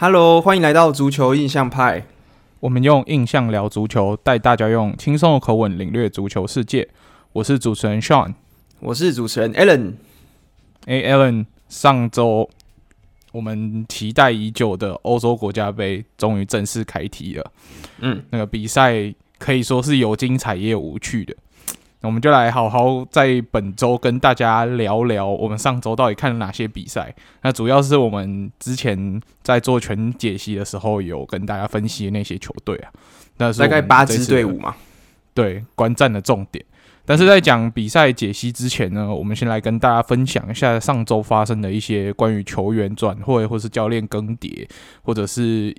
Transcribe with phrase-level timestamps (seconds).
[0.00, 2.06] Hello，欢迎来到足球印象派。
[2.60, 6.88] 我们用印象聊足球，带大家用轻松的口吻领略足球世界。
[7.32, 8.34] 我是主持人 Sean，
[8.78, 9.94] 我是主持人 Alan。
[10.86, 12.48] 哎，Alan，上周
[13.32, 17.52] 我们期待已久的欧洲国家杯终于正式开踢了。
[17.98, 21.34] 嗯，那个比赛可以说是有精彩也有无趣的。
[22.00, 27.12] 那我们就来好好在本周跟大家聊聊我们上周到底看了哪些比赛。
[27.42, 32.92] 那主要是我们之前在做全解析的时候有跟大家分析那些球队啊，
[33.38, 34.76] 那是大概八支队伍嘛。
[35.34, 36.64] 对，观战的重点。
[37.04, 44.68] 但是在讲比赛解析之前呢，我们先来跟大家分享一下上周发生的一些关于球员转会或是教练更迭，
[45.02, 45.74] 或者是。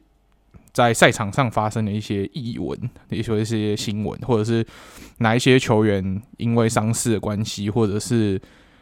[0.74, 2.78] 在赛场上发生的一些异闻，
[3.10, 4.66] 也说一些新闻，或者是
[5.18, 8.40] 哪一些球员因为伤势的关系，或者是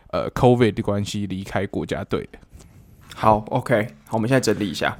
[0.09, 2.28] 呃 COVID 的关系离开国家队。
[3.16, 4.98] 好，OK，好，我们现在整理一下。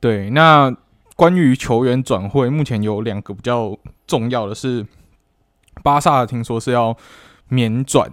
[0.00, 0.74] 对，那
[1.14, 4.84] 关于球员转会，目前有两个比较重要的是，
[5.82, 6.96] 巴萨听说是要
[7.48, 8.10] 免转。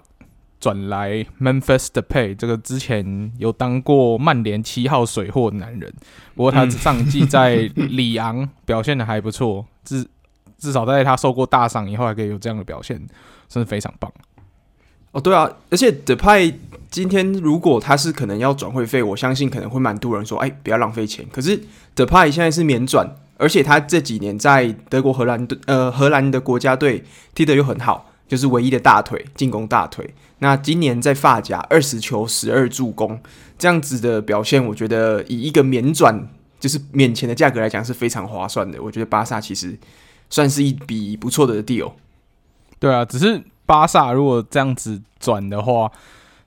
[0.61, 5.91] 转来 Memphis Depay 这个之前有当过曼联七号水货男人，
[6.35, 10.07] 不过他上季在里昂表现的还不错，至
[10.59, 12.95] 至少在他受过大伤以后还可以有这样的表现，
[13.49, 14.09] 真是非常棒。
[15.11, 16.53] 哦，对啊，而且 Depay
[16.89, 21.25] 今天如果他是可能要转会费，我相信可能会蛮多人说，哎，不要浪费钱。
[21.31, 21.59] 可是
[21.95, 28.10] Depay 现在是免转，而且他这几年在德国、荷兰队呃荷兰的国家队踢得又很好。
[28.31, 30.09] 就是唯一的大腿，进攻大腿。
[30.39, 33.19] 那今年在发夹二十球十二助攻，
[33.57, 38.81] 这样子的表现，我觉得以一个免转就是免钱的价格来讲是非常划算的。
[38.81, 39.77] 我觉得巴萨其实
[40.29, 41.91] 算是一笔不错的 deal。
[42.79, 45.91] 对啊，只是巴萨如果这样子转的话，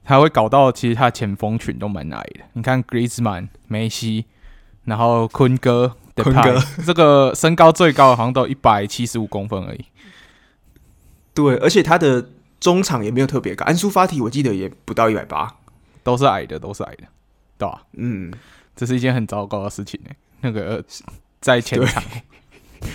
[0.02, 2.40] 他会搞到其实他前锋群都蛮矮的。
[2.54, 4.24] 你看 Griezmann、梅西，
[4.84, 9.84] 然后坤哥、坤哥，这个身高最高的好像都一百七十五公分而已。
[11.34, 12.30] 对，而且他的
[12.60, 15.56] 中场也没有特别高，安苏法提我记得也不到一百八，
[16.04, 17.02] 都是矮的，都是矮的，
[17.58, 17.82] 对吧？
[17.94, 18.32] 嗯，
[18.76, 20.10] 这是一件很糟糕的事情呢。
[20.42, 20.82] 那个
[21.40, 22.02] 在前场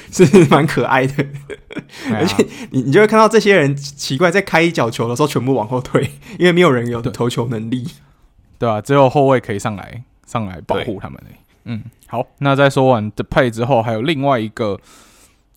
[0.09, 1.25] 是蛮可爱的，
[2.13, 7.85] 而且你你就会看到这些人奇怪，在开一脚球的时候全部往后退，因为没有人有投球能力，
[8.57, 8.81] 对吧、啊？
[8.81, 11.21] 只有后卫可以上来上来保护他们。
[11.65, 14.79] 嗯，好，那在说完 Depay 之后，还有另外一个。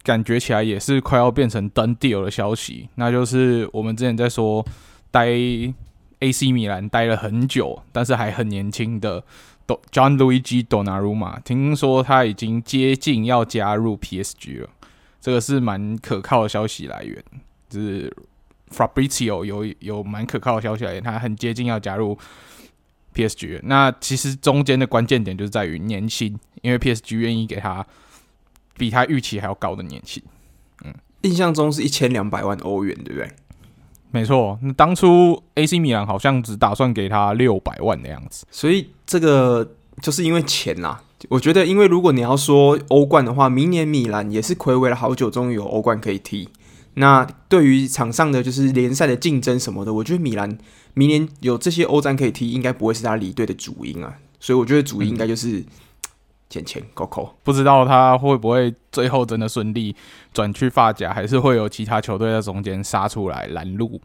[0.03, 4.65] 感觉起来也是快要变成 done deal 的消息，那就是我们之前在说
[5.11, 5.29] 待
[6.19, 9.23] AC 米兰待了很久，但是还很年轻的
[9.93, 14.69] John Luigi Donnarumma，听说他已经接近要加入 PSG 了，
[15.21, 17.23] 这个是蛮可靠的消息来源，
[17.69, 18.13] 就是
[18.71, 22.19] Fabrizio 有有蛮可靠的消息来源，他很接近要加入
[23.15, 23.61] PSG。
[23.63, 27.87] 那其实中间的关键点就是在于年薪，因为 PSG 愿意给他。
[28.77, 30.23] 比他预期还要高的年薪，
[30.85, 33.31] 嗯，印象中是一千两百万欧元，对不对？
[34.11, 39.73] 没错，那当初 AC 米兰好像只打算给他六百万的样子，所以这个
[40.03, 41.01] 就是因为钱呐。
[41.29, 46.49] 我觉得，因为如果你要说欧冠的话，明年米兰也是睽违了好久，终于有欧冠可以踢。
[46.95, 50.59] 那对于场上的就是联赛的竞争什么的，我觉得米兰
[50.95, 54.19] 明年有这些欧战可以踢，应该不会是他离队的主因啊。
[54.41, 55.65] 所以我觉得主因应该就是。
[56.53, 59.97] 嗯钱钱够扣，不知道他会不会最后真的顺利
[60.35, 63.99] 转去发甲，还是会有其他球队在中间杀出来拦路？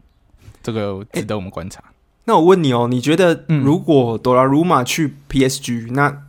[0.62, 1.80] 这个值得我们观察。
[1.80, 1.86] 欸、
[2.24, 6.22] 那我问你哦，你觉得如果多拉鲁马去 PSG，、嗯、那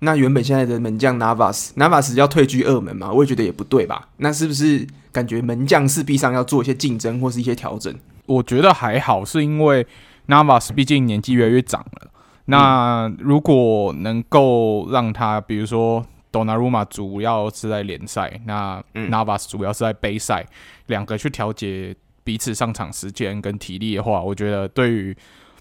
[0.00, 3.10] 那原本现在的门将 Navas，Navas 要退居二门嘛？
[3.10, 4.08] 我也觉得也不对吧？
[4.18, 7.94] 那是不是感觉门将势必上要做一些竞争或是一些调整？
[8.26, 9.86] 我觉得还好，是因为
[10.28, 12.10] Navas 毕竟年纪越来越长了。
[12.46, 20.46] 那如果能够让他，比如说 Donaruma 主要是在联赛，那 Navas 主要是在杯赛，
[20.86, 21.94] 两个去调节
[22.24, 25.16] 彼此上场时间跟体力的话，我觉得对于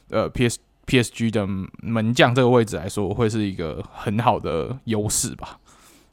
[0.10, 1.48] 呃 P S P S G 的
[1.82, 5.60] 门将这个位置来说，会是一个很好的优势吧。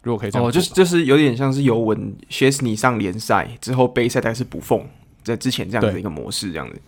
[0.03, 4.87] 如果可以这样，哦，就是就是有点像是尤文谢斯尼上联赛之后杯赛，但是补缝
[5.23, 6.81] 在之前这样的一个模式，这样子。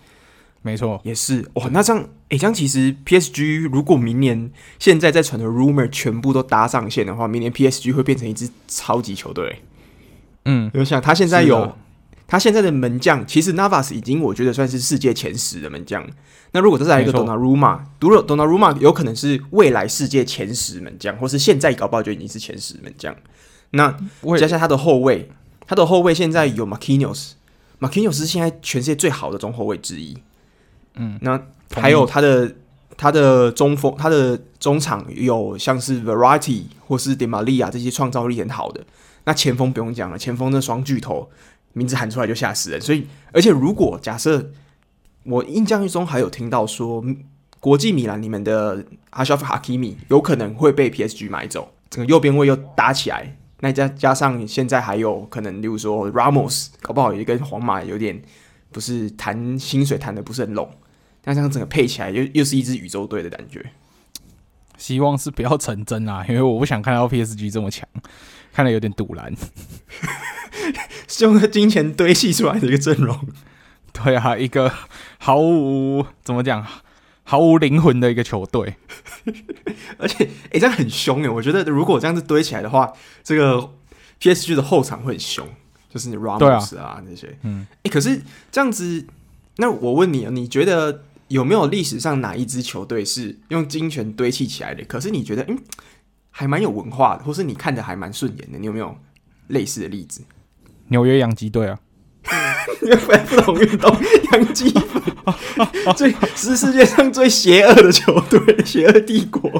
[0.63, 1.69] 没错，也是哇。
[1.71, 9.63] 那这样，哎、欸，这样其实 PSG 如果明年现在在传的 rumor 全部都搭上线的话，明年 PSG 会变成一支超级球队。
[10.45, 11.77] 嗯，我想他现在有
[12.27, 16.07] 他现在的门将，其实 Navas 已经我觉得算是世界前十的门将。
[16.53, 23.15] 那如果这是来一个 Donnarumma，读了 Donnarumma 有可能是未来世界前十门将，或是现在搞不好就已经是前十门将。
[23.71, 23.97] 那
[24.39, 25.31] 加上他的后卫，
[25.67, 30.17] 他的后卫现在有 Marquinhos，Marquinhos 是现在全世界最好的中后卫之一。
[30.99, 31.41] 嗯，那
[31.75, 32.55] 还有他的
[32.97, 38.85] 他的中锋，他的中场有像是 Verratti 或是 Di Maria 这些创造力很好的。
[39.25, 41.31] 那前锋不用讲了，前锋那双巨头
[41.73, 42.81] 名字喊出来就吓死人。
[42.81, 44.51] 所以，而且如果假设
[45.25, 47.05] 我印象中还有听到说，
[47.61, 53.37] 国际米兰里面的 Achraf Hakimi 有可能会被 PSG 买走，整个右边位又打起来。
[53.61, 58.23] 那加加上现在还有可能，例如说 Ramos 搞不好也跟皇马有点
[58.73, 60.71] 不是谈薪水谈的不是很拢。
[61.29, 63.63] 那这样整个配起来又又是一支宇宙队的感觉，
[64.79, 66.25] 希望是不要成真啊！
[66.27, 67.87] 因为我不想看到 PSG 这么强，
[68.51, 69.31] 看了有点赌烂，
[71.07, 73.29] 是用金钱堆砌出来的一个阵容。
[73.93, 74.73] 对啊，一个
[75.19, 76.67] 毫无怎么讲，
[77.25, 78.77] 毫无灵魂的一个球队。
[79.99, 81.29] 而且，哎、欸，这样很凶哎！
[81.29, 82.91] 我觉得如果这样子堆起来的话，
[83.23, 83.69] 这个
[84.19, 85.47] PSG 的后场会很凶，
[85.91, 87.37] 就是你 Ramos 啊，啊那些。
[87.43, 89.05] 嗯，哎、欸，可是这样子，
[89.57, 91.05] 那我问你啊，你觉得？
[91.29, 94.83] 有没有历史上哪一支球队是用金钱堆砌起来的？
[94.85, 95.59] 可是你觉得，嗯，
[96.31, 98.59] 还蛮有文化的，或是你看着还蛮顺眼的？
[98.59, 98.97] 你有没有
[99.49, 100.23] 类似的例子？
[100.89, 101.79] 纽约洋基队啊，
[103.29, 103.95] 不同运动，
[104.33, 104.73] 洋基
[105.95, 109.51] 最是世界上最邪恶的球队，邪恶帝国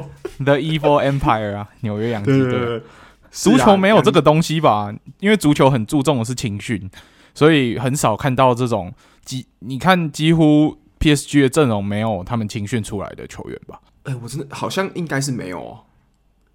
[0.43, 2.81] ，The Evil Empire 啊，纽约洋基队。
[3.29, 4.91] 足球没有这个东西吧？
[5.19, 6.89] 因为足球很注重的是青训，
[7.35, 8.91] 所以很少看到这种
[9.23, 10.75] 几，你看几乎。
[10.99, 13.81] PSG 的阵容没有他们青训出来的球员吧？
[14.03, 15.83] 哎、欸，我真的好像应该是没有哦，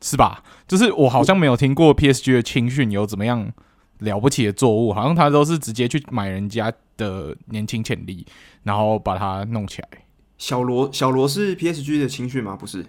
[0.01, 0.43] 是吧？
[0.67, 3.53] 就是我好像没有听过 PSG 的青训有怎么样
[3.99, 8.27] 了不起的作物，好像他都是直接去买人家的年轻潜力，
[8.63, 9.89] 然后把它弄起来。
[10.37, 12.57] 小罗，小罗是 PSG 的青训吗？
[12.57, 12.85] 不是，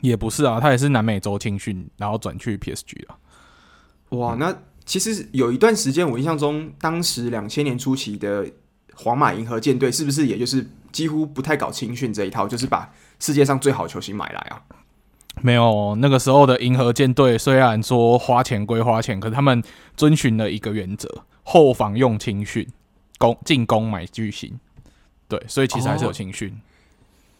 [0.00, 4.16] 也不是啊，他也是南美洲青训，然后转去 PSG 的。
[4.16, 8.46] 哇，那其实有一段时间，我印象中，当时两千年初期的
[8.94, 10.66] 皇马银河舰队是不是也就是？
[10.92, 14.62] 几乎不太搞青训这一套，就是把世界上最好球星买来啊。
[15.42, 19.62] 没有，那个时候的银河舰队虽然说花钱归花钱，可是他们
[19.96, 21.08] 遵循了一个原则：
[21.44, 22.66] 后防用青训，
[23.18, 24.58] 攻进攻买巨星。
[25.28, 26.48] 对，所以其实还是有青训。
[26.50, 26.60] 哦。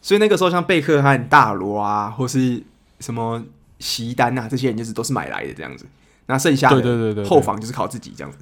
[0.00, 2.62] 所以那个时候像贝克汉、大罗啊，或是
[3.00, 3.42] 什么
[3.80, 5.84] 席丹啊，这些人就是都是买来的这样子。
[6.26, 8.38] 那剩下的后防就是靠自己这样子。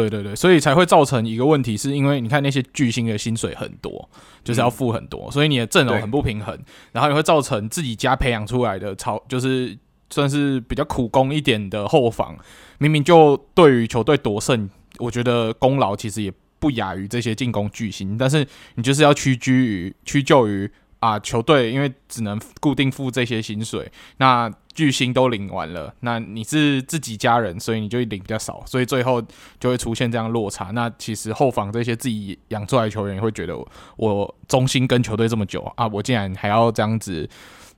[0.00, 4.08] 对对对，所以才会造成一个问题，是因为你看那些巨星的薪水很多，
[4.42, 6.58] 就是要付很多，嗯、所以你的阵容很不平衡，
[6.92, 9.76] 然后也会造成自己家培养出来的超，就是
[10.10, 12.36] 算是比较苦工一点的后防，
[12.78, 14.68] 明明就对于球队夺胜，
[14.98, 18.46] 我觉得功劳其实也不亚于这些进攻巨星，但是
[18.76, 20.70] 你就是要屈居于屈就于。
[21.00, 29.20] 啊，球队因为只能固定付这些薪水，那巨星都领完了，那你是自己家人，所以你就领比较少，所以最后
[29.58, 30.66] 就会出现这样落差。
[30.72, 33.66] 那其实后防这些自己养出来的球员也会觉得我，
[33.96, 37.28] 我忠心跟球队这么久啊，我竟然还要这样子，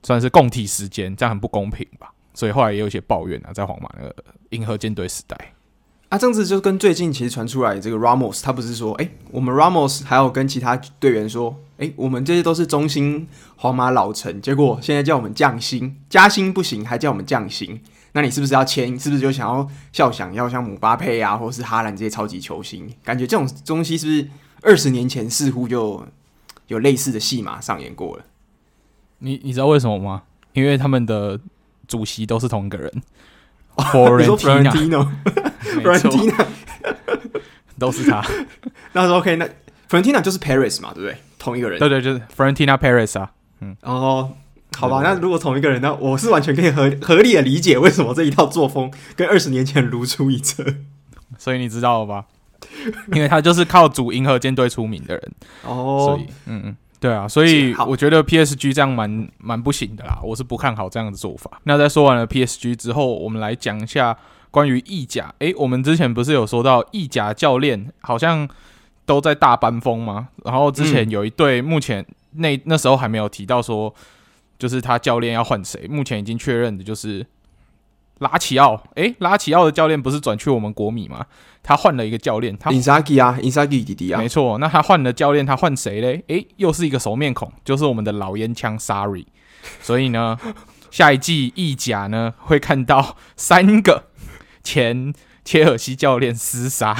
[0.03, 2.13] 算是共体时间，这样很不公平吧？
[2.35, 4.15] 所以后来也有一些抱怨啊，在皇马那个
[4.51, 5.52] 银河舰队时代。
[6.13, 13.27] 啊，这样子就跟最近其实传出来这个 Ramos，他不是说，哎、欸，我们 Ramos 还有跟其他队员说，哎、欸，我们这些都是中心
[13.57, 17.81] 皇马老臣，结果现在叫我们降薪，加薪不行，还叫我们降薪，
[18.13, 18.89] 那你是不是要签？
[19.01, 22.87] 是不是就想要效想要像姆巴佩啊，或是哈兰这些超级球星？
[23.03, 24.29] 感觉这种东西是不是
[24.61, 26.07] 二十年前似乎就
[26.67, 28.25] 有类似的戏码上演过了？
[29.21, 30.25] 你你知道为什么吗？
[30.53, 31.41] 因为他们的
[31.89, 33.03] 主席都是同一个人。
[35.63, 36.47] Florentino，Florentino，
[37.79, 38.25] 都是他。
[38.93, 39.49] 那说 OK，那
[39.89, 41.17] Florentino 就是 Paris 嘛，对不对？
[41.39, 41.79] 同一个人。
[41.79, 43.31] 对对，就是 Florentino Paris 啊。
[43.61, 44.33] 嗯，哦，
[44.77, 50.65] 好吧，那如果同一个人，那我是完全可以合合理的理解为什么这一套作风跟二十年前如出一辙。
[51.39, 52.25] 所以你知道了吧？
[53.13, 55.33] 因为他就是靠组银河舰队出名的人。
[55.63, 56.77] 哦，所以嗯嗯。
[57.01, 61.61] 对啊，所以我觉得 PSG 这样蛮蛮不行的啦，我是不看好这样的做法。
[61.65, 64.17] 那在说完了 PSG 之后，我们来讲一下
[64.53, 65.35] 关于意甲。
[65.41, 68.49] 诶，我们之前不是有说到意甲教练好像
[69.05, 70.29] 都在大班风吗？
[70.45, 73.93] 然后之前有一队，目前那那时候还没有提到说，
[74.57, 77.27] 就是他教练要换谁，目前已经确认的就是。
[78.19, 81.27] 拉齐奥，诶，拉齐奥的教练不是转去我们国米吗？
[81.61, 84.59] 他换了一个教练，他 Inzaghi 啊，Inzaghi 弟弟啊，没错。
[84.59, 86.23] 那他换了教练，他换谁嘞？
[86.29, 89.27] 诶，又是一个熟面孔，就是我们的老烟枪 Sarri。
[89.81, 90.39] 所以呢，
[90.93, 94.05] 下一季意甲呢会看到三个
[94.63, 95.13] 前
[95.45, 96.97] 切尔西教练厮杀。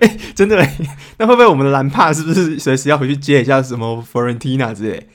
[0.00, 0.76] 哎，真的诶，
[1.18, 5.08] 那会不会我们的蓝帕是不是随时要回去接一下什么 Fiorentina 之类？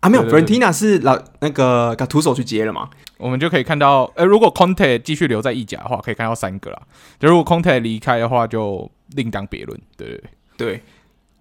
[0.00, 2.88] 啊，没有，Fiorentina 是老那个卡图索去接了嘛？
[3.18, 6.82] 我们就可以看到，呃，如果 Conte 继续留在意甲的话，可以看到三个啦。
[7.20, 9.78] 就如果 Conte 离开的话，就另当别论。
[9.96, 10.16] 对对
[10.56, 10.82] 对，对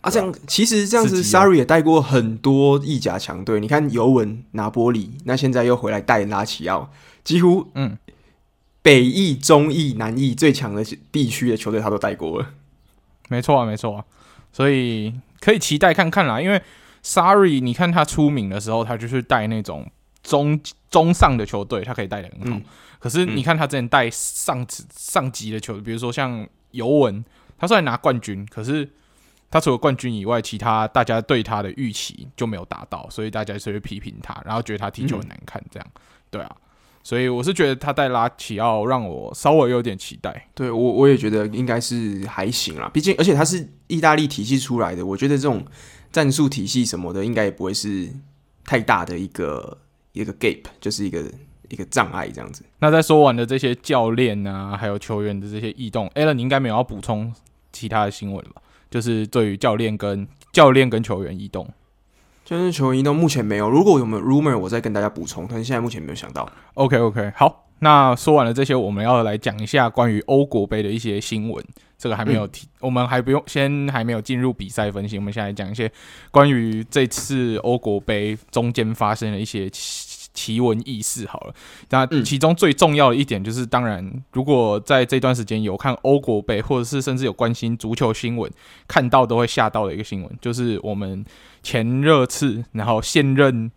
[0.02, 3.60] 啊，这样其实这样子，Sarri 也带过很多意甲强队。
[3.60, 6.92] 你看尤文、拿波里，那现在又回来带拉齐奥，
[7.24, 7.98] 几乎嗯，
[8.82, 12.54] 北翼、中翼、南翼最强的地区的球队他都带过了。
[13.30, 14.06] 没错啊，没错啊，
[14.52, 16.42] 所以可以期待看看啦。
[16.42, 16.62] 因为
[17.04, 19.90] Sarri，你看他出名的时候，他就是带那种
[20.24, 20.60] 中
[20.90, 22.58] 中上的球队，他可以带得很好。
[22.58, 22.64] 嗯、
[23.00, 27.24] 可是你看他之前带上上级的球队，比如说像尤文，
[27.58, 28.90] 他虽然拿冠军，可是。
[29.54, 36.56] 他除了冠军以外，其他大家对他的预期就没有达到，所以大家就会批评他，然后觉得他踢球很难看，这样，嗯、对啊，
[37.04, 40.48] 所以我是觉得他带拉齐奥让我稍微有点期待。
[40.54, 45.66] 对我我也觉得应该是还行啦，毕竟而且他是意大利体系出来的，我觉得这种
[46.12, 48.10] 战术体系什么的应该也不会是
[48.66, 49.78] 太大的一个
[50.14, 51.24] 一个 gap，就是一个
[51.70, 52.64] 一个障碍这样子。
[52.80, 57.34] 那在说完的这些教练啊，还有球员的这些异动，Alan 你应该没有要补充
[57.72, 58.62] 其他的新闻吧？
[58.90, 61.66] 就是对于教练跟教练跟球员异动，
[62.52, 63.70] 就是球衣到目前没有。
[63.70, 65.48] 如果有没有 rumor，我再跟大家补充。
[65.50, 66.46] 但是现在目前没有想到。
[66.74, 71.64] OK OK，好，那说完了这些，我们要来讲一下关于欧国杯的一些新闻。
[71.98, 75.18] 这个还没有提，嗯、我们还不用先还没有进入比赛分析。
[75.18, 75.90] 我们先来讲一些
[76.30, 79.70] 关于这次欧国杯中间发生的一些。
[80.34, 81.54] 奇闻异事好了，
[81.90, 88.50] 那其中最重要的一点就是，当然，如果在这段时间有看欧国杯，或者是甚至有关心足球新闻，
[88.88, 91.26] 看到都会吓到的一个新闻，就是我们
[91.62, 93.70] 前热刺，然后现任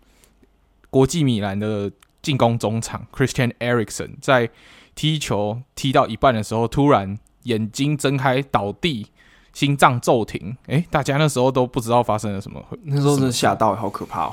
[0.90, 1.90] 国际米兰的
[2.22, 4.48] 进攻中场 Christian Eriksen 在
[4.94, 9.08] 踢球踢到一半的时候，突然眼睛睁开倒地，
[9.52, 10.56] 心脏骤停。
[10.68, 14.32] 诶，大家那时候都不知道发生了什么，那时候真的吓到，好可怕哦。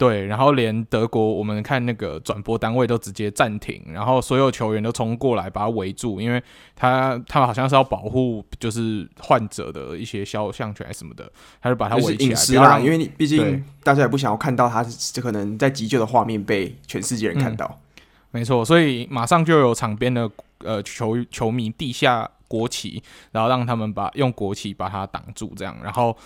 [0.00, 6.42] 对，然后连德国，我们看那个转播单位都直接暂停，然后所有球员都冲过来把他围住，因为
[6.74, 11.30] 他他们好像是要保护就是患者的一些肖像权什么的，
[11.60, 17.78] 他就把他围起来，不要让，因为你毕竟大家也不想要看到他这可能在急救的画面被全世界人看到。
[17.98, 20.30] 嗯，没错，所以马上就有场边的
[20.60, 23.02] 呃球球迷地下国旗，
[23.32, 26.16] 然后让他们把用国旗把他挡住，这样，然后。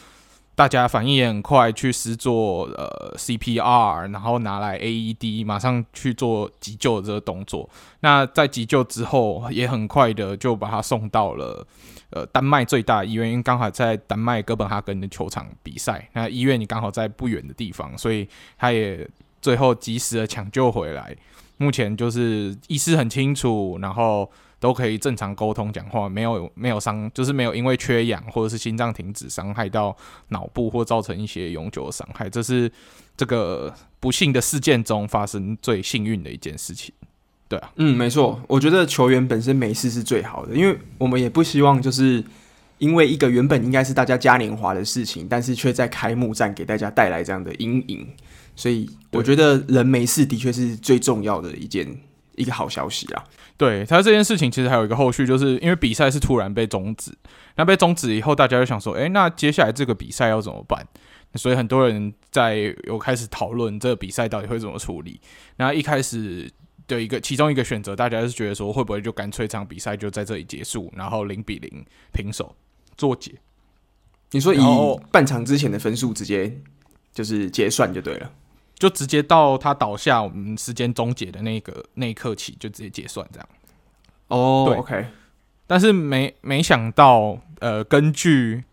[0.57, 7.69] 大家反应也很快，去施做呃 CPR，然后拿来 AED，马上去做急救这个动作。
[8.01, 11.67] 那在急救之后，也很快的就把他送到了
[12.11, 19.09] 呃丹麦最大医院，因为刚好在丹麦哥本哈根的球场比赛，那医院你刚好在不远的地方，所以他也
[19.43, 21.17] 最后及时的抢救回来。
[21.57, 24.31] 目前就是意识很清楚，然后。
[24.65, 29.95] 都可以正常沟通讲话，没有没有伤，就是没有因为缺氧或者是心脏停止伤害到
[30.29, 32.73] 脑部或造成一些永久的伤害，这是
[33.15, 36.95] 这个不幸的事件中发生最幸运的一件事情。
[37.47, 42.25] 对啊，嗯，没错，我觉得球员本身没事是最好的，因为我们也不希望就是
[42.79, 48.09] 因为一个原本应该是大家嘉年华的事情，但是却在开幕战给大家带来这样的阴影，
[48.57, 51.87] 所以我觉得人没事的确是最重要的一件
[52.37, 53.25] 一个好消息啊。
[53.57, 57.13] 对他这件事情，其实还有一个后续，就是因为比赛是突然被终止，
[57.57, 60.87] 那被终止以后，大家就想说，诶，那接下来这个比赛要怎么办？
[61.37, 65.21] 所以很多人在有开始讨论这个比赛到底会怎么处理。
[65.57, 66.49] 那一开始
[66.87, 72.55] 的一个其中一个选择，大家是觉得说，会不会就干脆这场比赛就在这里结束，然后零比零平手
[72.97, 73.33] 作结？
[74.31, 74.61] 你说以
[75.11, 76.61] 半场之前的分数直接
[77.13, 78.31] 就是结算就对了。
[78.77, 83.49] 就直接到他倒下，我们时间终结的那个那一刻起，就直接结算这样。
[84.29, 85.07] 哦、oh, 对，OK。
[85.67, 88.65] 但是没没想到，呃，根据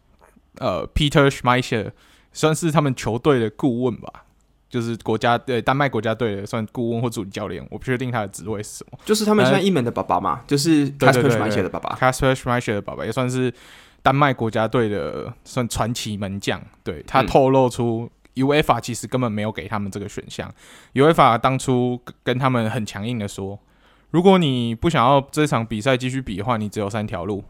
[0.58, 1.92] 呃 Peter Schmeichel
[2.34, 4.26] 算是他们球队的顾问吧，
[4.70, 8.98] 就是国家对丹麦国家队的算顾问或主理教练，我不确定他的职位是什么。
[9.06, 13.54] 就是他们现在一门的爸爸嘛，呃、就是 Kasper Schmeichel 的爸爸，Kasper Schmeichel 的爸爸也算是
[14.02, 16.62] 丹麦国家队的算传奇门将。
[16.84, 18.10] 对他透露出。
[18.36, 20.54] UEFA 其实根本没有给他们这个选项。
[20.94, 23.60] UEFA 当初跟他们很强硬的说，
[24.12, 27.44] 如果你不想要这场比赛继续比的话，你只有三条路。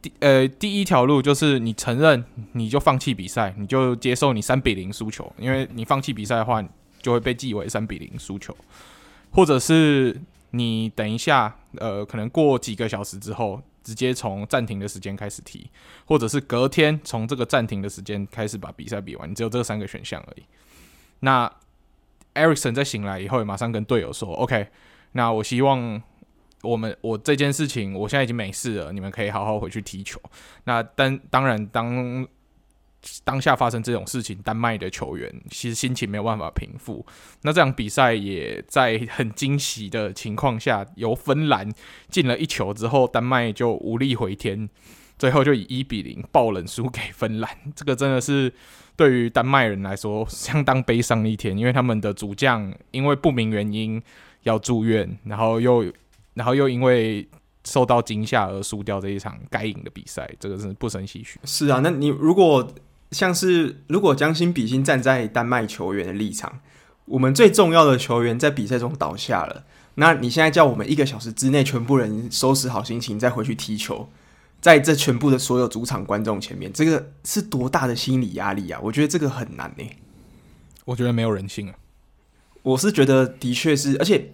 [0.00, 6.62] 第呃第一条路就是你承认，你就放弃比赛，你就接受你三比零输球，因为你放弃比赛的话，
[7.00, 8.56] 就会被记为三比零输球。
[9.30, 13.62] 或者是你等一下，呃，可能过几个小时之后。
[13.84, 15.70] 直接从暂停的时间开始踢，
[16.06, 20.42] 或者是隔天从这个暂停的时间开始把比赛比完，你只有这三个选项而已。
[21.20, 21.44] 那
[22.34, 24.66] e r i c s o n 在醒来以后，马上跟队友说：“OK，
[25.12, 26.02] 那我希望
[26.62, 30.20] 我们我这件事情，我现在已经没事了，你们可以好好回去踢球。”
[30.64, 32.26] 那但当然当。
[33.24, 37.04] 当下发生这种事情，丹麦的球员其实心情没有办法平复。
[37.42, 41.72] 那这场比赛也在很惊喜的情况下，由芬兰
[42.08, 44.68] 进了一球之后，丹麦就无力回天。
[45.16, 48.52] 最后就以一比零爆冷输给芬兰， 这个真的是
[48.96, 54.02] 对于丹麦人来说相当悲伤的一天，因为他们的主将因为不明原因
[54.42, 55.84] 要住院，然后又
[56.34, 57.26] 然后又因为
[57.64, 61.38] 受到惊吓而输掉这一场该赢的比赛，这个是不胜唏嘘。
[61.44, 62.68] 是啊，那你如果
[63.14, 66.60] 像是如果将心比心站在丹麦球员的立场，
[67.06, 69.64] 我们最重要的球员在比赛中倒下了。
[69.94, 74.08] 那你现在叫我们一个小时之内全部人收拾好心情再回去踢球，
[74.60, 78.80] 在这全部的所有主场观众前面，这个是多大的心理压力啊！
[78.82, 79.84] 我觉得这个很难呢。
[80.84, 81.74] 我觉得没有人性啊。
[82.62, 84.32] 我是觉得的确是，而且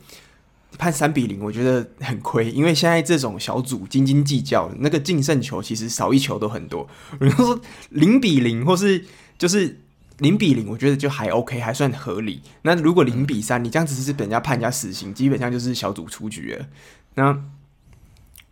[0.81, 6.89] 判三比零，我觉得很亏，因为现在这种小组斤斤计较，那个净胜球其实少一球都很多。
[7.21, 7.61] 比如说
[7.91, 9.05] 零比零，或是
[9.39, 9.77] 就是。
[10.21, 12.43] 零比零，我觉得就还 OK，还算合理。
[12.61, 16.67] 那如果零比三，你这样子是被人家判人家死刑，基本上就是小组出局了。
[17.15, 17.43] 那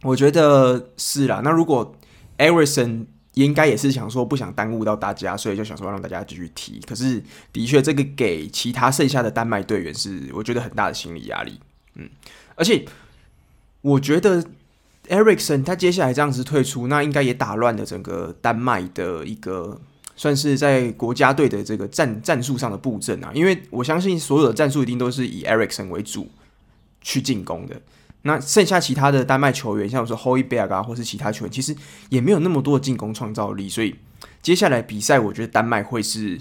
[0.00, 1.42] 我觉得是啦。
[1.44, 1.94] 那如果
[2.38, 3.04] Eriksson
[3.34, 6.80] 应该也是想说不想耽误到大家，所以就想说让大家继续踢。
[6.86, 11.60] 可是的确，这个给其他剩下的丹麦队员是我觉得很大的心理压力。
[11.98, 12.08] 嗯，
[12.54, 12.84] 而且
[13.82, 14.42] 我觉得
[15.08, 19.80] Eriksson 他接下来这样子退出，那应该也打乱了整个丹麦的一个。
[20.20, 26.28] 算是在国家队的这个战战术上的布阵啊，因为我相信所有的战术一定都是以 Eriksson 为主
[27.00, 27.80] 去进攻的。
[28.22, 31.72] 那剩下其他的丹麦球员，像我说 Højbjerg 啊，或是其他球员，其实
[32.08, 33.68] 也没有那么多的进攻创造力。
[33.68, 33.94] 所以
[34.42, 36.36] 接下来比赛，我觉得丹麦会是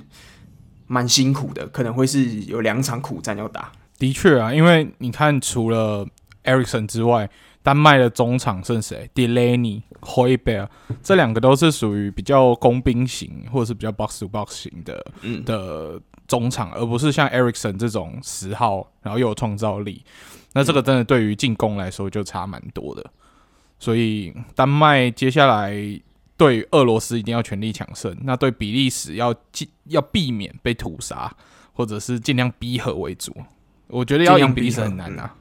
[0.88, 3.72] 蛮辛苦的，可能会是有两场苦战要打。
[3.98, 6.08] 的确啊，因为你看，除了
[6.44, 7.30] Ericsson 之外。
[7.64, 10.70] 丹麦的中场是谁？Delaney、Højbjerg
[11.04, 20.02] 这两个都是属于比较工兵型，或者是比较 box to box 型的、嗯、的中场，而不是像 Ericsson 这种十号，然后又有创造力。
[20.54, 23.06] 那这个真的对于进攻来说就差蛮多的。
[23.80, 25.76] 所以丹麦接下来
[26.38, 31.30] 对俄罗斯一定要全力抢胜，那对比利时要尽要避免被屠杀，
[31.74, 33.36] 或者是尽量逼和为主。
[33.88, 35.34] 我觉得要赢比利时很难啊。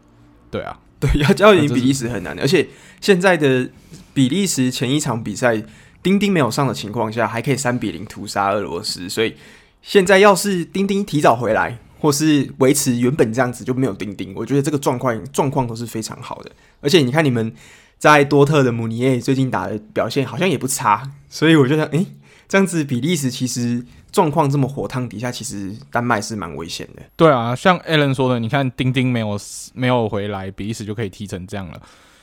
[0.51, 0.79] 对啊。
[0.99, 2.67] 对，要要赢比利时很难的，而且
[3.03, 3.69] 现在的
[4.15, 5.63] 比利时前一场比赛
[6.03, 9.37] 丁丁没有上的情况下，还可以三比零屠杀俄罗斯，所以
[9.83, 16.51] 现在要是丁丁提早回来，或是维持原本这样子就没有丁丁，我觉得这个状况状况都是非常好的。
[16.81, 17.53] 而且你看你们
[17.99, 22.07] 在多特的姆尼耶最近打的表现好像也不差，所以我觉得诶，
[22.49, 23.85] 这样子比利时其实。
[24.13, 27.03] 状况这么火烫底下，其实丹麦是蛮危险的。
[27.17, 29.39] 对啊，像 Alan 说的，你看丁丁没有
[29.75, 31.83] 没有回来，比利时就可以踢成这样了。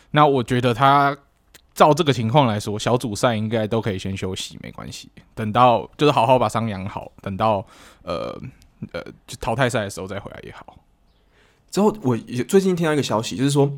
[0.09, 1.15] 那我觉得他
[1.75, 5.07] 照这个情况来说，小组赛应该都可以先休息，没关系。
[5.35, 7.63] 等到就是好好把伤养好，等到
[8.01, 8.35] 呃
[8.91, 10.75] 呃就淘汰赛的时候再回来也好。
[11.69, 13.71] 之后我最近听到一个消息，就是说，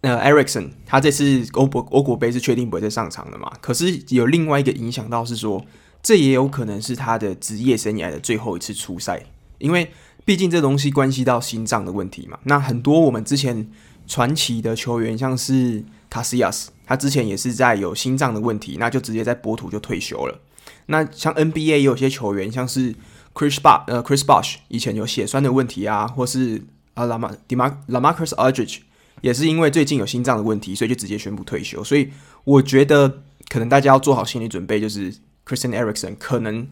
[0.00, 3.52] 呃，Eriksson 他这次欧国欧国杯是确定不会再上场的嘛？
[3.60, 5.64] 可是有另外一个影响到是说。
[6.02, 9.22] 这也有可能是他的职业生涯的最后一次出赛，
[9.58, 9.92] 因为
[10.24, 12.38] 毕竟这东西关系到心脏的问题嘛。
[12.44, 13.70] 那很多我们之前
[14.06, 20.40] 传奇的球员，像是卡西亚斯，他之前也是在有心脏的问题，那就直接在波图就退休了。
[20.86, 22.94] 那像 NBA 也有些球员，像是
[23.34, 26.62] Chris Bosh，呃，Chris Bosh 以前有血栓的问题啊，或是
[26.94, 28.84] 啊拉马迪马拉马克斯阿德里奇，
[29.20, 31.82] 也是因为最近有心脏的问题，所以就直接宣布退休。
[31.82, 32.10] 所以
[32.44, 35.14] 我觉得可能大家要做好心理准备，就是。
[35.46, 36.68] Christian Eriksen 可能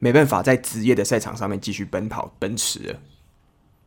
[0.00, 2.96] 没办法在职业的赛场上面继续奔跑奔驰了。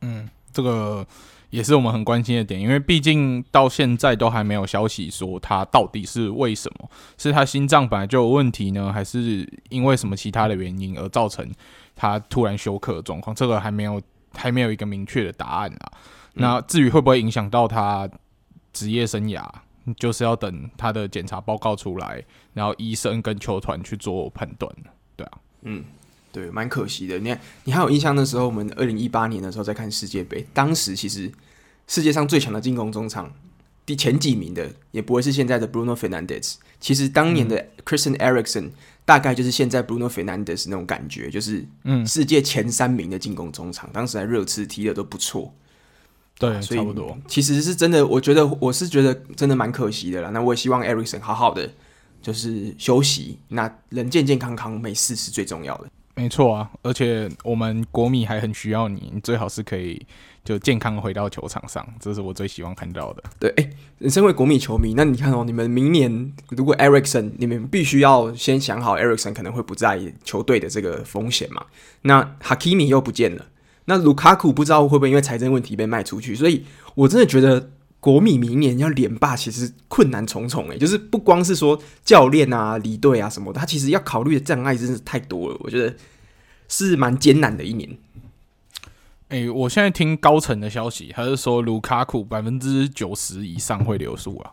[0.02, 1.06] 嗯，这个
[1.50, 11.46] 也是我们很关心的点，因为毕竟到现在都还没有消息说他到底是为什么，是他心脏本来就有问题呢，还是因为什么其他的原因而造成
[11.94, 13.36] 他突然休克的状况？
[13.36, 14.02] 这个还没有
[14.34, 15.92] 还没有一个明确的答案啊。
[16.40, 18.10] 嗯、那至于会不会影响到他
[18.74, 19.48] 职业生涯？
[19.98, 22.24] 就是要等他的检查报告出来，
[22.54, 24.72] 然后医生跟球团去做判断，
[25.16, 25.32] 对啊，
[25.64, 25.84] 嗯，
[26.32, 27.18] 对，蛮可惜的。
[27.18, 31.32] 你看，你还有印象的时候，我们二零一八年的时候在看世界杯，当时其实
[31.88, 33.34] 世界上最强的进攻中场
[33.84, 36.58] 第前几名的，也不会是现在的 Bruno Fernandes。
[36.80, 38.70] 其实当年的 Christian Eriksen
[39.06, 45.52] 大概就是现在 Bruno Fernandes 那种感觉，就是嗯，世界前三名的进攻中场，当时在热刺踢的都不错。
[46.40, 47.16] 对，啊、所以差不多。
[47.28, 50.30] 其实是真的，我觉得我是觉得真的蛮可惜的啦。
[50.30, 51.70] 那我也希望 Ericsson 好好的，
[52.22, 55.88] 就是休息，那人健健康康没事是最重要的。
[56.16, 60.06] 没错啊，而且我们国米还很需要你，你最好是可以
[60.44, 63.24] 就健康回到球场上，这是我最希望看到的。
[63.40, 71.66] 对，哎、欸，身为国米球迷，那你看哦，你们明年如果 Ericsson，你们必须要先想好 Ericsson 可能会不在球队的这个风险嘛。
[72.02, 73.46] 那 Hakimi 又不见了。
[73.90, 85.58] 那卢卡库不知道会不会因为财政问题被卖出去，所以我真的觉得国米明年要连霸，其实困难重重诶，就是不光是说教练啊、离队啊什么的，他其实要考虑的障碍真是太多了。
[85.62, 85.96] 我觉得
[86.68, 87.98] 是蛮艰难的一年。
[89.30, 94.52] 诶、欸，我现在听高层的消息，他是说卢卡库百分之九十以上会留宿啊。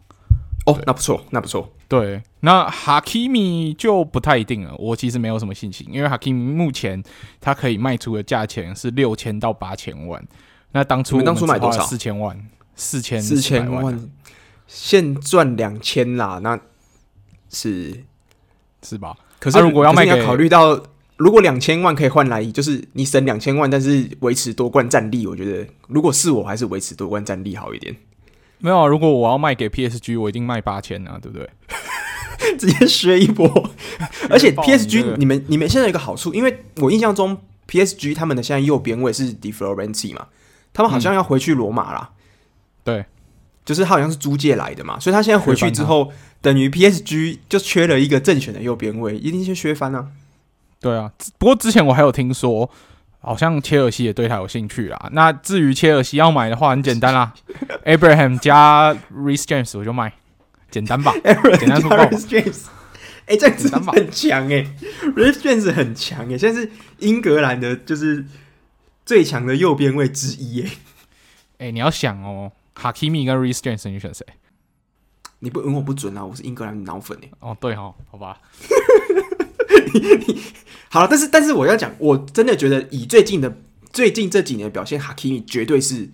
[0.67, 1.76] 哦，那不错，那不错。
[1.89, 4.75] 对，那哈基米就不太一定了。
[4.79, 7.03] 我其实没有什么信心，因为哈基米目前
[7.41, 10.23] 他可以卖出的价钱是六千到八千万。
[10.73, 11.85] 那当初我们当初买多少？
[11.85, 12.39] 四千万。
[12.79, 13.99] 四千四千万，
[14.67, 16.61] 现赚两千啦，那
[17.49, 18.05] 是
[18.83, 19.17] 是吧？
[19.39, 20.79] 可是如果要卖，要考虑到
[21.17, 27.97] 如果两千万可以换来，就是你省两千万，但是维持夺冠战力，我觉得如果是我还是维持夺冠战力好一点。
[28.59, 31.49] 没有啊，如果我要卖给 PSG，我一定卖八千啊，对不对？
[32.59, 33.47] 直接削一波。
[34.31, 37.37] 而且 PSG，你们你们现在有一个好处，因为我印象中
[37.69, 40.27] PSG 他们的现在右边位是 Di Florenzi 嘛，
[40.73, 42.11] 他们好像要回去罗马啦。
[42.85, 43.05] 对，
[43.65, 50.09] 就是他好像是租借来的嘛，所以他现在回去之后，等于 PSG 就缺了一个正选的右边位，一定是削翻啊。
[50.81, 52.71] 对啊，不过之前我还有听说，
[53.27, 55.11] 好像切尔西也对他有兴趣啦。
[55.11, 57.35] 那至于切尔西要买的话，很简单啦，
[57.85, 60.13] Abraham 加 Reece James 我就卖，
[60.71, 61.13] 简单吧？
[61.59, 62.67] 简单说，Reece James，
[63.27, 64.75] 哎、欸，这样子很强哎、欸、
[65.17, 68.25] ，Reece James 很强哎、欸，现在是英格兰的，就是
[69.05, 70.77] 最强的右边位之一哎、欸。
[71.59, 74.25] 哎、欸，你要想哦，哈基米跟 Reece James 你选谁？
[75.41, 77.29] 你不问我不准啊，我是英格兰脑粉哎。
[77.41, 78.39] 哦，对哈，好吧。
[80.89, 83.59] 好了，但是但是我要讲，我真的觉得以最近的
[83.93, 86.09] 最近这几年的表现，，Hakimi 绝对是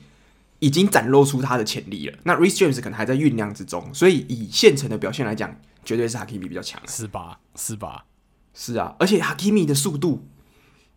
[0.59, 2.19] 已经展露出他的潜力了。
[2.25, 6.81] 那 Reece James 可能还在酝酿之中，所以以现成的表现来讲，绝对是 Hakimi 比较强。
[6.89, 7.39] 是吧？
[7.57, 8.05] 是吧？
[8.55, 10.27] 是啊，而且 Hakimi 的速度。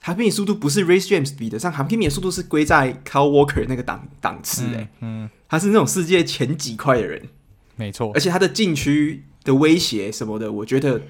[0.04, 7.30] ，Hakimi 速度不是 Reece James 比得上，，Hakimi 的速度是归在 Kyle Walker 那个档档次诶、欸嗯，嗯，他是那种世界前几块的人，
[7.76, 11.02] 没错，而且他的禁区的威胁什么的，我觉得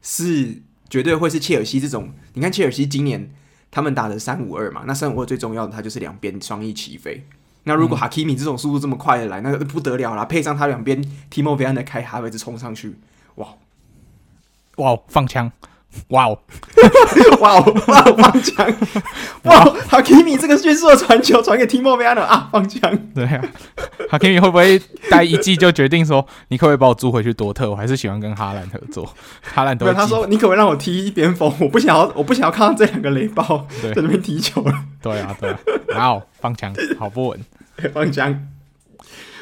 [0.00, 2.10] 是绝对会是切尔西这种。
[2.34, 3.30] 你看切尔西今年
[3.70, 7.24] 他们打的三五二嘛，那三五二最重要的，他就是两边双翼齐飞。
[7.64, 12.96] 那如果哈基米这种速度这么快的来，那个不得了啦，配上他两边 Timo Werner 开哈维兹冲上去，
[13.36, 13.48] 哇
[14.76, 15.52] 哇放枪！
[16.08, 16.38] 哇哦！
[17.40, 17.82] 哇哦！
[17.88, 18.14] 哇哦！
[18.16, 18.66] 放枪！
[19.44, 19.64] 哇！
[19.64, 22.48] 哦，哈基米这个迅速的传球传给提莫维亚诺啊！
[22.52, 22.96] 放枪！
[23.14, 23.42] 对啊，
[24.08, 27.68] 哈基米会不会待一季就决定说，你可不可以把我租回去多特？
[27.70, 29.12] 我还是喜欢跟哈兰合作。
[29.42, 31.52] 哈兰都他说，你可不可以让我踢一边锋？
[31.60, 34.72] 我不想要，我不想要看到这两个雷暴在那边踢球了。
[35.02, 35.58] 对啊，对啊。
[35.96, 36.22] 哇哦！
[36.40, 37.40] 放枪，好不稳。
[37.92, 38.46] 放枪，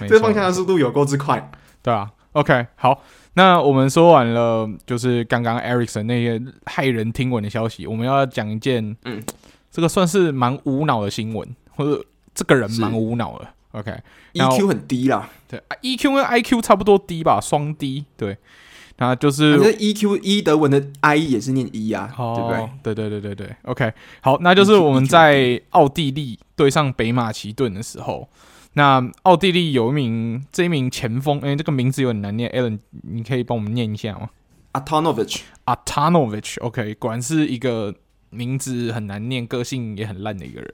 [0.09, 1.51] 这放枪的速度有够之快。
[1.83, 2.09] 对啊。
[2.33, 3.03] OK，好。
[3.39, 9.23] 那我们说完了，就是刚刚 Ericson 那些骇人听闻的消息，我们要讲一件，嗯，
[9.71, 13.47] 这个算是蛮无脑的新闻，或者这个人蛮无脑的。
[13.71, 18.37] OK，EQ 很低啦，对，EQ 跟 IQ 差不多低吧，双低，对，
[18.97, 22.95] 那就是，反正 EQ 伊德文的 I 也是念 E 啊，哦、对不对？
[22.95, 28.29] 对对对对对，OK，好，那就是我们在奥地利对上北马其顿的时候。
[28.75, 34.31] 那奥地利有一名这一名前锋，哎、欸，这个名字有点难念，Alan，你可以帮我们念一下吗
[34.75, 37.95] ？Atonovich，Atonovich，OK，果然是一个
[38.31, 40.73] 名字很难念、个性也很烂的一个人。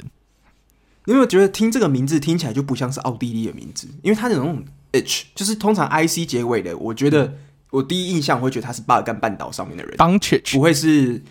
[1.07, 3.88] 你有没有觉得听这个名字听起来就不像是奥地利的名字？
[4.02, 7.38] 因为他那种 H 就是通常 IC 结尾的，我觉得
[7.70, 9.96] 我第一印象会觉得他是巴尔干半岛上面的人。
[9.96, 11.22] Doncic 不会是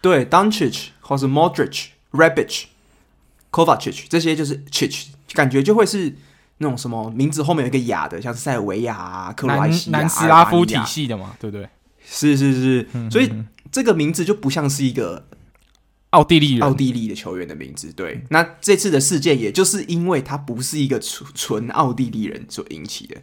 [0.00, 2.64] 对 Doncic 或是 Modric、Rabic、
[3.52, 5.08] Kovacic 这些就是 Chich。
[5.34, 6.14] 感觉就会是
[6.58, 11.68] 那种什么名字后面有一个亚的，像是塞尔维亚啊、克罗埃西亚、南斯拉夫体系的嘛，对不对？
[12.04, 13.30] 是是是，嗯、所以
[13.70, 15.26] 这个名字就不像是一个
[16.10, 17.92] 奥地利奥地利的球员的名字。
[17.92, 23.16] 对，那这次的事件也就是因为他不是一个纯纯奥地利人所引起的。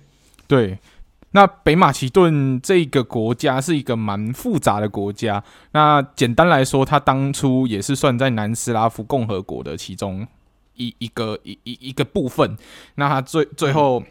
[0.48, 0.78] 对，
[1.32, 5.44] 那北马其顿这个国家是一个蛮复杂的国家。
[5.72, 10.28] 那简单来说，他当初也是算在南斯拉夫共和国的其中。
[10.76, 12.58] 一一个一一一个部分，
[12.96, 14.04] 那他最最后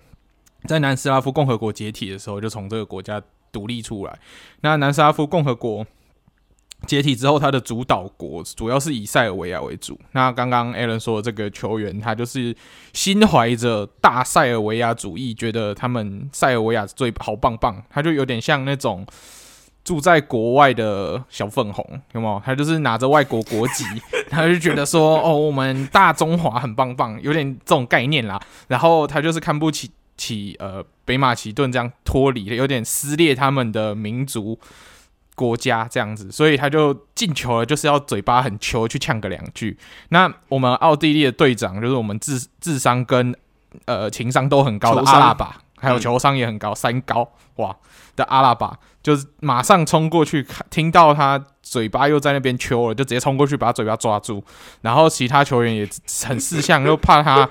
[0.66, 3.22] 在南斯拉夫共和国解体的时候，就从这个国家
[3.52, 4.18] 独立出来。
[4.60, 5.86] 那南斯拉夫共和国
[6.86, 9.98] 解体之后，他的主导国主要是以塞尔维亚为主。
[10.12, 12.54] 那刚刚 Alan 说这个球员，他就是
[12.92, 19.06] 心怀着大塞尔维亚主义，觉得他们塞尔维亚最好棒棒，他就有点像那种。
[19.84, 22.42] 住在国外的小粉红有没有？
[22.44, 23.84] 他就是拿着外国国籍，
[24.30, 34.58] 他就觉得说：“哦，我们大中华很棒棒，有点这种概念啦。”然后他就是看不起起呃北马其顿这样脱离，有点撕裂他们的民族
[35.34, 39.76] 国家这样子，所以他就进球了，就是要嘴巴很球去呛个两句。
[40.08, 43.36] 那我们奥地利的队长就是我们智智商跟
[43.84, 47.76] 呃情商都很高的阿拉巴，还有球商也很高，三高哇
[48.16, 54.42] 的阿拉巴，就是马上冲过去，听到他嘴巴又在那边揪了，就直接冲过去把他嘴巴抓住，
[54.82, 55.88] 然后其他球员也
[56.26, 57.48] 很识相，又怕他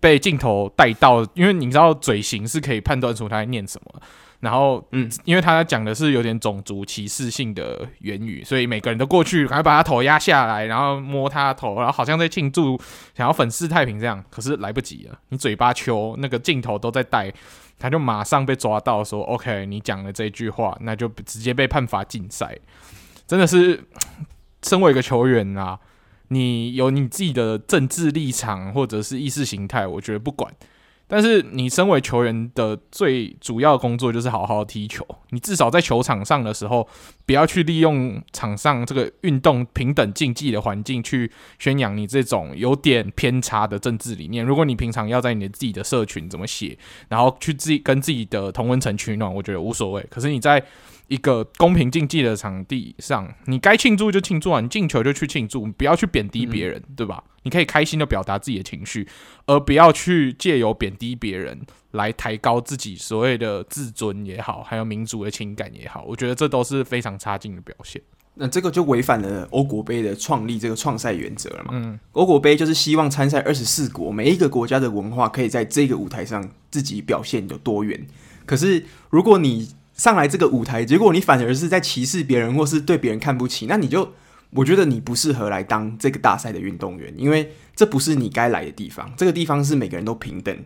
[0.00, 4.00] 被镜头带到，因为你知道嘴型是可以判断出他在念什么。
[4.40, 12.80] 然后，嗯，因为他讲的是有点种族歧视性的言语，所以每个人都过去，赶快把他头压下来，然后摸他的头，然后好像在庆祝，
[13.16, 14.24] 想要粉饰太平这样。
[14.30, 17.32] 可是来不及了，你嘴巴球那个镜头都在带，
[17.78, 22.58] 他就马上被抓到，说：“OK，你讲了这句话，那就直接被判罚禁赛。”
[23.26, 23.84] 真的是，
[24.62, 25.78] 身为一个球员啊，
[26.28, 30.52] 你有你自己的政治立场或者是意识形态，我觉得不管。
[31.08, 35.04] 但是你身为球员的最主要工作就是好好踢球。
[35.30, 36.86] 你至少在球场上的时候，
[37.26, 44.44] 不要去利用场上这个运动平等竞技的环境去宣扬你这种有点偏差的政治理念。
[44.44, 50.06] 如果你平常要在你自己的社群怎么写，然后去自己跟自己的同温层取暖，我觉得无所谓。
[50.10, 50.62] 可是你在
[51.08, 57.22] 一个公平竞技的场地上，你该庆祝就庆祝啊，你进球就去庆祝，不要去贬低别人，嗯、对吧？
[57.42, 59.08] 你可以开心的表达自己的情绪，
[59.46, 61.58] 而不要去借由贬低别人
[61.92, 68.00] 来抬高自己所谓的自尊也好，还有民族的情感也好，我觉得这都是非常差劲的表现。
[68.34, 71.70] 那这个就违反了欧国杯的创立这个创赛原则了嘛？
[71.72, 78.06] 嗯，欧国杯就是希望参赛二十四国每一个国家的文化可以在这个舞台上自己表现有多远。
[78.44, 79.68] 可是如果你
[79.98, 84.14] 上来这个舞台，结果你反而是在歧视别人，或是对别人看不起，那你就，
[84.50, 89.12] 我觉得你不适合来当这个大赛的运动员，因为这不是你该来的地方。
[89.16, 90.56] 这个地方是每个人都平等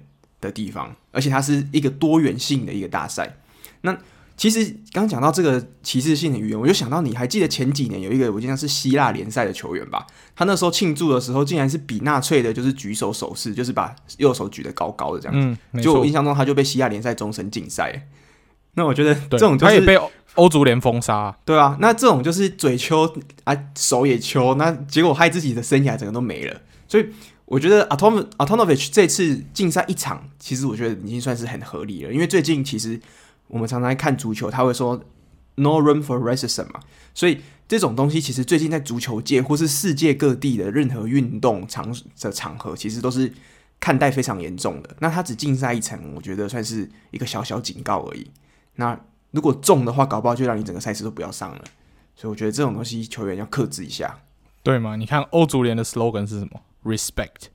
[0.41, 3.39] 的地方，而且它是一个多元性的一个大赛。
[3.81, 3.97] 那
[4.37, 10.07] 其实刚讲到这个歧视性的语言，我就想到你还记得前几年有一个我记得是希腊联赛的球员吧？
[10.37, 15.59] 他那时候庆祝的时候，竟然是比纳粹的，就是举手手势，就是把右手举得高高的这样子。
[15.73, 18.09] 嗯，就我印象中，他就被希腊联赛终身禁赛。
[18.75, 19.99] 那我觉得这种就是他也被
[20.35, 21.77] 欧足联封杀，对啊。
[21.79, 23.07] 那这种就是嘴秋
[23.45, 26.61] 啊，手也秋，那结果害自己的生涯整个都没了。
[26.89, 27.07] 所以
[27.45, 32.13] 我觉得 Anton Antonovich 这次竞赛一场，其实我觉得已经算是很合理了。
[32.13, 32.99] 因为最近其实
[33.49, 34.99] 我们常常看足球，他会说
[35.57, 36.81] “No room for racism” 嘛，
[37.13, 43.31] 所以这种东西其实最近在足球界或是世界各地的任何运动场的场合，其实都是
[43.79, 44.97] 看待非常严重的。
[45.01, 48.27] 那他只禁赛一场，我觉得算是一个小小警告而已。
[48.77, 48.99] 那
[49.31, 51.65] 如果中的话，搞不好就让你整个赛事都不要上了。
[52.15, 54.21] 所以我觉得这种东西球员要克制一下，
[54.63, 54.97] 对吗？
[54.97, 57.49] 你看欧足联的 slogan 是什么？Respect，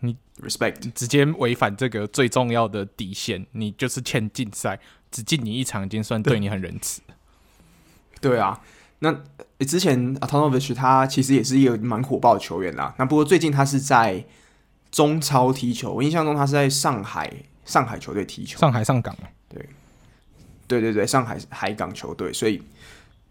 [0.00, 7.00] 你 respect 直接违反这个最重要的底线，你就是欠禁赛，只禁你一场已经算对你很仁慈。
[8.20, 8.60] 对啊，
[8.98, 9.16] 那
[9.60, 12.92] 之前 Antonovich 他其实也是一个蛮火爆的球员啦。
[12.98, 14.24] 那不过最近他是在
[14.90, 17.32] 中超踢球，我印象中他是在上海
[17.64, 19.26] 上海球队踢球，上海上港对。
[20.66, 22.62] 对对对，上海海港球队，所以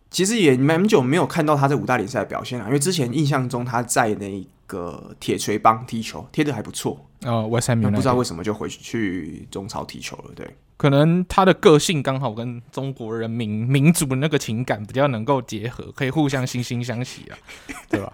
[0.10, 2.66] 其实也蛮久没有看到他在五大联赛的表现了。
[2.66, 7.06] 因为之前印象中他在那个铁锤帮踢球，踢的还不错。
[7.24, 10.32] 呃，West Ham，不知道为什么就回去中超踢球了。
[10.36, 17.38] 对，可能他的个性刚好跟中国人民民族的那个情感比较能够结合，可以互相惺惺相惜啊，
[17.90, 18.12] 对吧？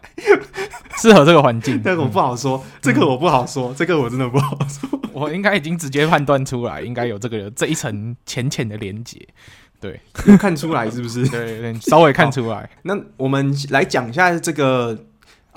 [0.98, 5.00] 适合这个环境，这个我不好说，嗯、这个我不好说，这个我真的不好说。
[5.14, 9.26] 我应该已经直接判断出来，应该有这个这一层浅浅的连接，
[9.80, 10.00] 对，
[10.38, 11.26] 看出来是不是？
[11.30, 12.70] 对，对，稍微看出来。
[12.84, 15.06] 那我们来讲一下这个。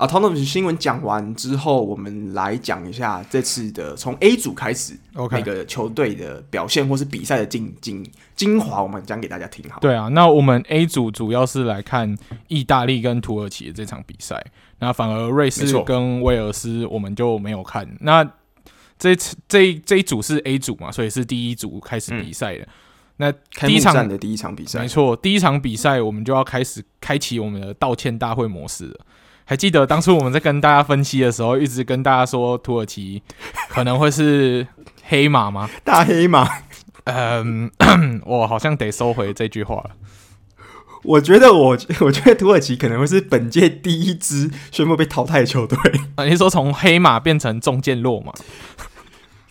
[0.01, 8.03] 啊，Antonovich 新闻讲完之后，我们来讲一下这次的从 A 组开始，OK，每个球队的表现或是比赛的精精
[8.35, 9.79] 精华，我们讲给大家听好。
[9.79, 14.43] 对啊，那我们 A 组主要是来看意大利跟土耳其的这场比赛，
[14.79, 17.87] 那反而瑞士跟威尔斯我们就没有看。
[17.99, 18.27] 那
[18.97, 22.63] 这次这这一组是 A 组嘛，所以是第一组开始比赛的。
[22.63, 22.67] 嗯、
[23.17, 23.31] 那
[23.67, 28.99] 第一场的第一场比赛，没错，第一场比赛我们就要开始开启我们的道歉大会模式了。
[29.51, 33.21] 还记得当初我们在跟大家分析的时候，一直跟大家说土耳其
[33.67, 34.65] 可能会是
[35.03, 35.69] 黑马吗？
[35.83, 36.47] 大黑马。
[37.03, 37.69] 嗯，
[38.25, 39.89] 我好像得收回这句话了。
[41.03, 45.77] 我觉得我我觉得土耳其可能会是本届第一支宣布被淘汰的球队。
[46.15, 48.31] 啊，你说从黑马变成中箭落马？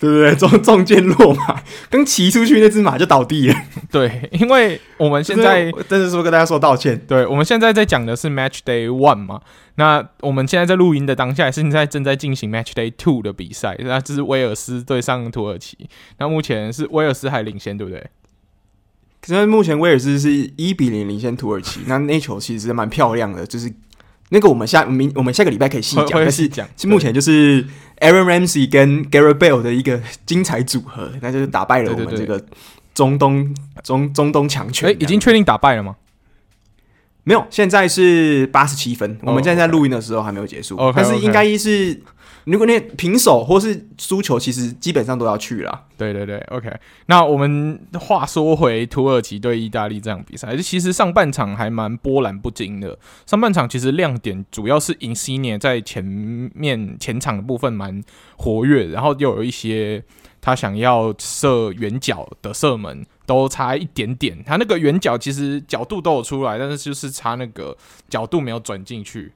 [0.01, 0.35] 对不对？
[0.35, 3.55] 中 中箭落马，刚骑出去那只马就倒地了。
[3.93, 6.99] 对，因为我们现在 真的是说跟大家说道歉。
[7.07, 9.43] 对，我们现在在讲的是 Match Day One 嘛。
[9.75, 13.77] 那我们现在在录音的当下，现在正在进行 Match Day Two 的比赛。
[13.81, 15.77] 那这是威尔斯对上土耳其。
[16.19, 18.07] 那目前是威尔斯还领先，对不对？
[19.21, 21.81] 可是目前威尔斯是一比零领先土耳其。
[21.87, 23.71] 那那球其实蛮漂亮的，就是
[24.31, 27.65] 那个我们下明我们下个礼拜可以细讲，但是讲目前就是
[27.99, 32.45] Aaron Ramsey 跟 Gareth Bale 的一个精彩组合，那就是打败了我们这个
[32.95, 34.89] 中东中中东强权。
[34.89, 35.97] 哎，已经确定打败了吗？
[37.25, 39.19] 没有，现在是八十七分。
[39.23, 40.95] 我们现在在录音的时候还没有结束，oh, okay.
[40.97, 42.01] 但是应该是。
[42.45, 45.87] 如果那平手或是输球，其实基本上都要去了。
[45.97, 46.73] 对对对，OK。
[47.07, 52.99] 那我们话说回土耳其对意大利这场比赛，其实上半场还蛮波澜不惊的。
[53.27, 58.03] 上半场其实亮点主要是 Insigne 在前面前场的部分蛮
[58.37, 60.03] 活跃，然后又有一些
[60.41, 64.43] 他想要射远角的射门都差一点点。
[64.45, 67.77] 他那个远角其实角度都有出来，但是就是差那个
[68.09, 69.33] 角度没有转进去。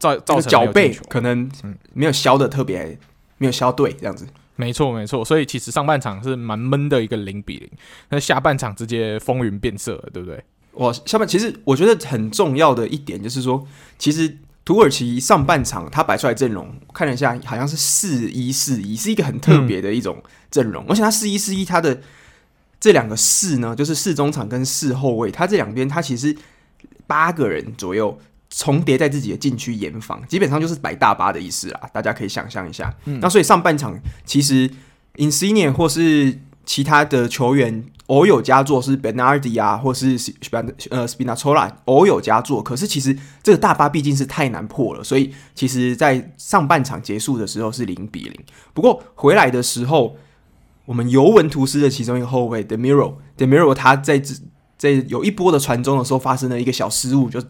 [0.00, 1.48] 造造成脚背可能
[1.92, 2.98] 没有削的特别、嗯，
[3.38, 4.26] 没有削对这样子。
[4.56, 7.70] 没错没错，所以其实上半场是蛮闷的一个零比零，
[8.08, 10.42] 那下半场直接风云变色了，对不对？
[10.72, 13.66] 我下半其实我觉得很重要的一点就是说，
[13.98, 20.84] 其实土耳其上半场他摆出来阵容，看了一下好像是四一四一，是一个很特别的一种阵容。
[20.88, 22.00] 而且他四一四一，他的
[22.78, 26.36] 这两个四呢，就是四中场跟四后卫，他这两边他其实
[27.06, 28.18] 八个人左右。
[28.50, 31.80] 重叠在自己的禁区严防，基本上就是摆大巴的意思啦。
[31.92, 32.92] 大家可以想象一下。
[33.04, 34.68] 嗯、那所以上半场其实
[35.14, 36.36] Insigne 或是
[36.66, 40.18] 其他的球员偶有佳作，是 Bernardi 啊，或是
[40.90, 42.60] 呃 Spinazzola 偶有佳作。
[42.60, 48.34] 可是其实这个大巴毕竟是太难破了，所以其实在上半场结束的时候是零比零。
[48.74, 50.16] 不过回来的时候，
[50.86, 54.34] 我们尤文图斯的其中一个后卫 Demiral，Demiral 他在这
[54.76, 57.40] 在有一波的传中的时候发生了一个小失误，就。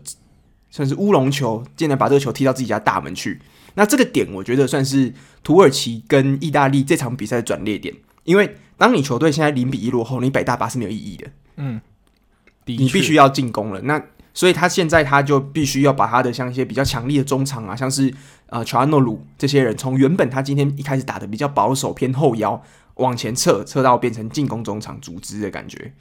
[0.71, 3.41] 算是乌龙球，竟然把这个球踢到自己家大门去。
[3.75, 7.95] 那这个点，我觉得算是土耳其跟意大利这场比赛的转捩点。
[8.25, 11.27] 因为当你球队现在零比一落后，你摆大巴是没有意义的。
[11.57, 11.81] 嗯，
[12.67, 13.81] 你必须要进攻了。
[13.83, 14.03] 那
[14.33, 18.13] 所以他现在他就必须要把他的像一些比较强力的中场啊，像是
[18.47, 22.63] 呃乔安诺鲁这些人，从原本他今天一开始打的比较保守偏后腰，
[22.95, 25.93] 往前撤，撤到变成进攻中场组织的感觉。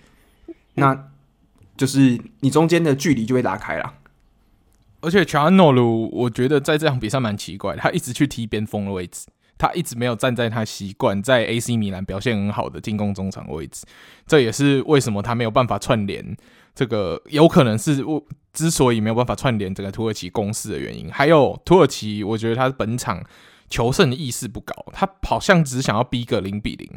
[0.76, 1.08] 那
[1.76, 3.94] 就是你中间的距离就会拉开了。
[5.02, 13.86] 而且乔安诺鲁，我觉得在这场比赛蛮奇怪，他一直去踢边锋的位置，他一直没有站在他习惯在 AC 米兰表现很好的进攻中场位置。
[14.28, 16.36] 这也是为什么他没有办法串联
[16.76, 21.10] 这个，有可能是我之所以没有办法串联整个土耳其攻势的原因。
[21.12, 23.24] 还有土耳其，我觉得他本场
[23.70, 26.90] 求胜的意识不高，他好像只想要逼个零比零，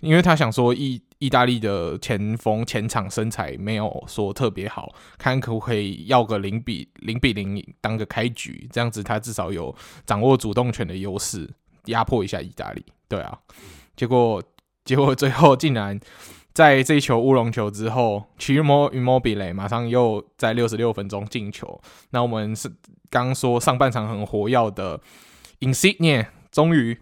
[0.00, 11.48] 因为他想说意意大利的前锋前场身材没有说特别好，看可不可以要个零比零比零当个开局，这样子他至少有掌握主动权的优势，
[11.86, 12.84] 压迫一下意大利。
[13.08, 13.38] 对啊，
[13.96, 14.42] 结果
[14.84, 15.98] 结果最后竟然
[16.52, 21.80] 在这一球乌龙球之后，Ciro Immobile 马上又在六十六分钟进球。
[22.10, 22.70] 那我们是
[23.08, 25.00] 刚说上半场很活跃的。
[25.60, 26.98] Insigne 终于，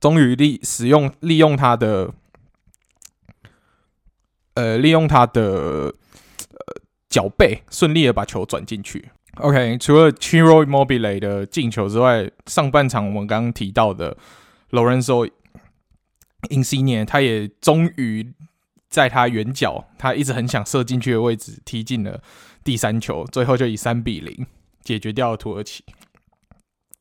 [0.00, 2.12] 终于利使用利用他的，
[4.54, 5.92] 呃，利用他的呃
[7.08, 9.10] 脚背，顺利的把球转进去。
[9.36, 14.16] OK，除了 Chiroi Mobile 的进球之外，上半场我们刚刚提到的
[14.70, 15.30] Lorenzo
[16.50, 18.32] Insigne，他也终于
[18.88, 22.20] 在他远角，他一直很想射进去的位置踢进了
[22.64, 24.46] 第三球，最后就以三比零
[24.82, 25.84] 解决掉了土耳其。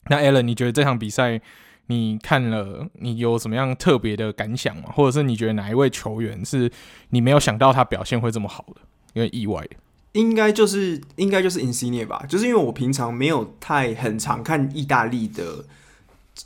[0.09, 1.39] 那 Alan，你觉得这场比赛
[1.87, 4.83] 你看了，你有什么样特别的感想吗？
[4.93, 6.71] 或者是你觉得哪一位球员是
[7.09, 8.81] 你没有想到他表现会这么好的，
[9.13, 9.67] 有点意外？
[10.13, 15.65] 应该就是应该就是 Insigne 吧，就是因为我平常没有太很常看意大利的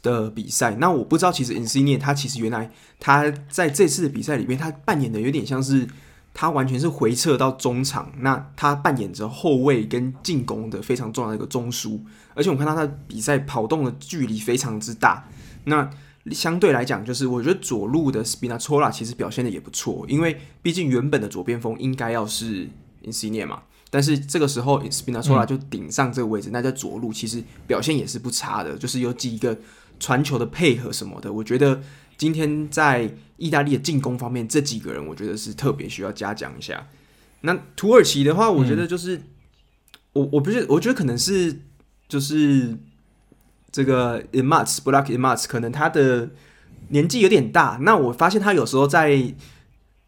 [0.02, 2.70] 的比赛，那我不知道其实 Insigne 他其实原来
[3.00, 5.88] 他在这次的比赛里面，他扮演的有点像是。
[6.34, 12.00] 他完全是回撤到中场，那他扮演着后卫跟进攻的非常重要的一个中枢，
[12.34, 15.28] 而且我们看到他的比赛跑动的距离非常之大。
[15.66, 15.90] 那
[16.32, 22.68] 相对来讲，就是我觉得左路的 Spinazzola 其实表现的也不错，因为毕竟原本的左边锋应该要是
[23.04, 29.58] Insigne 嘛，但是这个时候 Spinazzola 就顶上这个位置，那在左路其实表现也是不差的，就是有几个
[30.00, 31.82] 传球的配合什么的，我觉得。
[32.22, 36.88] 今天在意大利的进攻方面，这几个人我觉得是特别需要嘉奖一下。
[37.42, 39.24] 那土耳其的话，我觉得就是、
[40.14, 41.62] 我我不是我觉得可能是
[42.08, 42.78] 就是
[43.72, 46.30] 这个 Imatz Burak Imatz，可能他的
[46.90, 47.80] 年纪有点大。
[47.82, 49.34] 那我发现他有时候在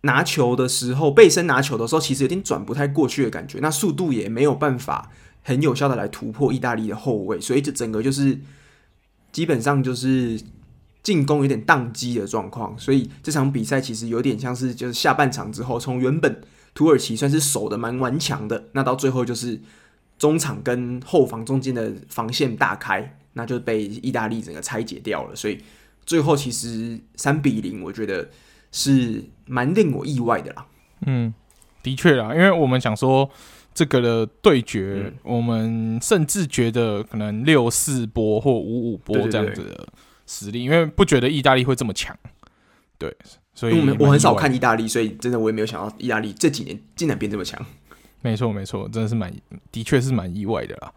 [0.02, 3.58] 拿球的时候，背身拿球的时候，其实有点转不太过去的感觉。
[3.60, 5.12] 那速度也没有办法
[5.42, 8.40] 很有效的来突破意大利的后卫，所以这整个就是
[9.32, 10.40] 基本上就是。
[11.04, 16.42] 进攻有点宕机的状况，所以这场比赛其实有点像是就是下半场之后，从原本
[16.74, 19.60] 土耳其算是守的蛮顽强的，那到最后就是
[20.18, 25.36] 中场跟后防中间的防线大开，那就被意大利整个拆解掉了。
[25.36, 25.62] 所以
[26.06, 28.30] 最后其实三比零，我觉得
[28.72, 30.66] 是蛮令我意外的啦。
[31.06, 31.34] 嗯，
[31.84, 33.30] 的确啦，因为我们想说
[33.74, 39.88] 这个的对决，嗯、我们甚至觉得可能六四波或五五波这样子的
[40.26, 42.18] 实力，因为不觉得意大利会这么强。
[42.98, 43.14] 对，
[43.54, 47.64] 所以我我很少看意大利，所以真的我也没有想到意大利这几年竟然变这么强。
[48.22, 49.34] 没错，没错，真的是蛮，
[49.72, 50.94] 的确是蛮意外的啦。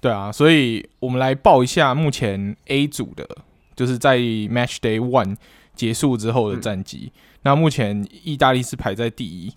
[0.00, 3.28] 对啊，所以我们来报一下目前 A 组的，
[3.76, 5.36] 就是在 Match Day One
[5.76, 7.12] 结束之后的战绩。
[7.14, 9.52] 嗯、那目前意大利是排在第一，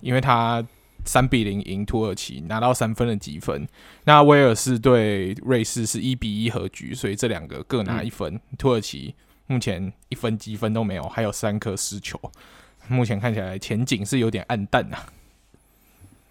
[0.00, 0.64] 因为他
[1.04, 3.66] 三比零赢土耳其，拿到三分的积分。
[4.04, 8.34] 那威尔士对瑞士是一比一和局，所以这两个各拿一分。
[8.34, 9.14] 嗯、土耳其
[9.46, 12.20] 目前一分积分都没有，还有三颗失球。
[12.88, 15.06] 目前看起来前景是有点暗淡啊。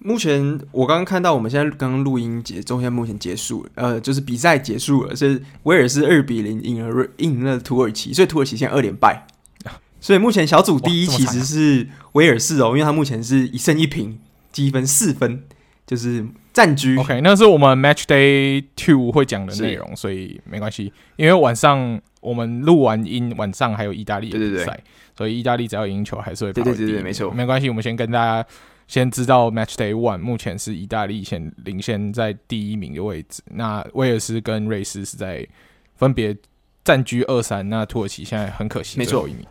[0.06, 9.26] 目前我刚刚看到，我们现在刚刚录音结，中间目前结束了，呃，就是比赛结束了，是威尔士二比零赢了瑞赢了土耳其，所以土耳其现在二连败，
[10.02, 14.20] 所以目前小组第一其实是威尔士哦，因为他目前是一胜一平，
[14.54, 15.44] 积分四分，
[15.86, 16.96] 就是暂居。
[16.98, 24.80] OK，那是我们 Match Day Two 会讲的内容，所以没关系，因为晚上我们录完音，晚上还有意大利的比赛，
[25.18, 28.48] 所以意大利只要赢球还是会排第一，对对对，没错，没关系，我们先跟大家。
[28.86, 35.48] 先知道 Match Day One 目前是意大利先领先在第一名的位置，那威尔士跟瑞士是在
[35.96, 36.36] 分别
[36.84, 39.46] 占据二三，那土耳其现在很可惜最后一名。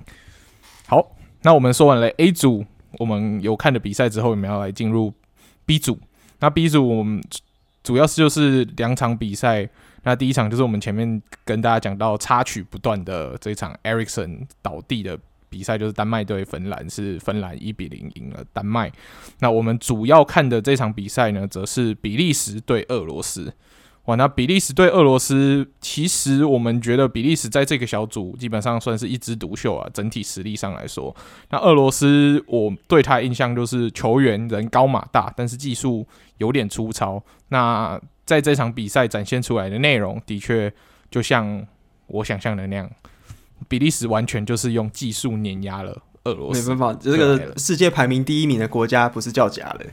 [0.86, 2.66] 好，那我们说完了 A 组，
[2.98, 5.12] 我们有看的比赛之后，我们要来进入
[5.66, 5.98] B 组。
[6.40, 7.22] 那 B 组我们
[7.82, 9.68] 主要是就是两场比赛，
[10.02, 15.18] 那第一场就是我们前面跟大家讲到插曲不断的这一场 Ericsson 倒地的。
[15.52, 18.90] 比赛就是丹麦对芬兰，是芬兰一比零赢了丹麦。
[19.38, 23.52] 那我们主要看的这场比赛呢，则是比利时对俄罗斯。
[24.06, 31.14] 哇，那比利时对俄罗斯，其实我们觉得比利时在这个小组基本上算是一枝独秀啊，整体实力上来说。
[31.50, 36.04] 那俄罗斯，我对他印象就是球员人高马大，但是技术
[36.38, 37.22] 有点粗糙。
[37.48, 40.72] 那在这场比赛展现出来的内容，的确
[41.08, 41.64] 就像
[42.08, 42.90] 我想象的那样。
[43.68, 49.86] 比利时完全就是用技术碾压了俄罗斯，没办法，这个世界排名第一名的国家不是叫假的。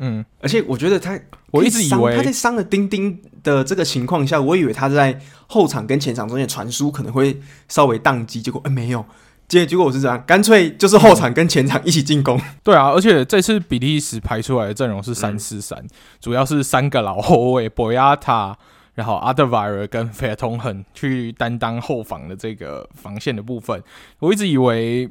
[0.00, 1.16] 嗯，而且我觉得他，
[1.52, 9.04] 我一直以为他在伤了丁丁的这个情况下，我以为他在后场跟前场中间传输可能会稍微宕机，结果哎没有，
[9.46, 12.36] 结结果我是这样，干脆就是后场跟前场一起进攻。
[12.36, 12.42] 嗯。
[12.64, 15.86] 对啊，而且这次比利时排出来的阵容是三四三，
[16.20, 18.58] 主要是三个老后卫，博亚塔。
[18.96, 23.82] 然后阿德瓦尔跟菲尔通亨去担当后防的这个防线的部分，
[24.18, 25.08] 我一直以为，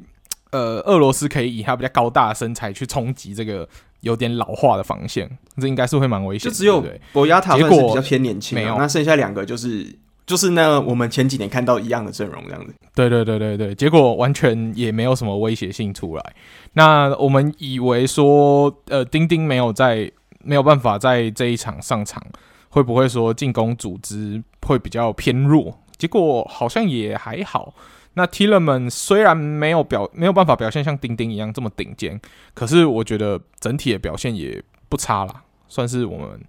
[0.52, 3.68] 呃，俄罗斯可以以他比较高大的身材去冲击这个
[4.00, 5.30] 有点老化的防线，
[5.60, 6.50] 这应该是会蛮危险的。
[6.50, 9.86] 就只有博亚塔算是比较偏年轻，啊，没有，那剩下两个就是
[10.26, 12.74] 就是那我们前几年看到一样的阵容这样子。
[12.94, 16.34] 对对对对对，结果完全也没有什么威胁性出来。
[16.72, 20.10] 那我们以为说，呃，丁丁没有在
[20.42, 22.22] 没有办法在这一场上场。
[22.72, 25.76] 会不会说进攻组织会比较偏弱？
[25.98, 27.74] 结果好像也还好。
[28.14, 32.20] 那 Tielemans 虽然没有表没有办法表现像丁丁一样这么顶尖，
[32.54, 36.40] 可是我觉得整体的表现也不差啦，算是我们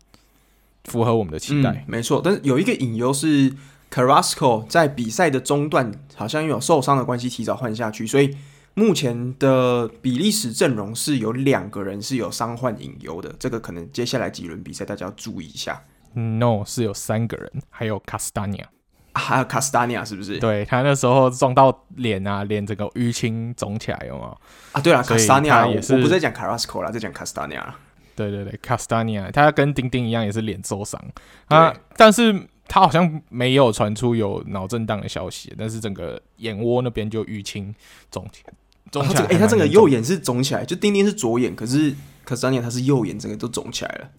[0.86, 1.72] 符合我们的期待。
[1.72, 3.54] 嗯、没错，但是有一个隐忧是
[3.92, 8.36] Carrasco 在比赛的中段好像因为有受伤的关系提早换下去，所以
[8.74, 13.36] 目前的比利时阵容是有两个人是有伤患隐忧的。
[13.38, 15.84] 这个可能接下来几轮比赛大家要注意一下。
[16.14, 18.70] No，是有三个人，还有卡斯塔尼亚，
[19.14, 20.40] 还有卡斯丹尼亚是不是？
[20.40, 24.36] 对，他那时候撞到脸啊，脸整个淤青肿起来，有吗？
[24.72, 27.76] 啊，对了，卡斯丹尼亚也是，我不是在讲卡拉斯科啦，在讲卡斯丹尼亚。
[28.16, 31.02] 对对对，卡斯丹尼亚，他跟丁丁一样，也是脸受伤
[31.48, 37.74] 啊，但是他好像没有传出有脑震荡的消息，但是整个眼窝那边就淤青
[38.12, 38.54] 肿起来，
[38.92, 39.22] 肿起来。
[39.26, 44.10] 哎、啊，他整个右眼是肿起来，就丁丁是左眼，可是卡斯丹尼亚他是右眼，整个都肿起来了。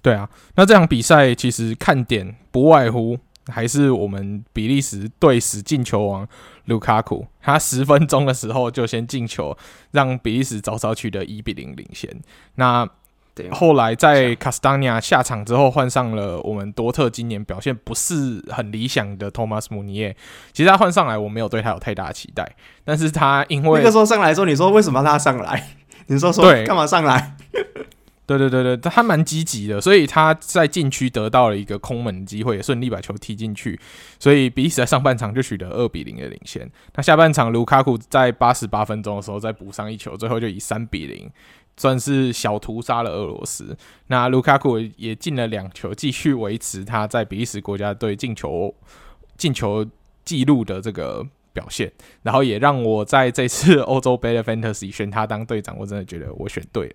[0.00, 3.18] 对啊，那这场比赛其实看点不外乎
[3.48, 6.26] 还是我们比利时队史进球王
[6.66, 9.56] 卢卡库，他十分钟的时候就先进球，
[9.90, 12.08] 让比利时早早取得一比零领先。
[12.56, 12.88] 那
[13.52, 20.16] 后来在卡斯丹尼亚下场之后，换上了我们多特今年表现不是很理想的托马斯穆尼耶。
[20.52, 25.68] 其实他换上来，我没有对他有太大的期待，但是他因为那个时候上来的时候，你说为什么让他上来？
[26.08, 27.36] 你说说干嘛上来？
[28.36, 33.80] 对对对对，他蛮积极的，所以他在禁区得到了一个空门机会，也顺利把球踢进去。
[34.18, 36.70] 所以比利时在上半场就取得二比零的领先。
[36.94, 41.30] 那下半场卢卡库在八十八分钟的时候再补上一球，最后就以三比零
[41.78, 43.74] 算是小屠杀了俄罗斯。
[44.08, 48.74] 那卢卡库也进了两球，继续维持他在比利时国家队进球
[49.38, 49.86] 进球
[50.26, 51.90] 纪录的这个表现，
[52.22, 56.94] 然后也让我在这次欧洲杯的 Fantasy 选他当队长，我真的觉得我选对了。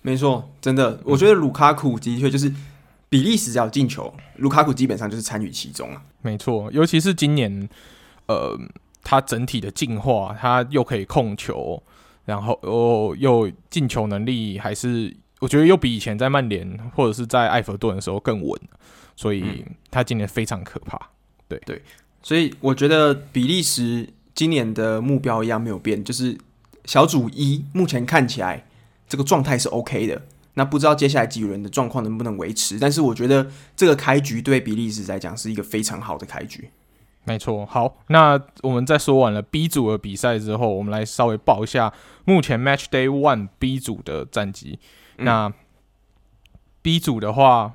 [0.00, 2.50] 没错，真的，我觉得卢卡库的确就是
[3.08, 6.02] 比利时只要进球，卢卡库基本上就是参与其中啊。
[6.22, 7.68] 没错，尤其是今年，
[8.26, 8.58] 呃，
[9.02, 11.82] 他整体的进化，他又可以控球，
[12.24, 18.58] 然后又又进球能力，还是我觉得又比以前在曼联或者是在埃弗顿的时候更稳，
[19.16, 20.98] 所以他今年非常可怕。
[21.48, 21.82] 对对，
[22.22, 26.38] 所以我觉得比利时今年的目标一样没有变，就是
[26.84, 28.64] 小组一，目前看起来。
[29.08, 30.22] 这个状态是 OK 的，
[30.54, 32.78] 那不知道接下来几轮的状况能不能维持？
[32.78, 36.70] 但是我觉得这个开局对比利时来讲是一个非常好的开局。
[37.24, 41.92] 没错，好，那我们在说完了 B 组的比赛之后，我们来稍微报一下
[42.24, 44.78] 目前 Match Day One B 组的战绩。
[45.18, 45.52] 嗯、那
[46.80, 47.74] B 组的话，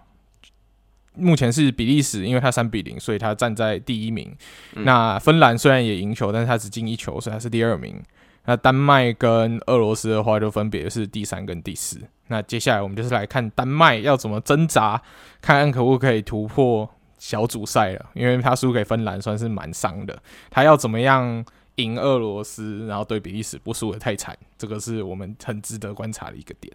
[1.16, 4.36] 目前是比利时，因为他三比零，所以他站在第一名。
[4.74, 8.02] 嗯、那芬兰虽然也赢球，但是他只进一球，所以他是第二名。
[8.46, 11.98] 那丹麦跟俄罗斯的话，就分别是第三跟第四。
[12.28, 15.02] 那接下来我们就是来看丹麦要怎么挣扎，
[15.42, 18.06] 看看可不可以突破小组赛了。
[18.14, 26.74] 因为他输给芬兰算是蛮伤的，他要怎么样赢俄罗斯，然后对比利时不输的太惨，这个是我们很值得观察的一个点。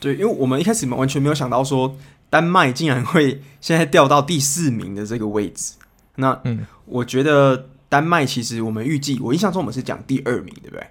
[0.00, 1.96] 对，因为我们一开始完全没有想到说
[2.28, 5.74] 丹麦竟然会现在掉到第四名的这个位置。
[6.16, 7.68] 那嗯，我觉得。
[7.92, 10.86] 丹麦其实我们预计，我印象中我们是讲第二名，对不对？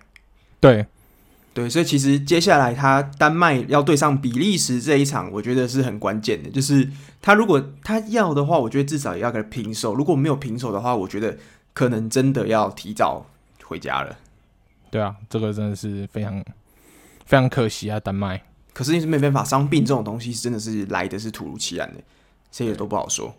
[0.60, 0.86] 对，
[1.52, 6.50] 对，所以其实接下来他丹麦要对上比利时这一场，我觉得是很关键的。
[6.52, 6.88] 就是
[7.20, 11.36] 他如果他要的话，我觉得至少也要个平手；如果没有平手的话，我觉得
[11.74, 13.26] 可能真的要提早
[13.64, 14.16] 回家了。
[14.92, 16.40] 对啊，这个真的是非常
[17.26, 18.40] 非常可惜啊，丹麦。
[18.74, 22.00] 可是你是没办法，伤病这种东西真的是来的是突如其然的，
[22.52, 23.34] 这也都不好说。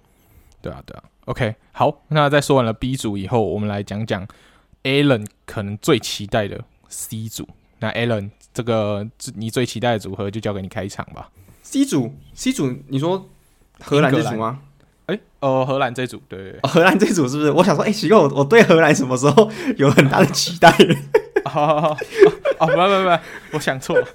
[0.60, 1.04] 对啊，对啊。
[1.26, 4.26] OK，好，那在说完了 B 组以后，我们来讲讲
[4.82, 7.48] Alan 可能最期待的 C 组。
[7.78, 9.06] 那 Alan 这个
[9.36, 11.30] 你最期待的组合就交给你开场吧。
[11.62, 13.28] C 组，C 组，你说
[13.78, 14.58] 荷兰这组吗？
[15.06, 17.50] 哎，哦，荷兰这组，对，荷兰这组是不是？
[17.52, 20.72] 我想说，哎，奇怪，我我对荷兰什么时候有很大的期待？
[21.44, 21.96] 好好好，
[22.58, 24.06] 哦，不不不，我想错了，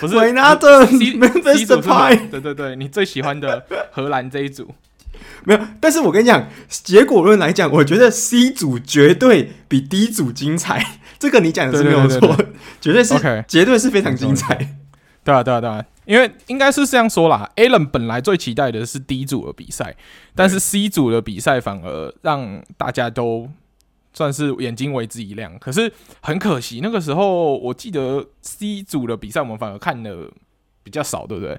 [0.00, 4.74] 不是维纳特 C, C 组派，对对对，你最喜欢的荷兰这一组。
[5.48, 10.98] 没有，但是我跟你讲，结果论来讲，我觉得 C 组绝对比 D 组精彩。
[11.18, 12.36] 这个你讲的是没有错，
[12.82, 13.42] 绝对是，Okay.
[13.48, 14.76] 绝对是非常精彩。
[15.24, 17.50] 对啊，对啊，对啊，因为应该是这样说啦。
[17.56, 19.96] Alan 本来最期待的是 D 组的比赛，
[20.34, 23.48] 但是 C 组的比赛反而让大家都
[24.12, 25.58] 算是眼睛为之一亮。
[25.58, 25.90] 可是
[26.20, 30.30] 很可惜，那个时候我记得 C 组的比赛我们反而看的
[30.82, 31.58] 比较少，对不对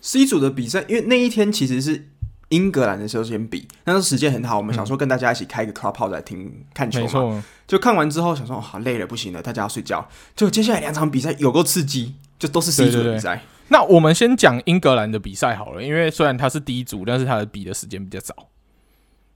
[0.00, 2.08] ？C 组的比赛，因为那一天其实是。
[2.50, 7.06] 英格兰的时候先比，那时候时间很好，我们想说跟大家一起开一个 Clubhouse 来听看球嘛。
[7.06, 10.06] 错就看完之后想说，哦，好累了，不行了，大家要睡觉。
[10.34, 13.42] 就接下来两场比赛有够刺激，就都是 C 组的比赛。
[13.68, 18.34] 那我们先讲英格兰的比赛好了，因为虽然他是第一组，但是他的比的时间比较早。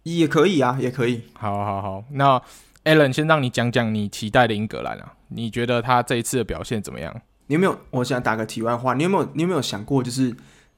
[0.03, 1.23] 也可以啊，也可以。
[1.35, 2.43] 好好好，那
[2.83, 7.15] Alan 先让你讲讲你期待的英格兰啊，你觉得他这一次的表现怎么样？
[7.47, 7.79] 你有没有？
[7.91, 9.31] 我想打个题外话，你有没有？
[9.35, 10.35] 你有没有想过，就是？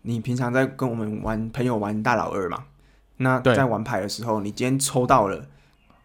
[0.07, 2.63] 你平常在跟我们玩朋友玩大老二嘛？
[3.17, 5.47] 那在玩牌的时候，你今天抽到了，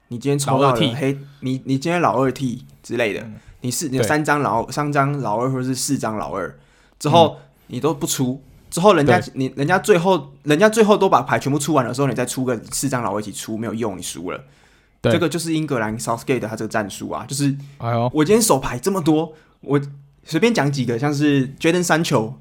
[0.07, 3.23] 你今天抽到了黑，你你今天老二 T 之类的，
[3.61, 6.57] 你是你有三张老三张老二或者是四张老二
[6.97, 7.37] 之后，
[7.67, 8.41] 你都不出，
[8.71, 14.43] 之后人家你人家最后人家最后都把牌全部出完的时候，你再出个四张老二一起出没有用，你输了。
[15.03, 17.55] 这个就是英格兰 Southgate 他这个战术啊，就是
[18.13, 19.79] 我今天手牌这么多，我
[20.23, 22.33] 随便讲几个，像是 Jadon Sancho。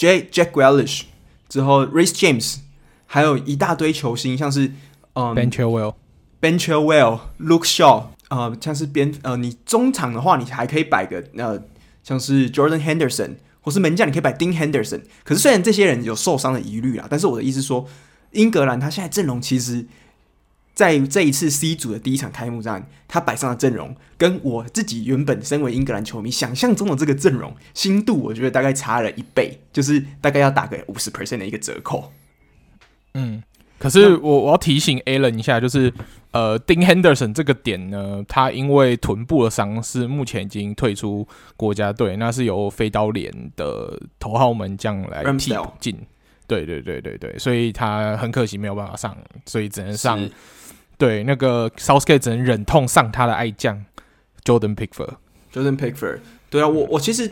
[0.00, 1.02] J Jack Grealish
[1.46, 2.56] 之后，Reece James，
[3.04, 4.72] 还有一大堆球星，像是
[5.12, 5.94] 嗯 Ben Chilwell、
[6.40, 11.62] Ben Chilwell、Luke Shaw，呃，像是边呃，你中场的话，你还可以摆个呃，
[12.02, 15.02] 像是 Jordan Henderson，或是门将，你可以摆 Dean Henderson。
[15.22, 17.86] 可是虽然这些人有受伤的疑虑啊，但是我的意思是说，
[18.30, 19.86] 英格兰他现在阵容其实。
[20.80, 32.10] 在这一次 C 组的第一场开幕战，他摆上的阵容跟我自己原本身为英格兰球迷想象中的这个阵容新度，我觉得大概差了一倍，就是大概要打个五十 percent 的一个折扣。
[33.12, 33.42] 嗯，
[33.78, 35.92] 可是我我要提醒 Alan 一下，就是
[36.30, 41.28] 呃，Dean Henderson 这个点呢，他因为臀部的伤势，目前已经退出
[41.58, 45.94] 国家队，那是由飞刀连的头号门将来替补进。
[46.46, 49.14] 对对对对对，所以他很可惜没有办法上，
[49.44, 50.18] 所以只能上。
[51.00, 53.84] 对，那个 Southgate 只能忍痛上他的爱将
[54.44, 55.16] Jordan Pickford。
[55.52, 57.28] Jordan Pickford，对啊，我我其实。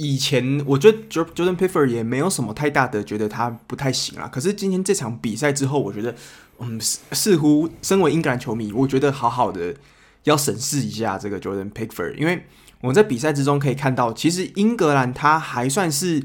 [0.00, 6.14] 以前我觉得 Jordan Pickford 也没有什么太大的觉得他不太行啊，可是今天这场比赛之后，我觉得，
[6.60, 9.74] 嗯，似乎身为英格兰球迷，我觉得好好的
[10.22, 12.44] 要审视一下这个 Jordan Pickford，因为
[12.80, 16.22] 我在比赛之中可以看到，其实英格兰他还算是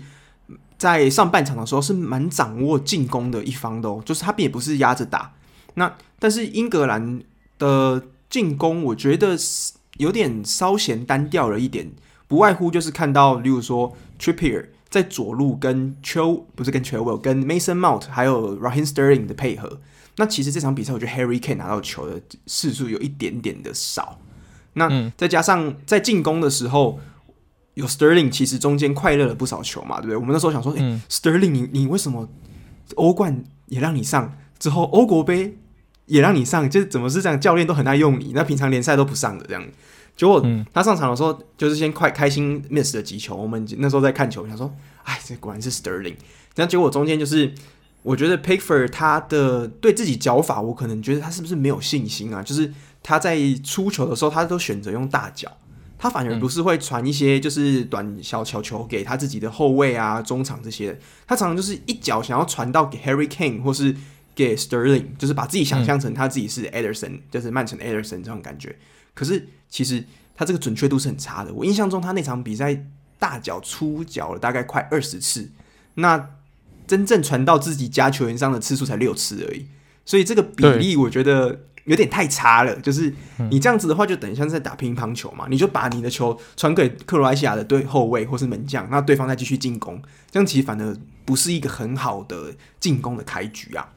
[0.77, 5.33] 在上半场的时候是蛮掌握进攻的一方的哦，就是他并不是压着打，
[5.75, 7.21] 那但是英格兰
[7.57, 9.37] 的进攻，我觉得
[9.97, 11.91] 有点稍显单调了一点。
[12.27, 19.79] 不外乎就是看到，例如说 Trippier 在左路跟 Chil 不是跟 Chilwell 跟 Mason Mount 还有 Raheem Sterling 的配合。
[20.17, 24.19] 那其实这场比赛，我觉得 Harry Kane 拿到球的次数有一点点的少。
[24.73, 26.99] 那再加上在进攻的时候，
[27.75, 30.17] 有 Sterling，其实中间快乐了不少球嘛，对不对？
[30.17, 32.27] 我们那时候想说，诶，Sterling，你你为什么
[32.95, 35.57] 欧冠也让你上，之后欧国杯
[36.05, 37.39] 也让你上，就是怎么是这样？
[37.39, 39.63] 教练都很爱用你，那平常联赛都不上的这样。
[40.15, 43.35] 结果他上场的时候，就是先快开心 miss 了几球。
[43.35, 44.71] 我们那时候在看球，想说，
[45.03, 46.15] 哎，这果然是 Sterling。
[46.55, 47.51] 那结果中间就是，
[48.03, 52.43] 我觉得 Pickford 他的对自己脚法，我可能觉得他是不是没有信心啊？
[52.43, 55.51] 就是他在出球的时候，他都选择用大脚，
[55.97, 60.99] 他反而不是会传一些就是短小球球给他自己的后卫啊、中场这些。
[61.25, 63.95] 他常常就是一脚想要传到给 Harry Kane 或是
[64.35, 68.75] 给 Sterling，就是把自己想象成他自己是 Ederson，就是曼城 Ederson 这种感觉。
[69.13, 70.03] 可是其实
[70.35, 71.53] 他这个准确度是很差的。
[71.53, 72.85] 我印象中他那场比赛
[73.19, 75.51] 大脚出脚了大概快二十次，
[75.95, 76.31] 那
[76.87, 79.67] 真正传到自己家球员上的次数才六次而已。
[80.03, 82.75] 所以这个比例我觉得有点太差了。
[82.81, 83.13] 就是
[83.49, 93.93] 你这样子的话，就等于像是在打乒乓球嘛，你就把你的球传给克罗埃西亚的对后卫或是门将，那对方再继续进攻，这样其实反而不是一个很好的进攻的开局啊。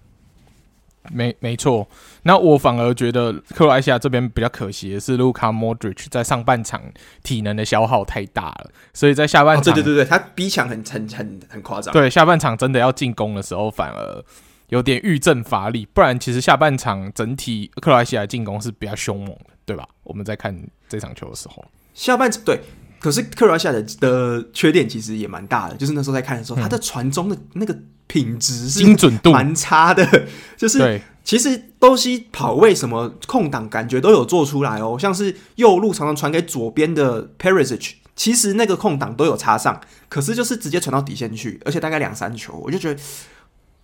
[1.12, 1.86] 没没错，
[2.22, 6.82] 那我反而觉得克罗埃西亚这边比较可惜的是，卢卡莫德里奇在上半场
[7.22, 11.92] 体能的消耗太大了，所以在下半场，哦、对对对对，他逼抢很很很很夸张。
[11.92, 14.24] 对，下半场真的要进攻的时候，反而
[14.68, 15.86] 有点遇阵乏力。
[15.86, 19.86] 不然，其实下半场整体克罗埃西亚进攻是比较凶猛的，对吧？
[20.02, 20.56] 我们在看
[20.88, 22.60] 这场球的时候，下半场对，
[22.98, 27.76] 可是克罗埃西亚的的缺点其实也蛮大的，就是那时候在看的时候，嗯、他的传中的那个。
[28.08, 43.00] 品质是精准度蛮差的， 就是其实东西跑位什么空档感觉都有做出来哦，像是右路常常传给左边的 Perisic，其实那个空档都有插上，可是就是直接传到底线去，而且大概两三球，我就觉得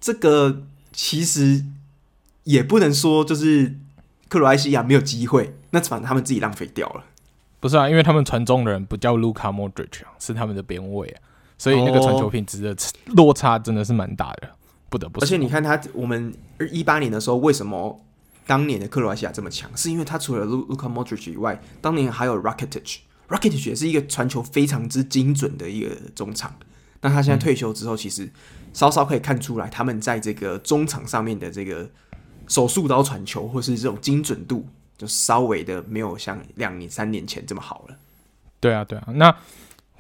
[0.00, 1.64] 这个其实
[2.44, 3.74] 也不能说就是
[4.28, 7.02] 克罗埃西亚没有机会，那反正他们自己浪费掉了。
[7.62, 11.22] 不是啊，因为他们传中的人不叫卢卡莫德里奇，是他们的边卫啊。
[11.56, 12.76] 所以那个传球品质的
[13.14, 14.50] 落差真的是蛮大的，
[14.90, 15.20] 不得不。
[15.20, 16.34] 而且你看他，我们
[16.72, 18.04] 一八年的时候，为什么
[18.48, 19.70] 当年的克罗埃西亚这么强？
[19.76, 26.52] 是因为他除了卢卢卡莫德里奇以外，当年还有 Rakitic，Rakitic 也是一个传球非常之精准的一个中场。
[27.00, 28.28] 那他现在退休之后，其实
[28.72, 31.88] 稍稍可以看出来，他们在这个中场上面的这个
[32.48, 34.66] 手术刀传球，或是这种精准度，
[34.96, 37.96] 就稍微的没有像两年、三年前这么好了。
[38.60, 39.34] 对啊，对啊，那。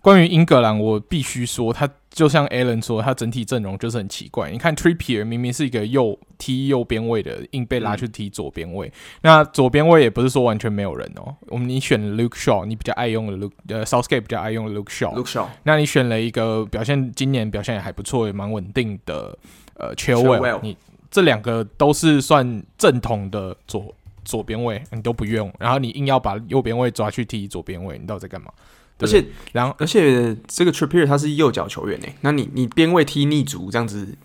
[0.00, 4.50] 关于英格兰，我必须说，他就像 Alan 说，他整体阵容就是很奇怪。
[4.50, 8.88] 你看 Trippier 明明是一个右踢右边位的，硬被拉去踢左边位。
[8.88, 11.32] 嗯、那左边位也不是说完全没有人哦。
[11.46, 15.14] 我们你选了 Luke Shaw，你比较爱用的 Luke，呃，Southgate 比较爱用的 Luke Shaw。
[15.14, 15.46] Luke Shaw。
[15.62, 19.38] 那你选了一个表现今年表现也还不错，也蛮稳定的，
[19.74, 20.58] 呃，Chilwell。
[20.64, 20.76] 你
[21.12, 28.52] 这两个都是算正统的左左边位，你都不用，然后你硬要把右边位抓去踢左边位，你到底在干嘛？
[28.98, 32.06] 而且，然后，而且这个 Trippier 他是右脚球员呢。
[32.20, 34.16] 那你你边位踢逆足这样子，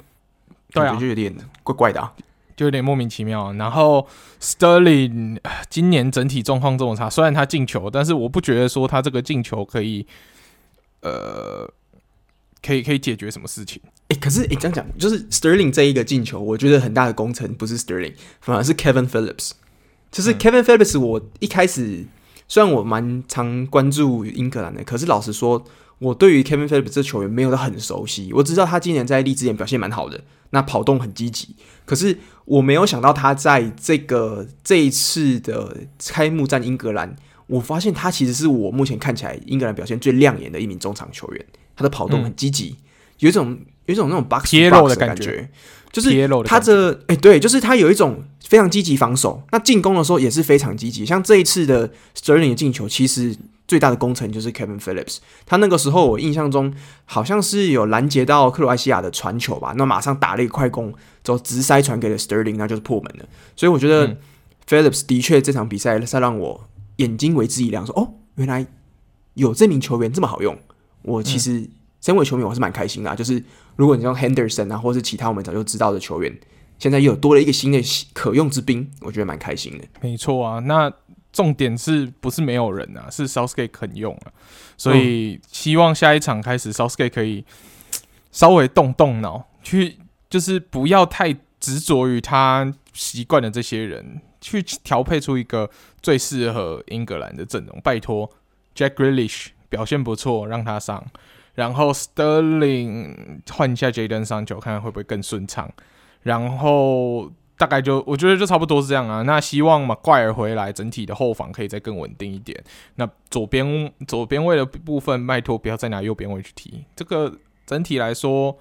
[0.71, 2.13] 对啊，就有点怪怪的，啊，
[2.55, 3.51] 就有点莫名其妙。
[3.53, 4.07] 然后
[4.39, 10.05] Sterling 今年整体状况这么差，虽然他进球，但是我不觉得说他这个进球可以，
[11.01, 11.67] 呃，
[12.61, 13.81] 可以可以解决什么事情。
[14.09, 19.53] 哎，可是哎，这样讲就是 Sterling 这一个进球，我觉得很大的功臣不是 Sterling，反而是 Kevin Phillips。
[20.11, 22.05] 就是 Kevin Phillips，我一开始。
[22.49, 25.61] 虽然我蛮常关注英格兰的，可是老实说，
[25.99, 28.31] 我对于 Kevin Phillips 这球员没有到很熟悉。
[28.31, 31.57] 我知道他今年在利兹联表现蛮好的，那跑动很积极。
[31.83, 35.75] 可是我没有想到他在这个这一次的
[36.07, 41.45] 开幕战英格兰，我发现他其实是我目前看起来英格兰表现最亮眼的一名中场球员。
[41.75, 42.77] 他的跑动很积极，
[43.19, 45.49] 有一种有一种那种 box 贴肉的感觉。
[45.99, 51.03] 就是他这哎、欸，对，就是他有一种非常积极防守，那进攻的时候也是非常积极。
[51.03, 53.35] 像这一次的 Sterling 的进球，其实
[53.67, 55.17] 最大的功臣就是 Kevin Phillips。
[55.47, 56.71] 他那个时候我印象中
[57.05, 60.93] 好像是有拦截到克罗埃西亚的传球吧，那马上打了一个快攻，
[61.23, 63.25] 之后直塞传给了 Sterling，那就是破门了。
[63.55, 64.15] 所以我觉得
[64.67, 68.67] Phillips 的确这场比赛是让我眼睛为之一亮，说哦，原来
[69.33, 70.55] 有这名球员这么好用。
[71.01, 71.69] 我其实
[72.01, 73.15] 身为球迷，我是蛮开心的、啊。
[73.15, 73.43] 就是
[73.75, 76.39] 如果你像 Henderson 啊，或是其他我们早就知道的球员，
[76.79, 77.81] 现在又多了一个新的
[78.13, 79.85] 可用之兵，我觉得蛮开心的。
[80.01, 80.91] 没错啊，那
[81.33, 83.09] 重点是不是没有人啊？
[83.09, 84.31] 是 Southgate 肯用啊，
[84.77, 87.43] 所以希望下一场开始、Southgate 可以
[88.31, 89.97] 稍微动动脑，去
[90.29, 95.69] 就是不要太执着于他习惯的这些人，去调配出一个
[96.01, 97.79] 最适合英格兰的阵容。
[97.83, 98.29] 拜托
[98.75, 99.47] ，Jack Grealish。
[99.69, 101.05] 表现不错，让他上，
[101.57, 105.67] 然后 Sterling 换一下 Jadon Sancho，看看会不会更顺畅。
[106.21, 109.23] 然后大概就我觉得就差不多是这样啊。
[109.23, 112.63] 那希望嘛，怪尔回来，整体的后防可以再更稳定一点。
[112.95, 116.85] 那左边左边位的部分，拜托不要再拿右边位去踢。
[116.95, 117.33] 这个
[117.65, 118.55] 整体来说，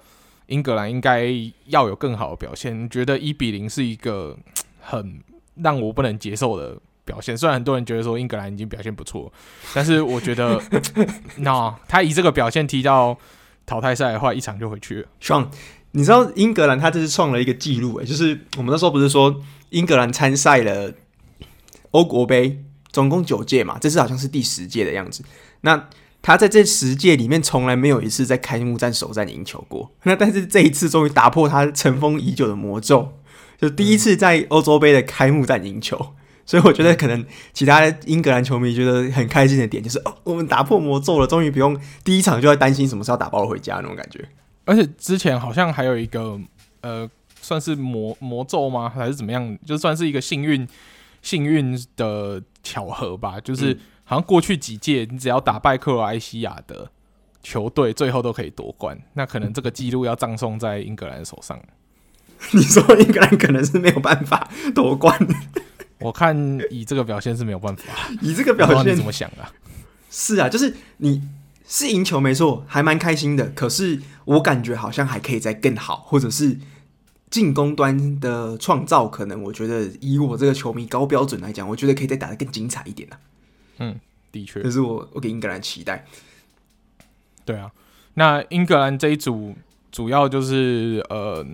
[0.47, 1.31] 英格兰应该
[1.65, 2.89] 要有更好的表现。
[2.89, 4.35] 觉得一比零是一个
[4.79, 5.21] 很
[5.53, 6.75] 让我不能接受的。
[7.07, 9.31] 表现虽然很多人觉得说英格兰已经表现不错，
[9.73, 10.61] 但是我觉得，
[11.37, 13.17] 那他以这个表现踢到
[13.65, 15.07] 淘汰赛的话，一场就回去了。
[15.21, 15.49] 爽，
[15.93, 20.93] 你知道英格兰他这是创了一个记录诶，就是我们那时候不是说英格兰参赛了
[21.91, 25.23] 欧国杯，总共九届嘛，这次好像是第十届的样子。
[25.61, 25.87] 那
[26.21, 33.13] 他在这十届里面从来没有一次在开幕战首战赢球过，那但是这一次终于打破他尘封已久的魔咒，
[33.61, 36.13] 就第一次在欧洲杯的开幕战赢球。
[36.47, 37.23] 所以我觉得可能
[37.53, 44.27] 其他英格兰球迷觉得很开心的点就是哦，我们打破魔咒了，终于不用第一场就要担心什么时候打包回家那种感觉。
[44.63, 46.39] 而且之前好像还有一个
[46.81, 47.09] 呃，
[47.41, 48.89] 算是魔魔咒吗？
[48.89, 49.57] 还是怎么样？
[49.65, 50.67] 就算是一个幸运
[51.21, 53.39] 幸运的巧合吧。
[53.41, 56.89] 就是好像过去几届，你只要打败克罗埃西亚的
[57.43, 58.97] 球队，最后都可以夺冠。
[59.13, 61.59] 那可能这个记录要葬送在英格兰手上。
[62.53, 65.17] 你说英格兰可能是没有办法夺冠？
[65.99, 66.35] 我看
[66.69, 67.83] 以这个表现是没有办法，
[68.21, 69.51] 以这个表现你怎么想啊？
[70.11, 71.21] 是啊，就是你
[71.67, 73.47] 是赢球没错，还蛮开心的。
[73.49, 76.57] 可是我感觉好像还可以再更好，或者是
[77.29, 83.19] 进攻端的创造，可能我觉得以我这个球迷高标准来讲，我觉得可以再打得更精彩一点啊。
[83.79, 83.99] 嗯，
[84.31, 86.05] 的确，这是我我给英格兰期待。
[87.43, 87.71] 对啊，
[88.13, 89.55] 那英格兰这一组
[89.91, 91.45] 主要就是呃。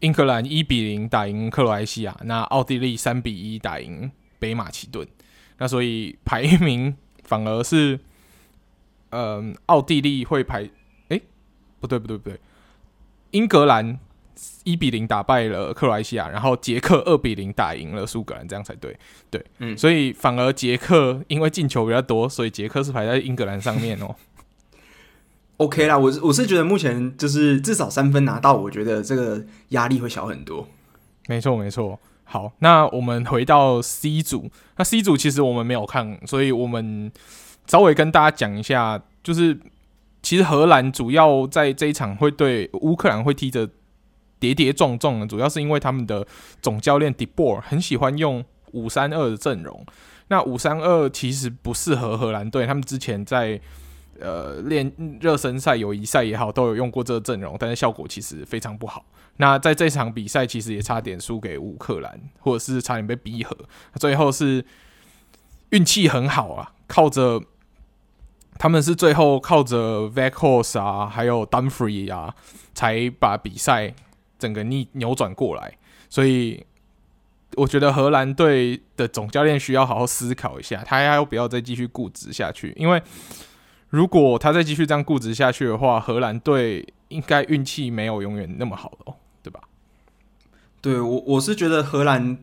[0.00, 5.06] 英格兰一比零打赢克罗埃西亚，那奥地利三比一打赢北马其顿，
[5.58, 6.94] 那所以排名
[7.24, 7.98] 反而是，
[9.10, 10.64] 嗯、呃，奥地利会排，
[11.08, 11.22] 哎、欸，
[11.80, 12.38] 不对不对不对，
[13.30, 13.98] 英格兰
[14.64, 18.94] 一比零打败了克罗埃西亚，然后捷克二比零打赢了苏格兰，这样才对，
[19.30, 24.14] 对，嗯，所以反而捷克因为进球比较多，所以捷克是排在英格兰上面哦。
[25.58, 30.68] OK 啦，我是我是觉得目前就是至少三分拿到，我觉得这个压力会小很多。
[31.28, 37.10] 没错没错，好，那我们回到 C 组，那 C 组其实我们没有看，所以我们
[37.66, 39.58] 稍微跟大家讲一下，就是
[40.22, 43.66] 其实荷兰主要在这一场会对乌克兰会踢得
[44.38, 46.26] 跌跌撞撞的，主要是因为他们的
[46.60, 49.86] 总教练 De Boer 很喜欢用五三二的阵容，
[50.28, 53.58] 那五三二其实不适合荷兰队，他们之前在。
[54.20, 54.90] 呃，练
[55.20, 59.04] 热身赛、友谊赛也好，都有用过这个阵容，但是效果其实非常不好。
[59.36, 63.56] 那在这场比赛，其实也差点输给乌克兰，或者是差点被逼和。
[63.96, 64.64] 最后是
[65.70, 67.42] 运气很好啊，靠着
[68.58, 72.34] 他们是最后靠着 v a c o s 啊，还有 Dumfries 啊，
[72.74, 73.92] 才把比赛
[74.38, 75.76] 整个逆扭转过来。
[76.08, 76.64] 所以
[77.56, 83.02] 我觉得荷兰队的总教练需要好好思考一下，他要不要再继续固执下去，因为。
[83.90, 89.60] 如果他再继续这样固执下去的话，荷兰队应该运气没有永远那么好的哦，对吧？
[90.80, 92.36] 对，我我是觉得荷兰，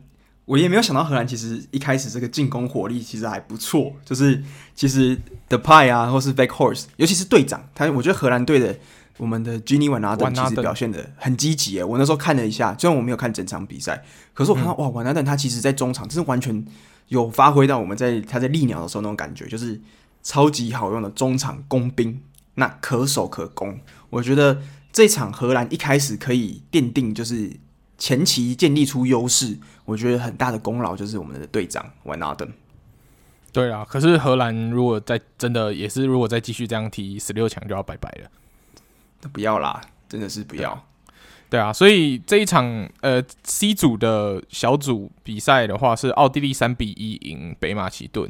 [0.46, 4.42] 我也没有想到荷兰其实一开始这个进攻火力其实还不错，就是
[4.74, 8.74] 其实 The Pie 啊，或是 Backhorse，尤其是队长，他我觉得荷兰队的
[9.18, 11.84] 我们的 Gini Van Aken 其实表现的很积极诶。
[11.84, 16.64] 我那时候看了一下，虽然我没有看整场比赛，可是我看到、嗯、哇，Van Aken 他其实在中场，真是完全
[17.08, 19.78] 有发挥到我们在他在利鸟的时候那种感觉，就是。
[20.24, 22.20] 超级好用的中场工兵，
[22.54, 23.78] 那可守可攻。
[24.10, 24.60] 我觉得
[24.92, 27.52] 这场荷兰一开始可以奠定，就是
[27.98, 29.58] 前期建立出优势。
[29.84, 32.50] 我觉得很大的功劳就是我们的队长 Van Aken。
[33.52, 38.30] 对啊，可是荷兰如果再真的也是，如果再继续这样踢，十六强就要拜拜了。
[39.32, 40.86] 不要啦，真的是不要。
[41.50, 48.28] 对啊，所以这一场呃 C 组的小组比赛的话，是奥地利三比一赢北马其顿，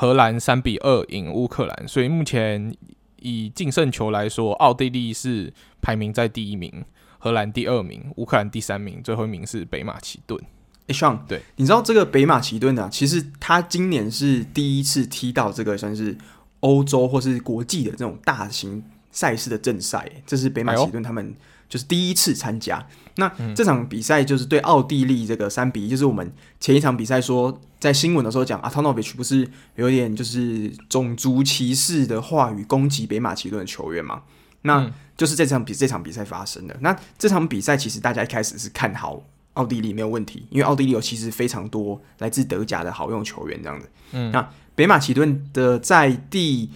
[0.00, 1.86] 荷兰三比二赢乌克兰。
[1.86, 2.74] 所以目前
[3.16, 6.82] 以净胜球来说，奥地利是排名在第一名，
[7.18, 10.42] 荷兰第二名，乌克兰第三名，最后一名是北马其顿。
[10.86, 16.16] 哎，Sean，对，你知道这个北马其顿啊，其实他今年是第一次踢到这个算是
[16.60, 18.82] 欧洲或是国际的这种大型
[19.12, 21.34] 赛事的正赛，这是北马其顿他们。
[21.70, 34.22] 就是第一次参加，那这场比赛就是对奥地利这个三比一，就是我们前一场比赛说在新闻的时候讲，Atonovich 不是有点就是种族歧视的话语攻击北马其顿的球员嘛？
[34.62, 36.76] 那就是这场比这场比赛发生的。
[36.80, 43.88] 那这场比赛其实大家一开始是看好奥地利没有问题，因为奥地利有其实非常多来自德甲的好用球员这样子。
[44.10, 46.68] 嗯，那北马其顿的在第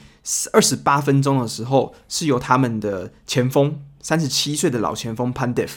[0.52, 3.80] 二十八分钟的时候是由他们的前锋。
[4.04, 5.70] 三十七岁的老前锋 Pandev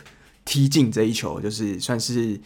[0.46, 2.40] 踢进这一球，就是算是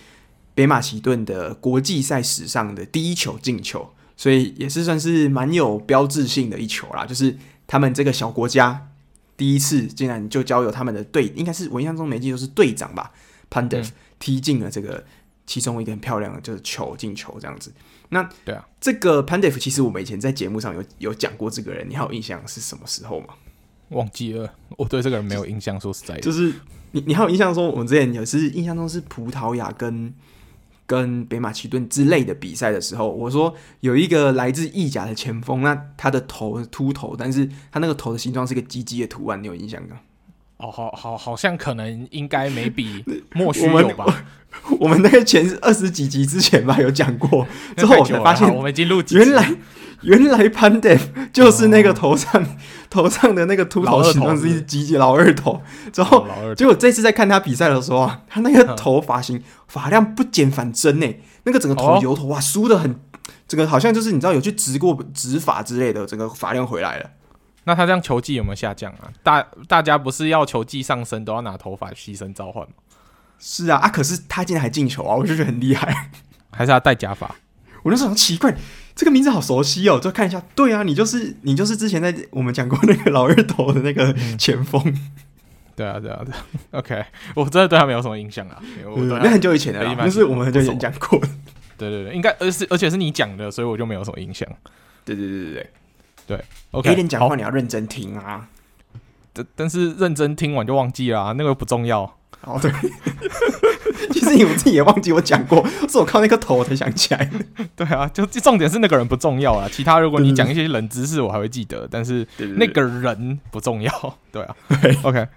[0.55, 7.05] 北马其顿的国际赛史上的第一球进球，所以也是算是蛮有标志性的一球啦。
[7.05, 8.89] 就是他们这个小国家
[9.35, 13.11] 第一次竟然就交由他们的队，应该是我印象中没记错是队长吧
[13.49, 15.03] ，Pandev 踢进了这个
[15.47, 17.73] 其中一个很漂亮的就是球进球这样子。
[18.09, 23.29] 那对啊，这个 Pandev 其实我们以前在节目上有有讲过这个人，你还有印象是什么时候吗？
[23.91, 25.79] 忘记了，我对这个人没有印象。
[25.79, 26.53] 说实在的，就是
[26.91, 30.13] 你，你还有印象说，我们之前也是印象中是葡萄牙跟
[30.85, 39.99] 跟北马其顿之类的比赛的时候，我说有一个来自意甲的前锋，那他的头秃头，但是他那个头的形状是一个鸡鸡的图案，你有印象吗？
[40.61, 43.03] 哦，好好好像可能应该没比
[43.33, 44.05] 莫须有吧
[44.69, 44.77] 我？
[44.81, 47.47] 我们那个前二十几集之前吧有讲过，
[47.77, 49.53] 之后我才发现我们已经录原来。
[50.03, 50.99] 原来 Pandev
[51.31, 52.47] 就是那个头上、哦、
[52.89, 55.61] 头上的那个秃头形状是一只老二头，
[55.93, 56.25] 之后
[56.57, 61.05] 结果这次在看他比赛的时候啊，他那个头发型发量不减反增呢，
[61.43, 62.99] 那个整个头油头哇梳的很，
[63.47, 67.07] 整个好像就是你知道有去植过植发之类的，整个发量回来了。
[67.63, 69.11] 那他这样球技有没有下降啊？
[69.23, 72.73] 大大家不是要球技上升都要拿头发牺牲召唤吗？
[73.39, 73.89] 是啊啊！
[73.89, 76.11] 可是他竟然还进球啊，我就觉得很厉害。
[76.51, 77.35] 还是他戴假发？
[77.83, 78.55] 我那时候很奇怪。
[78.93, 85.11] 这个名字好熟悉哦，就看一下，对啊，你就是你就是之前在我们讲过那个老二头的那个前锋，嗯，
[85.75, 86.45] 对啊，对啊，对啊，
[86.79, 88.61] OK，我真的对他没有什么印象啊，
[89.23, 91.27] 那很久以前的，那是我们很久以前讲过的，
[91.77, 94.47] 对对对，应该而是而且是你讲的，所以我就没有什么印象，
[95.05, 95.69] 对对对对对
[96.31, 98.47] 对，OK，别人讲话你要认真听啊，
[99.33, 102.03] 但但是认真听完就忘记了，啊，那个不重要，
[102.45, 102.71] 哦对。
[104.11, 107.29] 其实你们自己也忘记我讲过，是我靠那个头我才想起来。
[107.75, 109.67] 对啊，就重点是那个人不重要啊。
[109.71, 114.17] 其他如果你讲一些冷知识，我还会记得，但是那个人不重要。
[114.31, 115.27] 对啊对，OK。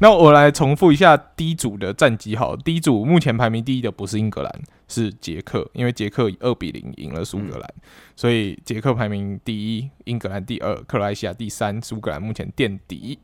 [0.00, 2.36] 那我来重复一下 D 组的战绩。
[2.36, 4.52] 好，D 组目前排名第一的不是英格兰，
[4.88, 7.82] 是捷克，因为捷克以二比零赢了苏格兰，嗯，
[8.14, 13.18] 所以捷克排名第一，英格兰第二，克罗埃西亚第三，苏格兰目前垫底。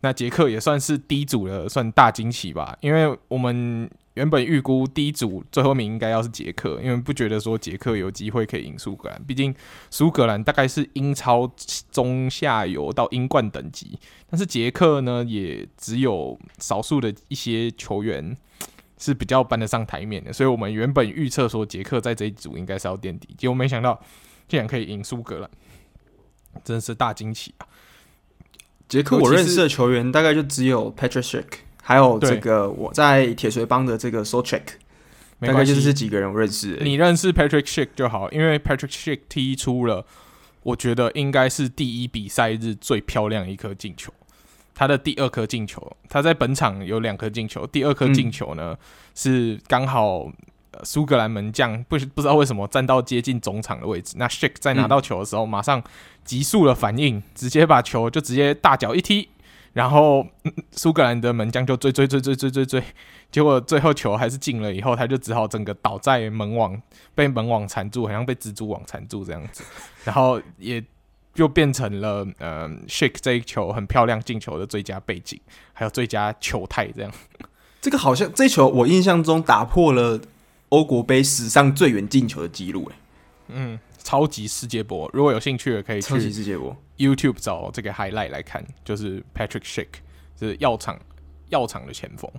[0.00, 3.88] 那捷克也算是 D 组的算大惊喜吧，因为我们。
[4.14, 9.24] 原本预估第一组最后一名应该要是捷克，因为不觉得说捷克有机会可以赢苏格兰。
[9.24, 9.54] 毕竟
[9.90, 11.50] 苏格兰大概是英超
[11.90, 13.98] 中下游到英冠等级，
[14.28, 18.36] 但是捷克呢，也只有少数的一些球员
[18.98, 20.32] 是比较搬得上台面的。
[20.32, 23.98] 所以我们原本预测说捷克在这一组应该是要垫底，结果没想到
[24.46, 25.50] 竟然可以赢苏格兰，
[26.62, 27.66] 真是大惊喜啊！
[28.88, 31.44] 捷克我认识的球员大概就只有 Petr Cech。
[31.84, 34.62] 还有这个我在铁锤帮的这个 Souček，
[35.40, 36.78] 大概就是这几个人我认识。
[36.80, 40.06] 你认识 Patrick Schick 就好，因为 Patrick Schick 踢出了，
[40.62, 44.12] 我觉得应该是第一比赛日最漂亮一颗进球。
[44.74, 48.78] 他的第二颗进球，他在本场有两颗进球，第二颗进球呢、嗯、
[49.14, 50.30] 是刚好
[50.84, 55.82] 苏格兰门将不不知道为什么站到接近中场的位置，那 Schick 在拿到球的时候马上
[56.24, 59.28] 急速的反应，直接把球就直接大脚一踢。
[59.72, 60.26] 然后
[60.70, 62.82] 苏格兰的门将就追追追追追追追，
[63.30, 66.80] 结果最后球还是进了，以后他就只好整个倒在门网，
[67.14, 69.64] 被门网缠住，好像被蜘蛛网缠住这样子，
[70.04, 70.84] 然后也
[71.34, 75.40] 就变成了呃，Shake 这一球很漂亮进球的最佳背景，
[75.72, 77.10] 还有最佳球态这样。
[77.80, 80.20] 这个好像这球我印象中打破了
[80.68, 82.90] 欧国杯史上最远进球的记录，
[83.48, 83.78] 嗯。
[84.02, 89.86] 超级世界波，如果有兴趣的可以去世界波 YouTube 找这个 highlight 来看，就是 Patrick Schick
[90.38, 90.98] 是药厂
[91.48, 92.30] 药厂的前锋。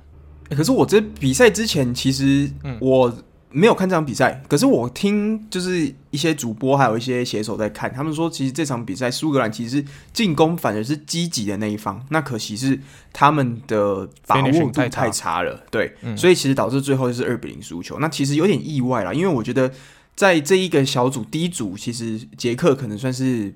[0.49, 2.49] 可是我这比赛之前，其实
[2.79, 3.13] 我
[3.49, 12.79] 没有看这场比赛，可是我听就是一些主播还有一些写手在看，他们说其实这场比赛苏格兰其实进攻反而是积极的那一方，那可惜是
[13.11, 17.99] 他们的把握度太差了，对，嗯、所以其实导致最后就是二比零输球。
[17.99, 19.71] 那其实有点意外啦，因为我觉得
[20.15, 23.53] 在这一个小组第一组，其实捷克可能算是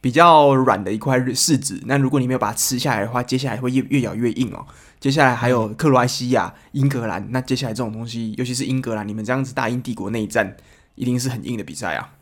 [0.00, 4.66] 比较软的一块柿子，那如果你没有把它吃下来的话，接下来会越越咬越硬哦。
[5.00, 10.56] 接下来还有克罗埃西亚、英格兰，那接下来这种东西，尤其是英格兰，你们这样子大英帝国内战，
[10.94, 12.14] 一定是很硬的比赛啊。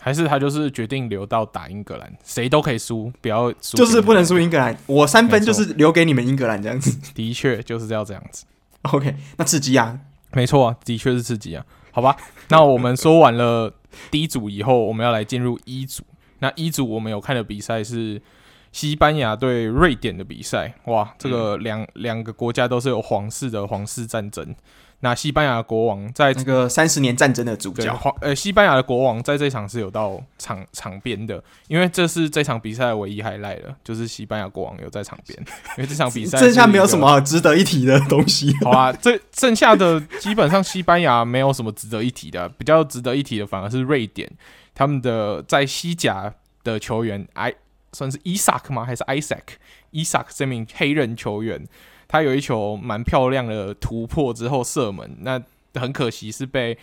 [0.00, 4.76] 还是他就是决定留到打英格兰，谁都可以输，不要输，就是不能输英格兰。
[4.86, 6.98] 我三分就是留给你们英格兰这样子。
[7.14, 8.44] 的确就是要这样子。
[8.82, 10.00] OK，那刺激啊，
[10.32, 11.64] 没错啊，的确是刺激啊。
[11.92, 12.16] 好吧，
[12.48, 13.72] 那我们说完了
[14.10, 16.04] D 组以后，我们要来进入 E 组。
[16.40, 18.20] 那一组我们有看的比赛是。
[18.72, 24.54] 西班牙对瑞典的比赛，哇，这个两两、嗯、个国家都是有皇室的皇室战争。
[25.00, 35.38] 那西班牙国王在这个三十年战争的主角，皇呃，西班牙的国王在这场是有到场场边的，因为这是这场比赛唯一 highlight 了，就是西班牙国王有在场边。
[35.78, 38.54] 因为这场比赛剩下没有什么值得一提的东西。
[38.62, 44.30] 好啊，这剩下的基本上西班牙没有什么值得一提的，比较值得一提的反而是瑞典，
[44.74, 47.52] 他们的在西甲的球员哎。
[47.92, 48.84] 算是伊萨克吗？
[48.84, 49.40] 还是 Isaac？
[49.90, 51.60] 伊萨克这名黑人球员，
[52.10, 55.40] 他有一球蛮漂亮的突破之后射门，那
[55.74, 56.76] 很可惜是被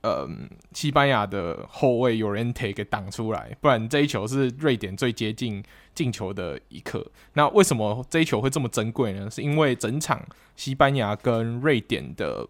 [0.00, 0.28] 呃
[0.72, 5.62] 西班牙的后卫 Llorente 给挡出来，不然这一球是瑞典最接近
[5.94, 7.06] 进球的一刻。
[7.34, 9.30] 那为什么这一球会这么珍贵呢？
[9.30, 10.20] 是因为整场
[10.56, 12.44] 西班牙跟瑞典的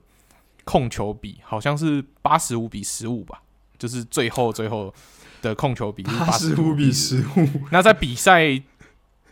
[0.64, 3.42] 控球比好像是八十五比十五吧，
[3.76, 4.94] 就是最后最后。
[5.42, 8.60] 的控球比是八十五比十五，那在比赛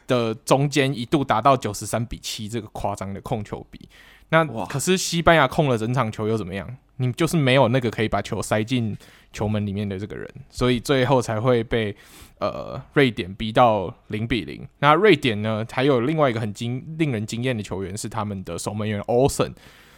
[0.06, 3.88] 的中间一度达到九十三比七，这个夸张的控球比。
[4.30, 6.76] 那可是西班牙控了整场球又怎么样？
[6.96, 8.96] 你就是没有那个可以把球塞进
[9.32, 11.94] 球门里面的这个人，所以最后才会被
[12.38, 14.66] 呃瑞典逼到零比零。
[14.78, 19.52] 那瑞典呢，还有另外一个很惊令人惊艳的球员是他们的守门员 Olsen，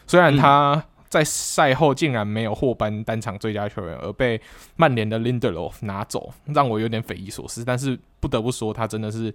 [0.07, 0.83] 虽然他、嗯。
[1.09, 4.39] 在赛后竟然没有获颁单场最佳球员，而被
[4.75, 7.65] 曼联的 Lindelof 拿走，让我有点匪夷所思。
[7.65, 9.33] 但是不得不说，他真的是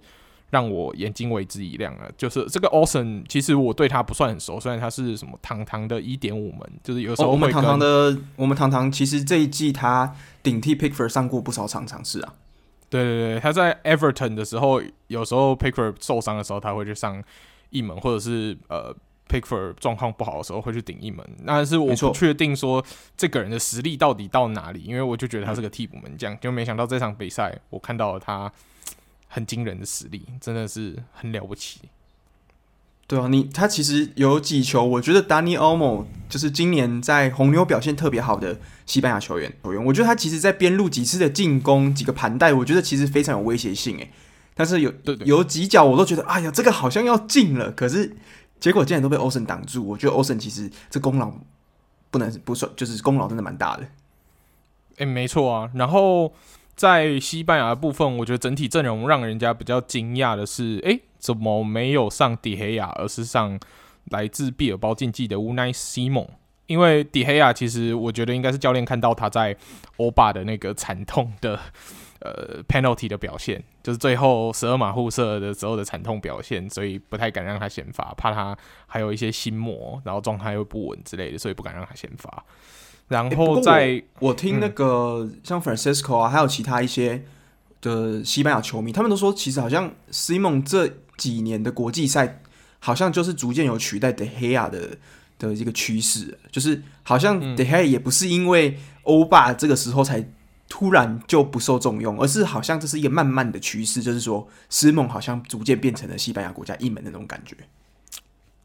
[0.52, 2.08] 让我眼睛为之一亮了。
[2.16, 12.34] 就是这个 Olsen，其实我对他不算很熟，虽然他是什么堂堂的一点五门，就是有时候、哦、我们堂堂的，我们堂堂其实这一季他顶替 Pickford 上过不少场尝试啊。
[12.90, 17.20] 对对对，他在 Everton 的时候，有时候 Pickford 受伤的时候，他会去上
[17.70, 18.94] 一门，或者是呃。
[19.28, 22.84] Pickford 状况不好的时候会去顶一门，但是我不确定说
[23.16, 28.52] 这个人的实力到底到哪里，因为我就觉得他是个替补门将，就没想到这场比赛我看到了他
[29.32, 31.80] 很惊人的实力，真的是很了不起。
[33.06, 44.10] 对啊，你他其实有几球，我觉得 Dani Olmo 就是今年在红牛表现特别好的西班牙球员球员，我觉得他其实在边路几次的进攻几个盘带，我觉得其实非常有威胁性诶。
[44.54, 48.16] 但是有对对有几脚我都觉得，哎呀，这个好像要进了，可是。
[48.62, 51.32] 结果竟然都被欧森挡住，我觉得欧森其实这功劳
[52.12, 53.82] 不能不算，就是功劳真的蛮大的。
[53.82, 55.68] 哎、欸，没错啊。
[55.74, 56.32] 然后
[56.74, 63.58] 在西班牙的部分，我觉得整体阵容让人家比较惊讶的是，哎、欸，怎么没有上迪黑亚，而是上
[64.10, 66.28] 来自毕尔包竞技的乌奈西蒙？
[66.66, 69.56] 因为迪黑亚其实我觉得应该是教练看到他在
[69.96, 71.58] 欧巴的那个惨痛的。
[72.24, 78.56] 呃，penalty 的表现就是最后十二码互射的时候的惨痛表现，所以不太敢让他先发，怕他
[78.86, 82.44] 还有一些心魔，然后状态又不稳之类的，所以不敢让他先发。
[83.08, 87.24] 然后在、欸、我，我听那个像 Francisco 啊，嗯、还有其他一些
[87.80, 92.42] 的西班牙球迷，他们都说，其实好像 Simon 这几年的国际赛，
[92.78, 94.96] 好像就是逐渐有取代 De Gea 的
[95.38, 100.26] 的一个趋势，就是好像 De Gea 也不是因为欧霸这个时候才。
[100.68, 107.54] 突然就不受重用，而是好像这是一个慢慢的趋势，就是说，施蒙好像逐渐变成了西班牙国家一门的那种感觉。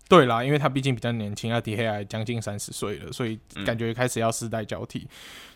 [0.09, 4.99] 对啦，因为他毕竟比较年轻，啊，迪黑还将近三十岁了，所以感觉开始要世代交替。
[4.99, 5.09] 嗯、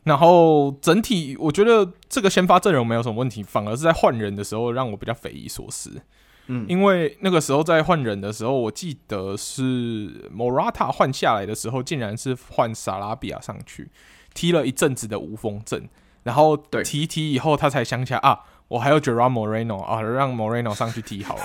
[0.03, 6.01] 然后整体我觉得这个先发阵容没有什么问题，反而是在换人的时候让我比较匪夷所思。
[6.47, 13.89] 嗯，因为那个时候在换人的时候，我记得是 Morata 换下来的时候，竟然是换萨拉比亚上去
[14.33, 15.87] 踢了一阵子的无锋阵。
[16.23, 18.41] 然后提提以后，他才想起来啊，
[18.71, 21.43] 我还有 Gerard Moreno 啊，让 Moreno 上去踢好了，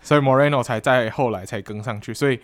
[0.00, 2.14] 所以 Moreno 才在后来才跟上去。
[2.14, 2.40] 所以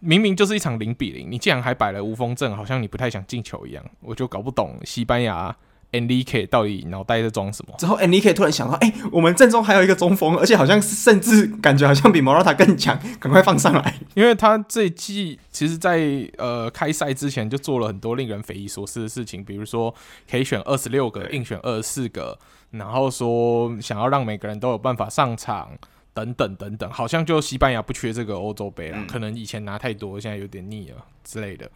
[0.00, 5.54] 明明就是一场零比零，你竟然还摆了无锋阵，好像你不太想进球一样，我就搞不懂西班牙
[5.92, 7.74] Enrique 到底脑袋在装什么？
[7.78, 13.94] 之后 Enrique 突然想到，哎、欸，我们阵中还有一个中锋，而且好像甚至感觉好像比 Morata 更强，赶快放上来。
[14.14, 19.94] 因为他这一季其实在，在呃开赛之前就做了很多令人匪夷所思的事情，比如说
[20.28, 22.38] 可以选二十六个，硬选二十四个，
[22.70, 25.70] 然后说想要让每个人都有办法上场，
[26.12, 31.70] 等等等等，好像就西班牙不缺这个欧洲杯了，嗯、可能以前拿太多，现在有点腻了之类的。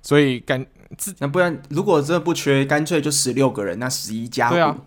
[0.00, 0.64] 所以干，
[1.18, 4.78] 那不然如果真的不缺，干脆就十六个人，那十一加五，啊、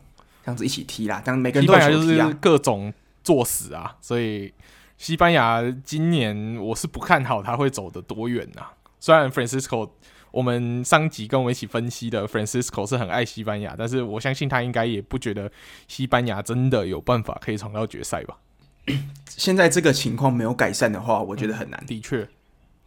[0.43, 1.21] 这样子一起踢啦。
[1.23, 2.33] 这样每个人都有球踢啊。
[2.39, 2.93] 各种
[3.23, 3.97] 作死啊！
[4.01, 4.51] 所以
[4.97, 8.65] 西班牙今年我是不看好他会走得多远呐。
[8.99, 9.89] 虽然 Francisco，
[10.31, 15.51] 我们上集跟我们一起分析的 Francisco 是很爱西班牙，但是我相信他应该也不觉得
[15.87, 18.37] 西班牙真的有办法可以闯到决赛吧。
[19.29, 21.79] 现在这个情况没有改善的话，我觉得很难。
[21.83, 22.27] 嗯、的确。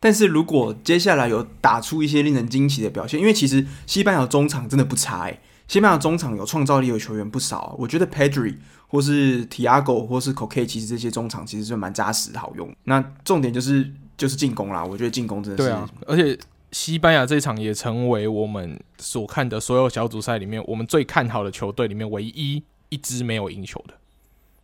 [0.00, 8.56] 但是如果接下来有打出一些令人惊奇的表现，因为其实西班牙中场真的不差哎，西班牙中场有创造力的球员不少，我觉得 Pedri
[8.88, 12.70] 或是 Thiago 或是 Coke，其实这些中场其实是蛮扎实好用。
[12.84, 15.70] 那重点就是就是进攻啦，我觉得进攻真的是。
[15.70, 16.38] 对啊，而且
[16.74, 23.94] 西班牙这场也成为我们所看的所有小组赛里面，我们最看好的球队里面唯一一支没有赢球的，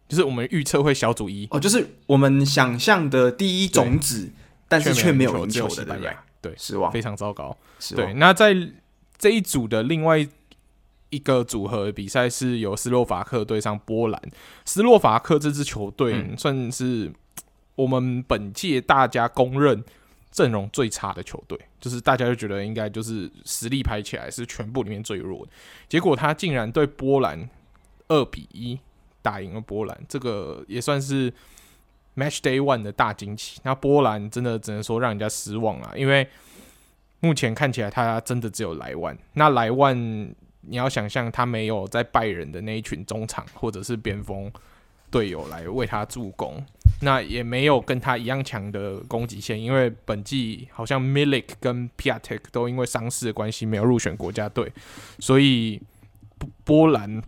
[0.08, 4.30] 就是我们预测会小组一哦，就是我们想象的第一种子。
[4.72, 6.16] 但是却没有赢球的，对不对？
[6.40, 7.56] 对，失望，非常糟糕。
[7.96, 8.54] 对，那在
[9.18, 10.24] 这一组的另外
[11.08, 14.22] 一个组合比赛是由斯洛伐克对上波兰。
[14.64, 17.10] 斯洛伐克这支球队算是
[17.74, 19.82] 我们本届大家公认
[20.30, 25.52] 阵容最差的球队，就是大家就觉得应该就是实力排起来是全部里面最弱的。
[25.88, 27.48] 结果他竟然对波兰
[28.08, 28.78] 二比一
[29.22, 31.32] 打赢了波兰，这个也算是。
[32.16, 36.28] Match Day One 的大惊喜，那波兰真的只能说让人家失望了，因为
[37.20, 39.16] 目前看起来他真的只有莱万。
[39.34, 39.96] 那莱万
[40.62, 44.52] 你要想象他没有在拜仁的那一群中场或者是边锋
[45.10, 46.64] 队友来为他助攻，
[47.02, 54.72] 那也没有跟他一样强的攻击线，因为本季好像 Milik 跟 Piatek 都因为伤势的关系没有入选国家队，
[55.18, 55.80] 所以
[56.64, 57.22] 波兰。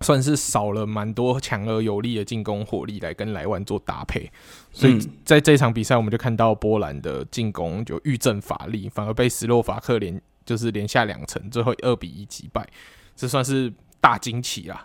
[0.00, 4.28] 算是少了蛮多强而有力的进攻火力来跟莱万做搭配，
[4.72, 12.68] 所以在这场比赛我们就看到波兰的进攻就欲振乏力，反而被斯洛伐克连就是连下两城，最后二比一击败，
[13.14, 14.84] 这算是大惊奇啦。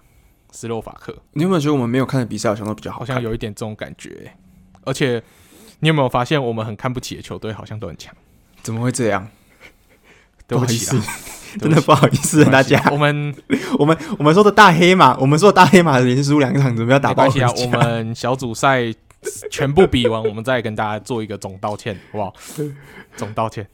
[0.51, 2.99] 斯洛伐克，你有没有觉得我们没有看的比赛好像都比较好？
[2.99, 4.35] 好像有一点这种感觉、欸，
[4.83, 5.21] 而且
[5.79, 8.13] 你有没有发现我们很看不起的球队好像都很强？
[8.61, 9.27] 怎么会这样？
[10.47, 11.03] 对不起啊。
[11.59, 12.79] 真的不好意思，大家。
[12.91, 13.33] 我们
[13.79, 17.23] 我们我们说的大黑马，我们说的大黑马连输两场，怎么要打爆。
[17.23, 18.93] 啊，我们小组赛
[19.49, 22.33] 全部比完，我们再跟大家做一个总道歉，好不好？
[23.15, 23.67] 总道歉。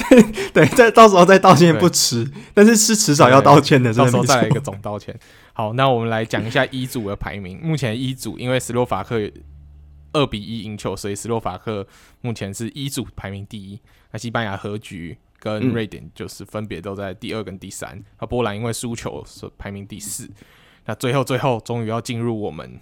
[0.52, 3.92] 对，再到时候再道歉不迟，但是是迟早要道歉的。
[3.94, 5.14] 到时候再来一个总道歉。
[5.58, 7.60] 好，那我们来讲一下一组的排名。
[7.60, 9.28] 目前一组因为斯洛伐克
[10.12, 11.84] 二比一赢球，所以斯洛伐克
[12.20, 13.80] 目前是一组排名第一。
[14.12, 15.18] 那西班牙和局。
[15.40, 20.28] 跟瑞典就是分别都在第二跟第三，那、嗯、波兰因为输球是排名第四。
[20.84, 22.80] 那最后最后终于要进入我们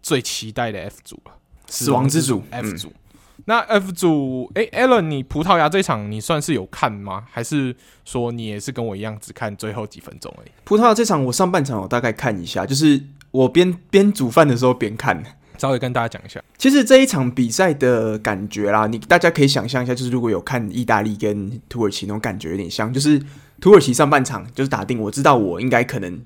[0.00, 1.32] 最期待的 F 组了，
[1.66, 2.92] 死亡之组 F 组。
[3.40, 7.24] 嗯、那 F 组，哎、欸、，Allen，你葡萄牙这场你算是有看吗？
[7.30, 7.74] 还是
[8.04, 10.48] 说你也是跟我一样只看最后几分钟而已？
[10.64, 15.22] 葡萄牙这场我上半场我大概看一下，就是我边边煮饭的时候边看。
[15.58, 23.20] 稍微跟大家讲一下，其实这一场比赛的感觉啦，你大家可以想象一下，就是如果有看意大利跟土耳其那种感觉有点像，就是
[23.60, 26.18] 土耳其上半场就是打定，我知道我应该可能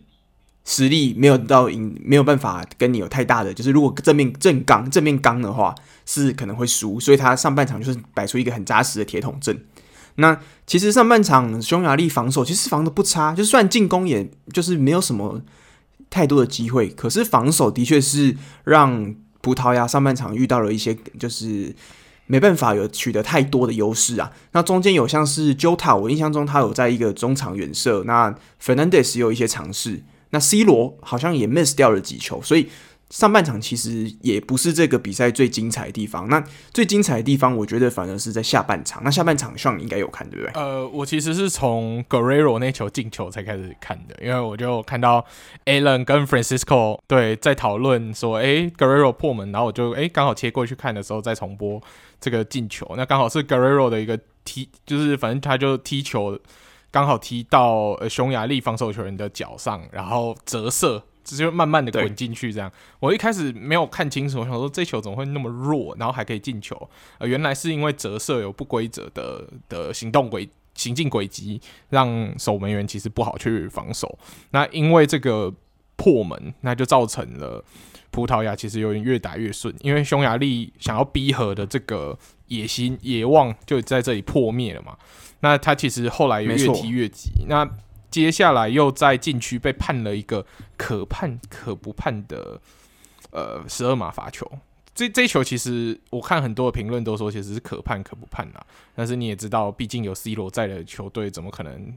[0.65, 9.65] 实力没有到赢，没有办法跟你有太大的，就是如果正面正刚正面刚的话，是可能会输，所以他上半场就是摆出一个很扎实的铁桶阵。
[10.17, 15.43] 那其实上半场匈牙利防守其实防的不差，就算进攻也就是没有什么
[16.11, 19.15] 太多的机会，可是防守的确是让。
[19.45, 21.77] 葡萄牙上半场遇到了一些，就是
[22.27, 24.33] 没办法有取得太多的优势啊。
[24.53, 30.03] 那中间有像是 Jota，我印象中他有在一个中场远射，那 Fernandes 也有一些尝试，
[30.35, 32.69] 那 C 罗好像也 miss 掉了几球，所以。
[33.11, 36.43] 上半场其实也不是这个比赛最精彩的地方，那
[36.73, 39.05] 最精彩的地方，我觉得反而是在下半场。
[39.05, 40.61] 那下半场上你应该有看对不对？
[40.61, 45.25] 呃，我其实是从 Guerrero 那球进球才开始看的，因为我就看到
[45.67, 51.81] Alan 跟 Francisco 对在讨论说，哎，Guerrero 破门，然后我就哎刚好切过去看的时候再重播
[52.21, 56.37] 这个进球，那刚好是 Guerrero 的一个踢，就是反正他就踢球
[56.95, 61.03] 刚好踢到呃匈牙利防守球员的脚上，然后折射。
[61.25, 62.71] 直接慢慢的滚进去，这样。
[63.01, 66.77] 我一开始没有看清楚，我想说这球怎么会那么弱，然后还可以进球？
[67.17, 71.59] 呃，原来是因为折射有不规则的的行动轨行进轨迹，
[71.89, 74.19] 让守门员其实不好去防守。
[74.51, 75.51] 那因为这个
[75.97, 77.65] 破门，那就造成了
[78.11, 82.19] 葡萄牙其实有点越打越顺，因为匈牙利想要逼和的这个
[82.49, 84.95] 野心野望就在这里破灭了嘛。
[85.45, 87.69] 那他其实后来越踢越急，那
[88.11, 90.47] 接下来又在禁区被判了一个
[90.79, 92.59] 可判可不判的
[93.31, 94.51] 呃十二码罚球。
[94.95, 101.93] 这这一球其实我看很多的评论都说其实是可判可不判啦，但是你也知道，毕竟有 C 罗在的球队，怎么可能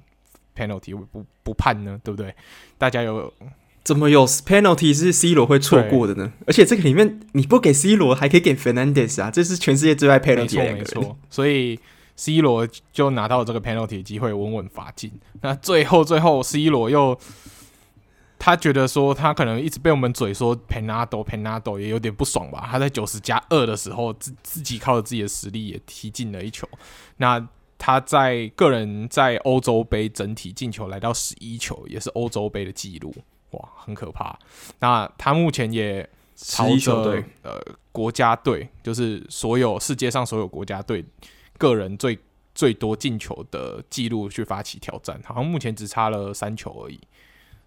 [0.54, 1.98] penalty 不不判呢？
[2.04, 2.36] 对不对？
[2.78, 3.34] 大家有
[3.82, 6.34] 怎么有 penalty 是 C 罗会错过的呢？
[6.46, 10.74] 而且这个里面你不给 C 罗，还可以给 Fernandes 啊，这是全世界最爱 penalty 的。
[10.74, 11.18] 没错，没错。
[11.30, 11.80] 所以
[12.18, 15.10] C 罗就拿到这个 penalty 的机会，稳稳罚进。
[15.40, 17.18] 那最后最后 C 罗又。
[18.40, 22.68] 他觉得说，他可能一直被我们嘴说 Penaldo 也有点不爽吧。
[22.70, 26.70] 他在九十加二的时候，自自己靠着自己的实力也踢进了一球。
[27.18, 27.46] 那
[27.80, 33.12] 他在个人在欧洲杯整体进球来到十一球，也是欧洲杯的记录，
[33.52, 34.38] 哇，很可怕。
[34.80, 37.60] 那他目前也朝着呃
[37.92, 41.04] 国家队，就是所有世界上所有国家队
[41.58, 42.18] 个人最
[42.56, 47.00] 最多进球的记录去发起挑战，好像目前只差了三球而已。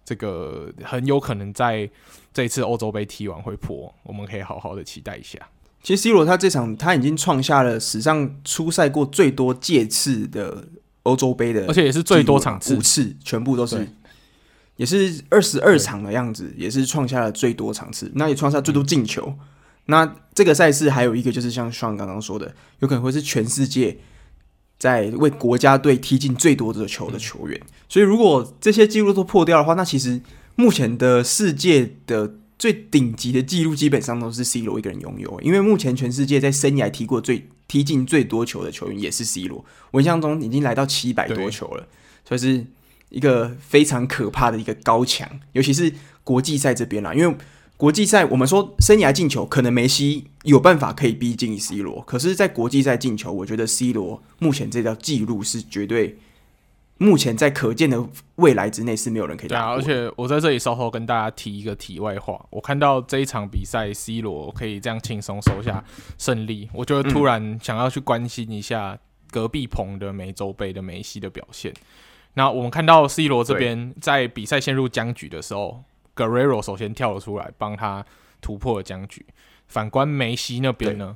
[0.03, 1.89] 这个很有可能在
[2.33, 5.39] 这一次欧洲杯踢完会破，我们可以好好的期待一下。
[5.83, 10.67] 其实 C 罗他这场他已经创下了史上出赛过最多届次的
[11.03, 13.87] 欧洲杯的，而且也是最多场次，五次全部都是，
[14.75, 19.23] 也是二十二场的样子，也是创下了最多场次，那也创下最多进球。
[19.27, 19.39] 嗯、
[19.91, 23.99] 那这个赛事还有一个就是像双刚刚说的，有可能会是全世界。
[24.81, 30.19] 在为国家队踢进最多的球的球员，所以如果这些记录都破掉的话，那其实
[30.55, 35.39] 目前的世界的最顶级的记录基本上都是 C 罗一个人拥有。
[35.41, 41.85] 因为目前全世界在生涯踢过最踢进最多球的球员也是 C 罗，我印象中已经来到七百多球了，
[42.27, 42.65] 所以是
[43.09, 45.93] 一个非常可怕的一个高墙，尤其是
[46.23, 47.37] 国际赛这边啦，因为。
[47.81, 56.19] 国际赛，我们说生涯进球，可能梅西有办法可以逼近 C 罗，可是，在国际赛进球，我觉得 C 罗目前这条记录是绝对，
[56.99, 59.81] 目前在可见的未来之内是没有人可以打过。
[59.81, 65.83] 对啊，而且我在这里稍后跟大家提一个题外话，我看到这一场比赛，C 罗可以这样轻松收下
[66.19, 68.95] 胜利，我就突然想要去关心一下
[69.31, 71.73] 隔壁棚的美洲杯的梅西的表现。
[72.35, 75.83] 那我们看到 C 罗这边在比赛陷入僵局的时候。
[76.15, 78.05] Guerrero 首先跳了出来，帮他
[78.41, 79.25] 突破了僵局。
[79.67, 81.15] 反观梅西那边呢，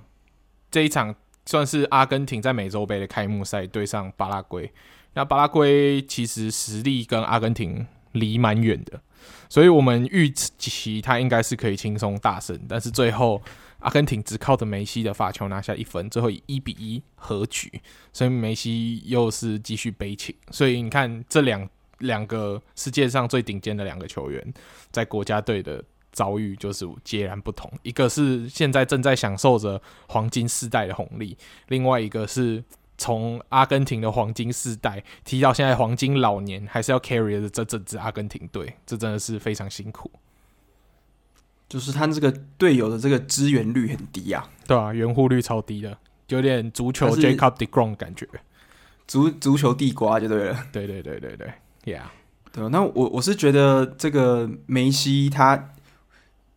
[0.71, 1.13] 这一场
[1.45, 4.71] 算是阿根廷在美洲杯的开幕赛对上巴拉圭。
[5.13, 9.01] 那巴拉圭其实实力跟阿根廷离蛮远的，
[9.49, 12.59] 所以我们预期他应该是可以轻松大胜。
[12.67, 13.41] 但是最后
[13.79, 17.81] 阿根廷只靠着梅西的罚球拿下一分，最后以一比一和局，
[18.13, 20.33] 所以梅西又是继续悲情。
[20.51, 21.69] 所以你看这两。
[21.99, 24.53] 两个世界上最顶尖的两个球员，
[24.91, 27.71] 在国家队的遭遇就是截然不同。
[27.83, 32.63] 一个是现在正在享受着黄金世代的红利，另外一个是
[32.97, 40.09] 从阿根廷的黄金世代踢到现在黄金老年，还是要 carry 的这整支阿根廷队，这真的是非常辛苦。
[41.67, 45.97] 就是他这个队友的这个支援率很低啊，对啊，援护率超低的，
[46.27, 48.27] 有点足球 Jacob de Grom 感觉，
[49.07, 50.67] 足足球地瓜就对了。
[50.71, 51.51] 对对对对对。
[51.85, 52.01] Yeah，
[52.51, 55.69] 对，那我我是觉得这个梅西他，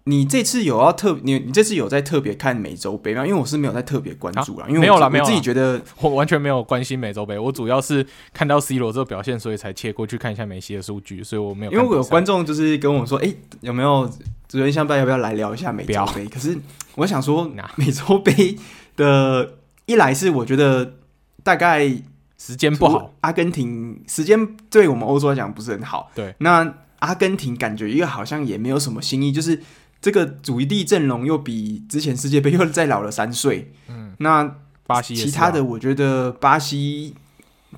[0.05, 3.27] 你这次有要特你你这次有在特别看美洲杯吗？
[3.27, 11.73] 因为我是没有在特别关注啦，啊、因为没有啦，没有自己觉得我完全没有关心美洲杯，我主要是看到 C 罗这个表现，所以才切过去看一下梅西的数据，所以我没有。
[11.73, 14.07] 因为我有观众就是跟我说，哎、欸，有没有
[14.49, 16.25] 主持人相伴要不要来聊一下美洲杯？
[16.27, 16.59] 可是
[16.95, 17.45] 我想说，
[17.77, 18.57] 美洲杯
[18.97, 20.95] 的一来是我觉得
[21.43, 21.93] 大概。
[22.39, 26.11] 时间不好，阿根廷时间对我们欧洲来讲不是很好。
[26.15, 29.61] 对，那阿根廷感觉又好像也没有什么新意，就是
[30.01, 33.73] 这个主力阵容又比之前世界杯又再老了三岁。
[33.89, 34.57] 嗯，那
[34.87, 37.15] 巴西其他的，我觉得巴西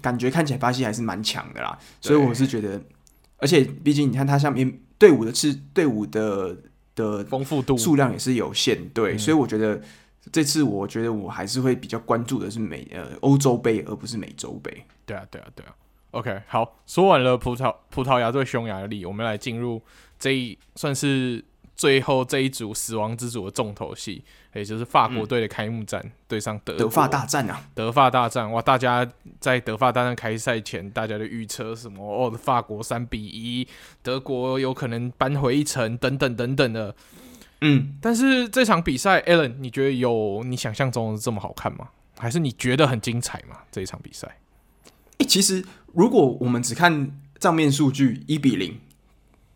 [0.02, 1.78] 感觉看起来巴西还是蛮强的啦。
[2.00, 2.80] 所以我是觉得，
[3.38, 6.54] 而且毕竟你看他下面队伍的是队伍的
[6.94, 9.80] 的丰富度数量也是有限，对，所以我觉得。
[10.32, 14.84] 这次我觉得我还是会比较关注的是美呃欧洲杯，而不是美洲杯。
[15.06, 15.74] 对啊，对啊，对啊。
[16.12, 19.80] OK，好，说完了葡萄葡萄牙对匈牙利，我们来进入
[20.18, 21.44] 这一算是
[21.76, 24.22] 最后这一组死亡之组的重头戏，
[24.52, 27.62] 也就是法国队的开幕战、嗯、对上德德法大战啊！
[27.74, 28.60] 德法大战哇！
[28.60, 32.04] 大家在德法大战开赛前，大家的预测什么？
[32.04, 33.66] 哦，法国三比一，
[34.02, 36.94] 德国有可能扳回一城，等等等等的。
[37.60, 41.88] 嗯，但是这场比赛，Alan，你觉得有你想象中的这么好看吗？
[42.18, 43.56] 还是你觉得很精彩吗？
[43.70, 44.28] 这一场比赛，
[45.18, 45.64] 欸，其实
[45.94, 48.78] 如果我们只看账面数据，一比零。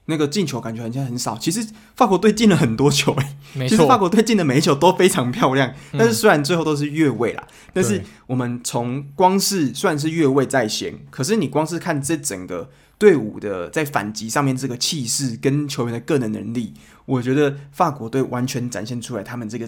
[0.06, 1.66] 那个进球感觉好像很少，其实
[1.96, 16.74] 法国队进了很多球诶、欸，没错，其实法国队进的每一球都非常漂亮，嗯、但是虽然最后都是越位啦，但是我们从光是虽然是越位在先，可是你光是看这整个队伍的在反击上面这个气势跟球员的个人能力，
[17.06, 19.66] 我觉得法国队完全展现出来他们这个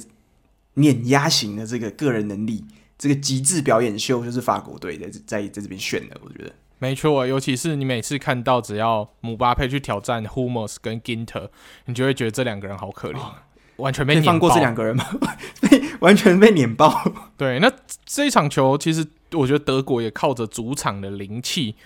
[0.74, 2.62] 碾压型的这个个人能力，
[2.98, 6.52] 这个极致表演秀就是法国队在在在这边炫的，我觉得。
[6.78, 11.48] 没错，尤其是你每次看到只要姆巴佩去挑战 Hummels 跟 Ginter，
[11.86, 13.32] 你就会觉得这两个人好可怜，哦、
[13.76, 14.20] 完全被。
[14.20, 15.04] 放过这两个人吗？
[15.62, 17.02] 被完全被碾爆。
[17.38, 17.72] 对，那
[18.04, 21.76] 这一场球其实我觉得德国也靠着主场的灵气，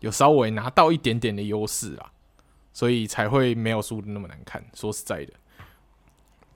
[0.00, 2.12] 有稍微拿到一点点的优势啊，
[2.74, 4.62] 所以才会没有输的那么难看。
[4.74, 5.32] 说实在的，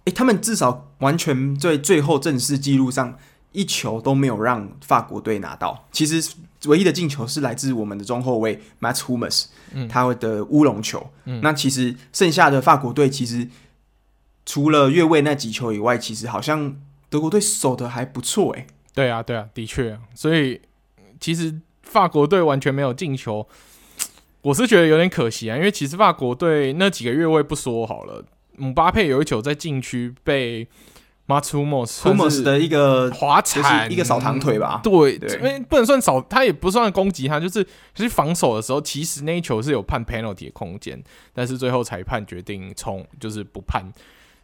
[0.04, 3.16] 诶，他们至少完全在最后正式记录上。
[3.52, 5.86] 一球都没有让法国队拿到。
[5.90, 6.34] 其实
[6.66, 9.46] 唯一的进球是来自我们的中后卫 Mats Hummels，
[9.88, 11.10] 他的乌龙球。
[11.24, 13.48] 嗯、那其实剩下的法国队其实
[14.44, 16.76] 除了越位那几球以外，其实好像
[17.08, 18.66] 德国队守的还不错诶。
[18.92, 20.00] 对啊，对啊，的确啊。
[20.14, 20.60] 所以
[21.18, 23.48] 其实法国队完全没有进球，
[24.42, 25.56] 我是觉得有点可惜啊。
[25.56, 28.24] 因为其实法国队那几个越位不说好了，
[28.56, 30.68] 姆巴佩有一球在禁区被。
[31.28, 34.80] Mats Hummels 的一个滑铲，一个扫堂腿吧？
[34.82, 37.62] 对，对，因为不能算扫，他也不算攻击他，就是
[37.94, 40.98] 就是防守的时候，其实那一球是有判 penalty 的空间，
[41.34, 43.92] 但是最后裁判决定冲就是不判，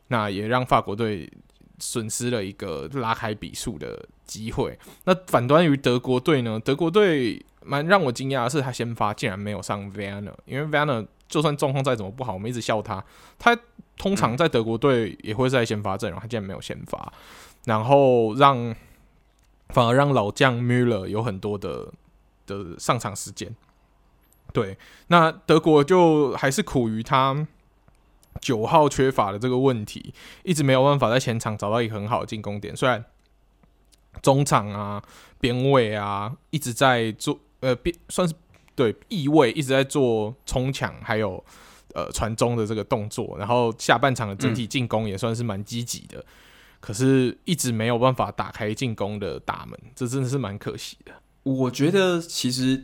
[0.08, 1.32] 那也让法国队
[1.78, 4.78] 损失了一个拉开比数的机会。
[5.04, 6.60] 那反端于德国队呢？
[6.62, 13.04] 德国队蛮让我惊讶的是，他先发竟然没有上 Werner，因为 Werner 就算状况再怎么不好，我们一直笑他，
[13.36, 13.58] 他。
[13.96, 17.12] 通常在德国队也会在先发阵容，他竟然没有先发，
[17.64, 18.74] 然后让
[19.68, 21.92] 反而让老将 Müller 有很多的
[22.44, 23.54] 的上场时间。
[24.52, 27.46] 对，那德国就还是苦于他
[28.40, 30.12] 九号缺乏的这个问题，
[30.42, 32.76] 一直没有办法在前场找到一个很好的进攻点。
[32.76, 33.04] 虽然
[34.22, 35.00] 中场啊、
[35.38, 38.34] 边位啊一直在做，呃，边算是
[38.74, 41.44] 对翼位一直在做冲抢，还有。
[41.94, 46.24] 呃，传中的这个动作，然后下半场的整体进攻也算是蛮积极的，嗯、
[46.80, 51.12] 可是一直没有办法打开进攻的大门，这真的是蛮可惜的。
[51.44, 52.82] 我觉得其实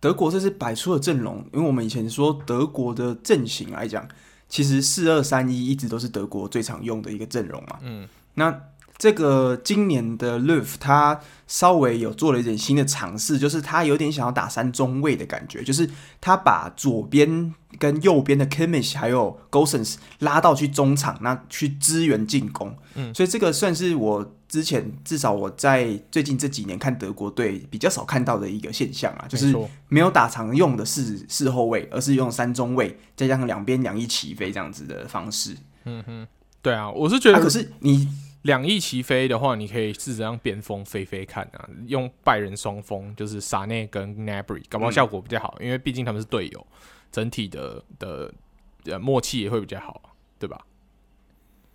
[0.00, 4.08] 德国这次摆出的阵容，因为我们以前说德国的阵型来讲，
[4.48, 7.78] 其实四二三一一直都是德国最常用的一个阵容嘛。
[7.82, 8.58] 嗯，那。
[8.98, 15.88] 这个今年的 Löw 他稍微有做了一点新的尝试，就是他有点想要打三中卫的感觉，就是
[16.20, 22.76] 他把左边跟右边的 Kimmich 还有 Gosens 拉到去中场，那去支援进攻。
[22.96, 29.54] 嗯，所以这个算是我之前至少我在最近这几年看德国队比较少看到的一个现象啊，就是
[29.88, 35.56] 没有打常用的四四后卫，而是用三中卫再加上两边两翼起飞这样子的方式。
[35.84, 36.26] 嗯哼，
[36.60, 38.08] 对啊，我是觉得，啊、可是你。
[38.42, 46.66] 两翼齐飞的话，你可以试着让边锋飞飞看啊，用拜仁双锋，就是萨内跟 Gnabry，搞不好效果比较好，嗯、因为毕竟他们是队友，
[47.10, 48.32] 整体的的
[48.84, 50.60] 呃默契也会比较好，对吧？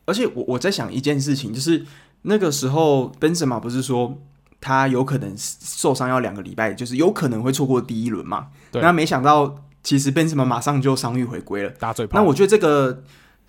[0.06, 1.86] 而且我我在想一件事情，就是
[2.24, 4.18] 那个时候 Benzema 不是说
[4.62, 8.48] 他有可能受伤要两个礼拜，就是有可能会错过第一轮嘛？
[8.72, 12.18] 那没想到其实 Benzema 马上就伤愈回归了，打嘴炮。
[12.18, 13.04] 那我觉得这个。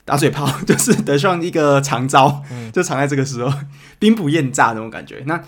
[0.04, 3.52] 打嘴炮 就是德尚一个长招，嗯、就藏在这个时候，
[3.98, 5.22] 兵不厌诈那种感觉。
[5.26, 5.40] 那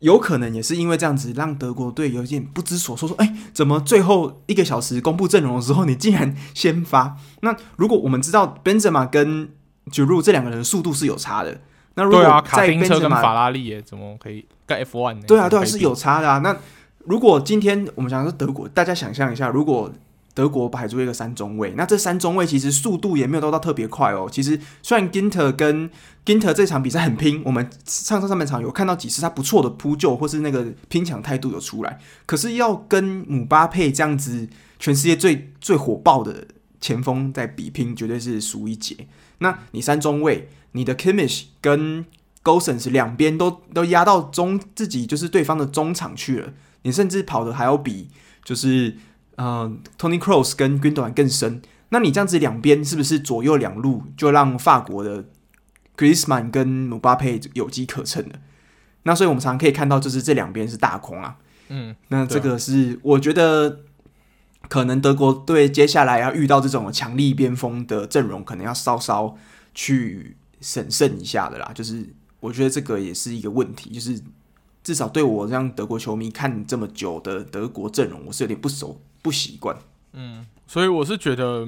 [0.00, 9.48] 有可能也是因为这样子，让德国队有点不知所措，说：“哎、欸，怎么最后一个小时公布阵容的时候，你竟然先发？” 那如果我们知道 Benzema 跟
[9.92, 11.60] Giroud 这两个人速度是有差的，
[11.94, 15.24] 那如果在卡丁车跟法拉利，怎么可以跟 F1？
[15.26, 16.38] 对啊，对啊，是有差的啊。
[16.38, 16.56] 那
[17.06, 19.88] 如果今天我们讲的是德国，大家想象一下，如果
[20.34, 24.28] 德国摆出一个三中卫，那这三中卫其实速度也没有到特别快哦。
[24.32, 25.90] 其实虽然 Ginter 跟
[26.24, 34.48] Ginter 这场比赛很拼，我们上上上半场有看到几次他不错的扑救或是那个拼抢态度有出来，可是要跟姆巴佩这样子
[34.78, 36.46] 全世界最最火爆的
[36.80, 39.06] 前锋在比拼，绝对是输一截。
[39.38, 42.06] 那你三中卫，你的 Kimmich 跟
[42.42, 46.54] Gosens 两边都都压到中自己就是对方的中场去了，
[46.84, 48.08] 你甚至跑的还要比
[48.42, 48.96] 就是。
[49.36, 55.24] 嗯，Tony Cross 跟 Gundogan 更深，那你这样子两边是不是左右两路就让法国的
[55.96, 58.34] Griezmann 跟姆巴佩有机可乘了？
[59.04, 61.36] 那所以我们常常可以看到，就是这两边是大空啊。
[61.68, 63.80] 嗯，那这个是我觉得
[64.68, 69.36] 可能德国队接下来要遇到这种强力边锋的阵容，可能要稍稍
[69.74, 71.72] 去审慎一下的啦。
[71.74, 74.20] 就是我觉得这个也是一个问题，就是
[74.82, 79.76] 至少对我这样德国球迷看这么久的德国阵容，我是有点不熟不习惯。
[80.12, 81.66] 嗯，所以我是觉得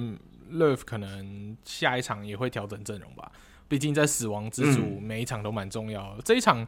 [0.53, 3.31] Löw 可能下一场也会调整阵容吧。
[3.67, 6.19] 毕竟在死亡之组，每一场都蛮重要的。
[6.19, 6.67] 嗯、这一场，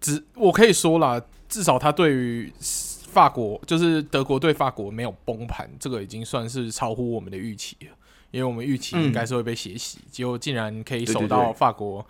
[0.00, 7.88] 只我可以说啦，至少他对于法国，就是德国对法国没有崩盘，这个已经算是超乎我们的预期了。
[8.30, 12.06] 因为我们预期应该是会被血洗，结果竟然可以守到法国，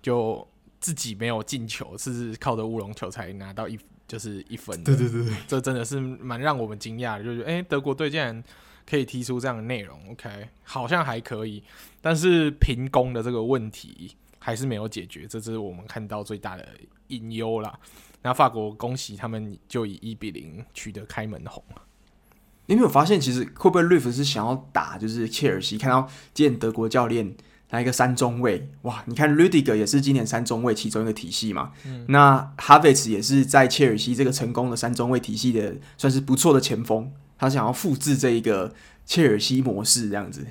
[0.00, 0.46] 就
[0.84, 4.84] 自己没有进球，是靠着乌龙球才拿到一就是一分。
[4.84, 8.44] 对对对对，这真的是蛮让我们惊讶的，就是哎、欸，德国队竟然
[8.86, 9.98] 可以踢出这样的内容。
[10.10, 11.64] OK，好像还可以，
[12.02, 16.68] 但是平攻的这个问题还是没有解决，这是我们看到最大的
[17.06, 17.80] 隐忧啦。
[18.20, 21.64] 那法国恭喜他们，就以一比零取得开门红。
[22.66, 25.78] 你有没有发现，其实会不会 Löw 是想要打就是切尔西？
[25.78, 27.34] 看到今年德国教练
[27.70, 29.02] 来一个三中卫，哇！
[29.06, 31.72] 你看 Rüdiger 也是今年三中卫其中一个体系嘛。
[31.86, 37.10] 嗯、那 Havertz 也是在切尔西这个成功的三中卫体系的，算是不错的前锋。
[37.38, 38.72] 他想要复制这一个
[39.04, 40.46] 切尔西模式，这样子。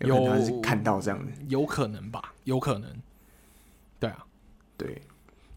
[0.00, 2.34] 有可能他是看到这样子，有可能吧？
[2.44, 2.90] 有可能。
[3.98, 4.18] 对啊，
[4.76, 5.02] 对。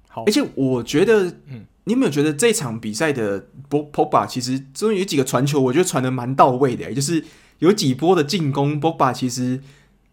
[0.08, 1.66] 好，而且我觉得，嗯。
[1.86, 7.22] 你有没有觉得这场比赛的波波巴其实中有几个传球，我觉得传的蛮到位的，就是
[7.60, 9.62] 有几波的进攻，波巴其实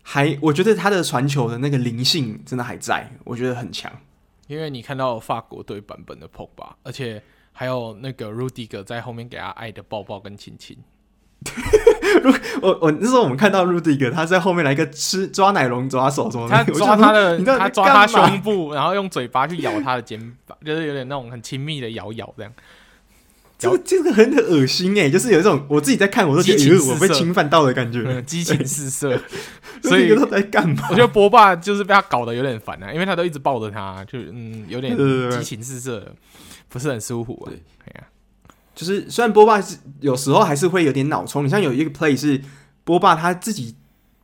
[0.02, 3.92] 还我觉得他的传球的那个灵性真的还在，我觉得很强。
[4.46, 7.22] 因为你看到法国队版本的 Pogba，，而且
[7.52, 10.76] 还有那个 Rudiger 在后面给他爱的抱抱跟亲亲。
[12.60, 22.52] 我我那时候我们看到 Rudiger 他在后面来一个吃抓奶龙抓手什么，他抓他的，他抓他胸部，然后用嘴巴去咬他的肩膀， 就是有点那种很亲密的咬咬这样。
[23.60, 29.20] 这个这个很恶心哎，就是有一种我自己在看我都觉得我被侵犯到的感觉，激情四射。
[29.82, 30.88] 所以他在干嘛？
[30.90, 34.96] 我觉得波霸就是被他搞得有点烦啊，因为他都一直抱着他，就嗯有点
[35.30, 36.14] 激情四射，
[36.68, 37.52] 不是很舒服啊。
[37.52, 38.06] 对呀。
[38.74, 42.40] 就是虽然波霸是有时候还是会有点脑冲，你像有一个 play 是
[42.84, 43.74] 波霸他自己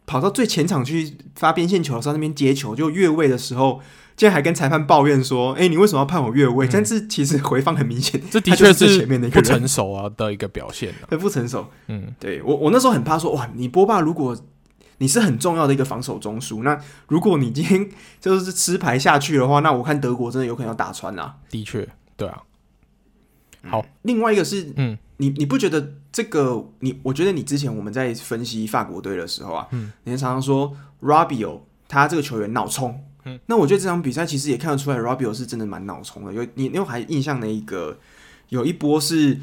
[0.06, 3.82] 跑到最前场去发边线球的时候，那边接球就越位的时候，
[4.16, 11.66] 竟然还跟裁判抱怨说：“哎、欸，你为什么要判我越位？”嗯、但是其实回放很明显，这的确是前面的一个不成熟啊的一个表现、啊，很不成熟。
[11.88, 14.36] 嗯，对我我那时候很怕说：“哇，你波霸如果
[14.98, 17.88] 你是很重要的一个防守中枢，那如果你今天
[18.18, 21.86] 就是吃牌下去的话，那我看德国真的有可能要打穿啊。”的确，
[22.16, 22.42] 对啊。
[23.68, 26.98] 好，另外一个是，嗯，你你不觉得这个你？
[27.02, 30.72] 我觉得你之前我们在分析法国队的时候啊，嗯，你常常说
[31.02, 36.32] Rabiot 他这个球员脑冲，嗯，那我觉得这场比赛其实也看得出来 Rabiot 是真的蛮脑冲的。
[36.32, 37.98] 有你，你有还印象那一个
[38.48, 39.38] 有一波是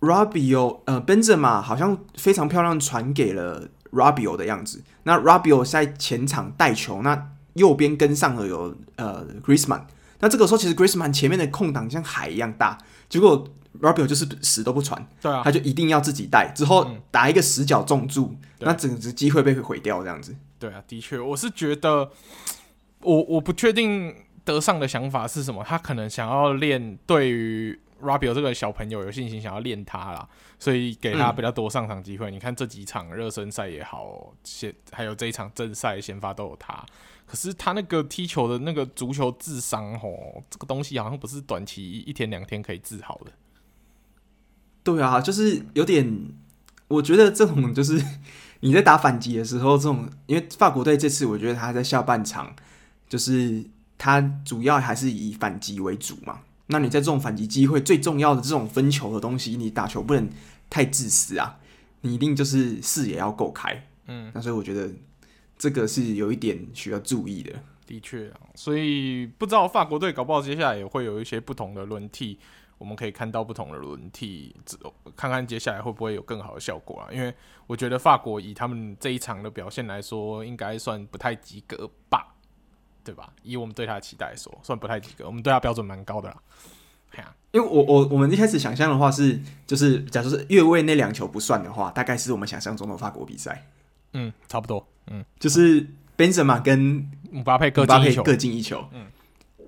[0.00, 9.82] Rabiot 呃 Benzema 好像非常漂亮传给了 Rabiot 的样子，那 Rabiot 在前场带球，那右边跟上了有呃 Griezmann，
[10.20, 12.78] 那这个时候其实 Griezmann 前面的空档像海一样大。
[13.08, 13.46] 结果
[13.80, 20.34] Rabiot 就是死都不传，对啊，他就一定要自己带，之后打一个死角中柱，嗯、那整个机会被毁掉这样子。
[20.58, 22.10] 对啊，的确，我是觉得，
[23.06, 24.14] 我我不确定
[24.44, 30.28] 德尚的想法是什么，他可能想要练对于 Rabiot 这个小朋友有信心，想要练他啦，
[30.58, 32.30] 所以给他比较多上场机会。
[32.30, 36.84] 嗯、你看这几场热身赛也好，先还有这一场正赛先发都有他。
[37.26, 43.32] 可是他那个踢球的那个足球智商哦，这个东西好像不是短期一天两天可以治好的。
[44.84, 46.32] 对啊，就是有点，
[46.86, 48.00] 我觉得这种就是
[48.60, 52.54] 你在打反击的时候，这种因为法国队这次我觉得他在下半场
[53.08, 53.64] 就是
[53.98, 56.40] 他主要还是以反击为主嘛。
[56.66, 60.28] 那你在这种反击机会最重要的这种分球的东西，你打球不能
[60.70, 61.58] 太自私啊，
[62.00, 63.86] 你一定就是视野要够开。
[64.06, 64.90] 嗯，那所以我觉得。
[65.58, 67.50] 这个是有一点需要注意的，
[67.86, 72.38] 的确啊，所以不知道法国队搞不好接下来也会有一些不同的轮替，
[72.76, 74.54] 我们可以看到不同的轮替，
[75.16, 77.08] 看看接下来会不会有更好的效果啊？
[77.10, 77.32] 因为
[77.66, 82.35] 我觉得法国以他们这一场的表现来说，应该算不太及格吧，
[83.06, 83.32] 对吧？
[83.44, 86.36] 以我们对他的期待来说，算不太及格，我们对他标准蛮高的啦。
[87.52, 93.66] 因为我我我们一开始想象的话是，就是假如是越位那两球不算的话，大概是我们想象中的法国比赛。
[94.12, 94.86] 嗯，差不多。
[95.06, 95.86] 嗯，就是
[96.18, 98.84] Benzema 跟姆巴佩各进一球，各进一球。
[98.92, 99.06] 嗯，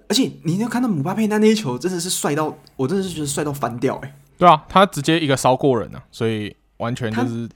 [0.09, 4.15] 而且你要看到姆巴佩那那一球，真的是帅到，我真的是觉得帅到翻掉哎、欸。
[4.37, 7.49] 对啊，他直接一个烧过人啊，所以完全就是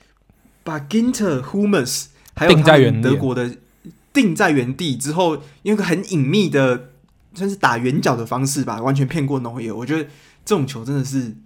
[0.65, 3.55] 把 Ginter、Hummels 还有他们德国的
[4.13, 6.91] 定在原地之后，用一个很隐秘的，
[7.35, 9.75] 算是打圆角的方式吧，完全骗过诺伊尔。
[9.75, 10.05] 我觉得
[10.45, 11.37] 这种球真的是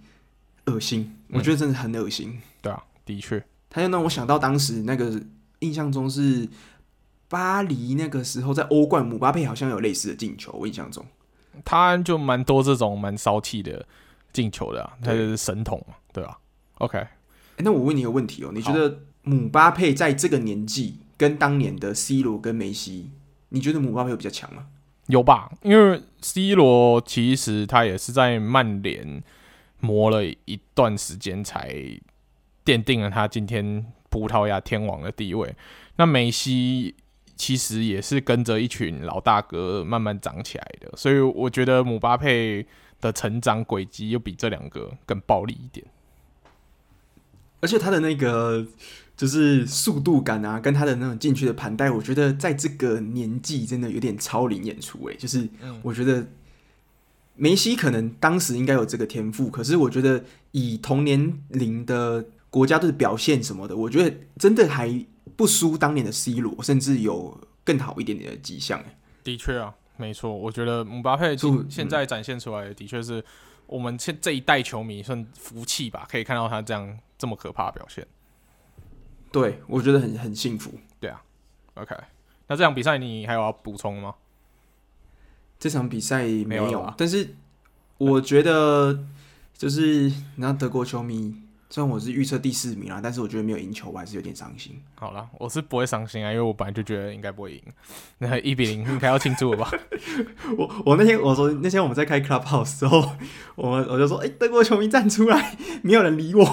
[0.65, 2.41] 恶心，我觉得真的很恶心、嗯。
[2.61, 5.21] 对啊，的确，他就让我想到当时那个。
[5.61, 6.47] 印象中是
[7.27, 10.51] 巴黎那个时候在欧冠，姆巴佩好像有类似的进球。
[10.51, 11.03] 我印象中，
[11.65, 13.83] 他就蛮多这种蛮骚气的
[14.31, 17.09] 进球的、啊，他就是神童嘛，对吧、啊、？OK，、欸、
[17.57, 23.09] 那我问你一个问题哦，你觉得姆巴佩在这个年纪跟当年的 C 罗跟梅西，
[23.49, 24.67] 你觉得姆巴佩有比较强吗？
[25.07, 29.23] 有吧，因为 C 罗其实他也是在曼联
[29.79, 31.73] 磨了一段时间，才
[32.63, 35.55] 奠定了他今天葡萄牙天王的地位。
[35.95, 36.93] 那梅西
[37.35, 42.65] 其实也是跟着一群老大哥慢慢长起来的，所以我觉得姆巴佩
[43.01, 45.87] 的成长轨迹又比这两个更暴力一点，
[47.61, 48.67] 而且他的那个。
[49.17, 55.49] 就是速度感啊，跟他的那种进去的盘带，我觉得在这个年纪真的有点超龄演出诶、欸，就是
[55.81, 56.25] 我觉得
[57.35, 68.97] 梅西可能当时应该有这个天赋，可是我觉得以同年龄的国家队的表现什么的，我觉得真的还不输当年的 C 罗，甚至有更好一点点的迹象、欸。
[69.23, 71.35] 的确啊，没错，我觉得姆巴佩
[71.67, 73.23] 现在展现出来的，的确是
[73.65, 78.05] 我们现这一代球迷算福气吧，可以看到他这样这么可怕的表现。
[79.31, 80.71] 对，我觉得很很幸福。
[80.99, 81.21] 对啊
[81.75, 81.95] ，OK，
[82.47, 84.15] 那这场比赛你还有要补充吗？
[85.59, 87.35] 这场比赛没有，没有啊，但是
[87.97, 89.03] 我觉得
[89.57, 91.43] 就是那德国球迷。
[91.69, 94.81] 虽然我是预测第四名啊，但是我觉得没有赢球，我还是有点伤心。
[94.95, 97.61] 好了，我是不会伤心啊，因为我本来就觉得应该不会赢。
[98.19, 99.71] 那一比零应该要庆祝了吧？
[100.57, 103.11] 我我那天我说那天我们在开 Clubhouse 之后，
[103.55, 106.45] 我们我就说，哎、欸，德国球迷站出来， 没有人理我。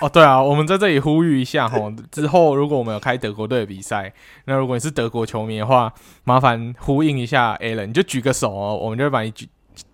[0.00, 1.76] 哦，对啊，我们在这里呼吁一下哈，
[2.10, 4.12] 之后如果我们有开德国队的比赛，
[4.46, 5.92] 那如果你是德国球迷的话，
[6.24, 9.46] 麻烦呼应一下 Alan，你就举个手哦，我们就会把你举。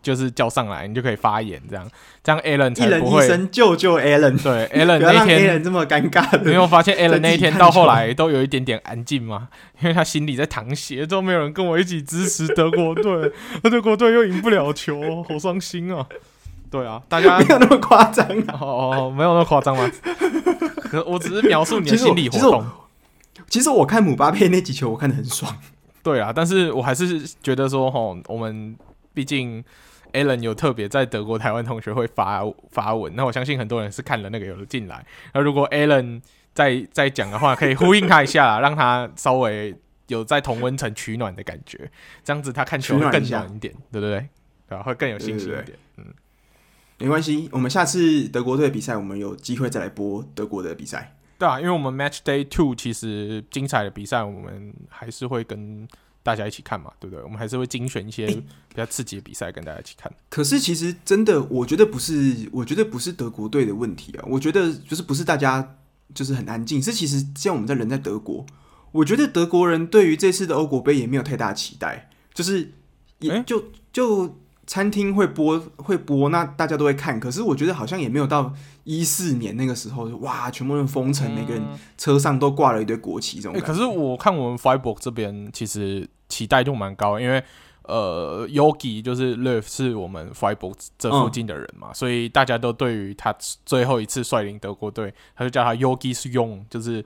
[0.03, 1.89] 就是叫上来，你就可以发言，这样
[2.23, 4.43] 这样 Alan 才不会一人一救救 Alan。
[4.43, 9.49] 对， Alan 那天 Alan 这么尴尬，你有没有发现 Alan 那一天到后来都有一点点安静吗？
[9.81, 13.33] 因为他心里在淌血，都没有人跟我一起支持德国队，
[13.63, 16.07] 德国队又赢不了球，好伤心啊！
[16.71, 18.27] 对啊，大家没有那么夸张
[18.61, 19.91] 哦，没有那么夸张吗？
[20.91, 22.63] 可我只是描述你的心理活动。
[22.63, 25.57] 其实，其实我看姆巴佩那几球，我看得很爽。
[26.03, 28.77] 对啊，但是我还是觉得说，吼，我们。
[29.19, 29.65] 毕竟
[30.13, 32.41] ，Alan 有特别在德国台湾同学会发
[32.71, 35.05] 发文，那我相信很多人是看了那个有进来。
[35.35, 36.23] 那如果 Alan
[36.55, 39.75] 再再讲的话，可以呼应他一下，让他稍微
[40.07, 41.91] 有在同温层取暖的感觉，
[42.23, 44.29] 这样子他看球会更暖一点，对不对？
[44.69, 44.85] 对吧？
[44.85, 45.77] 会更有信心一点。
[45.97, 46.05] 嗯，
[46.99, 51.17] 没关系，我们下次德国队的比赛，我们有机会再来播德国的比赛。
[51.41, 55.89] 对啊，因为我们 Match Day Two 其实精彩的比赛，我们还是会跟。
[56.29, 57.25] 大家一起看嘛，对不对？
[57.25, 60.13] 我们还是会精选一些比较刺激的比赛跟大家一起看。
[60.29, 64.25] 可是其实真的，我觉得不是，我觉得不是德国队的问题啊。
[64.29, 65.77] 我觉得就是不是大家
[66.13, 68.45] 就是很安静，是其实像我们在人在德国，
[68.93, 72.73] 我觉得德国人对于这次的欧国杯也没有太大期待，就是
[73.21, 74.37] 也就就。
[74.71, 77.19] 餐厅会播会播，那大家都会看。
[77.19, 78.53] 可是我觉得好像也没有到
[78.85, 81.63] 一四年那个时候，哇，全部人封城，每个人
[81.97, 83.61] 车上都挂了一堆国旗这种、欸。
[83.63, 87.43] 可是我看我们 Freiburg 这边其实期待度蛮高，因为
[87.83, 93.35] 呃，Yogi 就是 Löw 是我们 Freiburg 这附近的人嘛，嗯、所以大家都对于他
[93.65, 97.05] 最后一次率领德国队，他就叫他 Yogi 是用，就是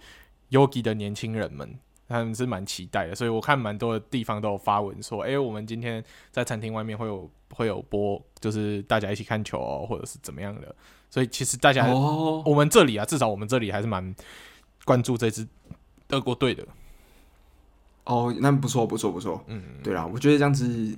[0.51, 1.79] Yogi 的年轻人们。
[2.09, 10.75] 他们是蛮期待的，所以我看蛮多的地方都有发文说，哎、欸，我们今天在餐厅外面会有会有播，就是大家一起看球哦，或者是怎么样的。
[11.09, 14.15] 所以其实大家，哦、我们这里啊，至少我们这里还是蛮
[14.85, 15.49] 关注这支
[16.07, 16.67] 德国队的。
[18.05, 19.45] 哦，那不错，不错，不错。
[19.49, 20.97] 嗯，对啦，我觉得这样子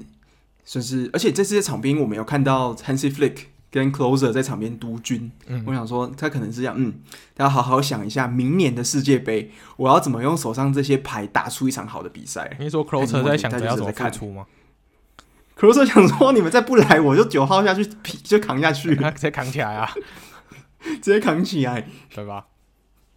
[0.64, 3.47] 算是，而且这次的场边我们有看到 Hansi Flick。
[3.74, 6.94] 跟 Closer 在场边督军，嗯、我想说他可能是这样，嗯，
[7.36, 12.56] 大家好好想一下，明年的世界杯，我要怎么用手上这些牌打出一场好的比赛？
[12.60, 14.47] 你说 Closer 在想着要怎么看出吗
[15.59, 17.85] ？Closer 想说，你们再不来，我就九号下去，
[18.22, 19.90] 就扛下去， 直接扛起来啊，
[21.02, 22.47] 直接扛起来，对吧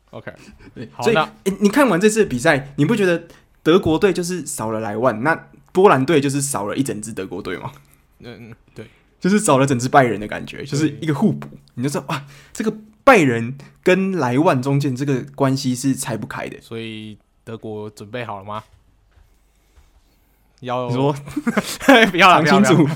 [0.09, 0.33] ？OK，
[0.73, 1.17] 对，好，所以，
[1.59, 3.27] 你看完这次的比赛，你不觉得
[3.67, 7.69] 德国队就是少了莱万，那波兰队就是少了一整支德国队嘛？
[8.19, 8.87] 嗯，对。
[9.19, 11.49] 就是少了整支拜仁的感觉，就是一个互补。
[11.73, 12.23] 你就知道哇，
[12.53, 12.73] 这个
[13.03, 16.57] 拜仁跟莱万中间这个关系是拆不开的。
[16.61, 18.63] 所以德国准备好了吗？
[20.61, 21.13] 要说
[22.09, 22.87] 不要清楚。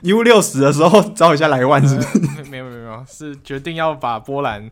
[0.00, 2.18] U 六十的时候找一下莱万是不是？
[2.50, 4.70] 没有没有没有，是决定要把波兰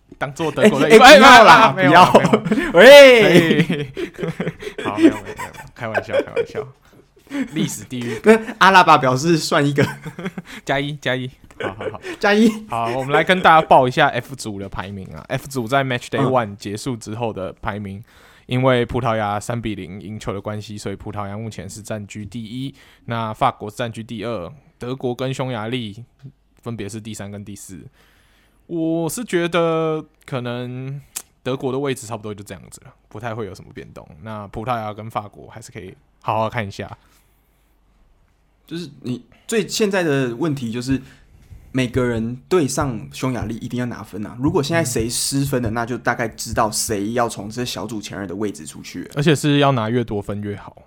[0.18, 0.88] 当做德国的。
[0.88, 2.12] 不要啦，不要。
[2.72, 3.62] 喂，
[4.84, 5.36] 好，没有没有没有，
[5.74, 6.66] 开玩笑开玩笑。
[7.52, 9.84] 历史地狱，跟阿拉巴表示算一个
[10.64, 11.28] 加一加一，
[11.58, 12.48] 好好好加一。
[12.68, 15.24] 好，我们来跟大家报一下 F 组的排名啊。
[15.28, 18.04] F 组在 Match Day One 结束之后的排名，
[18.46, 22.72] 因为葡萄牙三比零赢球的关系，所以葡萄牙目前是占据第一，
[23.06, 26.04] 那法国占据第二，德国跟匈牙利
[26.62, 27.84] 分别是第三跟第四。
[28.66, 31.00] 我是觉得可能
[31.42, 34.08] 德国的位置差不多就这样子了，不太会有什么变动。
[34.22, 36.96] 那葡萄牙跟法国还是可以好好看一下。
[38.66, 41.00] 就是你最现在的问题就是。
[41.76, 44.38] 每个人对上匈牙利一定要拿分啊！
[44.40, 50.84] 如果现在谁失分了，那就大概知道谁要从这小组前二的位置出去，而且是要拿越多分越好，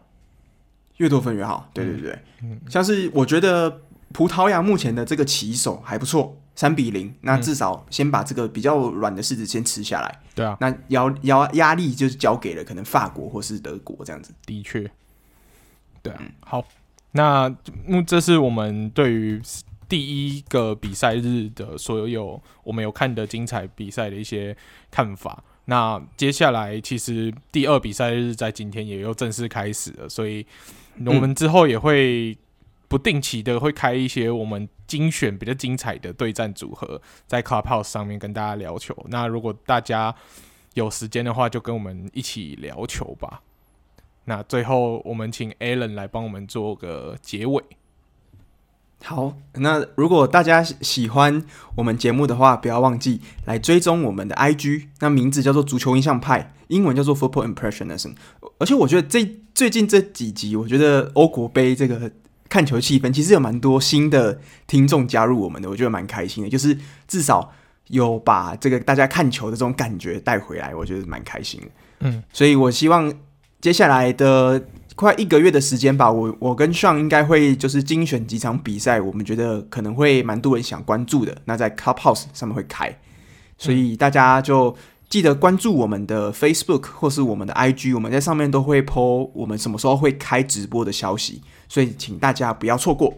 [0.95, 1.69] 越多分越好。
[1.73, 3.81] 对对对，嗯，像是我觉得
[4.13, 10.19] 葡萄牙目前的这个棋手还不错，三比零，那至少先把这个比较软的柿子先吃下来。
[10.35, 14.33] 对啊，那压压压力就是交给了可能法国或是德国这样子。
[14.45, 14.91] 的确，
[16.03, 16.65] 对啊，好，
[17.13, 17.49] 那
[18.05, 19.41] 这是我们对于。
[19.89, 24.53] 第一个比赛日的所有我们有看的精彩比赛的一些
[24.91, 25.41] 看法。
[25.63, 30.45] 那接下来其实第二比赛日在今天也又正式开始了，所以
[31.05, 32.37] 我们之后也会
[32.87, 38.95] 不定期的会开一些我们精选比较精彩的对战组合，在 Clubhouse 上面跟大家聊球。
[39.09, 40.15] 那如果大家
[40.73, 43.41] 有时间的话，就跟我们一起聊球吧。
[44.25, 47.63] 那最后我们请 Alan 来帮我们做个结尾。
[49.03, 51.45] 好，那如果大家喜欢
[51.75, 58.15] 我们节目的话，不要忘记来追踪我们的 IG，那名字叫做足球印象派，英文叫做 Football Impressionism。
[58.57, 62.11] 而且我觉得这最近这几集，我觉得欧国杯这个
[62.57, 66.49] 看球气氛，其实有蛮多新的听众加入我们的，我觉得蛮开心的。
[66.49, 66.75] 就是
[67.07, 67.51] 至少
[67.89, 71.67] 有把这个大家看球的这种感觉带回来，我觉得蛮开心的。
[71.99, 73.13] 嗯，所以我希望
[73.61, 74.65] 接下来的。
[74.97, 81.37] 快一个月的时间吧，我我跟 Sean 应该会就是精选几场比赛，我们觉得可能会蛮多人想关注的。
[81.45, 82.97] 那在 Clubhouse 上面会开，
[83.59, 84.75] 所以大家就
[85.09, 93.13] 记得关注我们的 Facebook 或是我们的 IG，我们在上面都会 po 我们什么时候会开直播的消息，所以请大家不要错过。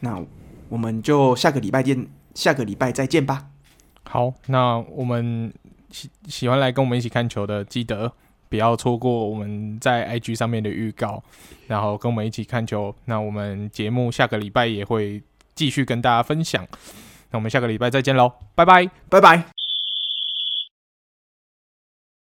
[0.00, 0.22] 那
[0.68, 3.46] 我们就下个礼拜见，下个礼拜再见吧。
[4.04, 5.52] 好，那我们
[5.90, 8.12] 喜喜欢来跟我们一起看球的，记得。
[8.48, 11.22] 不要错过我们在 IG 上面的预告，
[11.68, 12.92] 然后跟我们一起看球。
[13.04, 15.22] 那我们节目下个礼拜也会
[15.54, 16.66] 继续跟大家分享。
[17.30, 19.59] 那我们下个礼拜再见喽，拜拜，拜拜。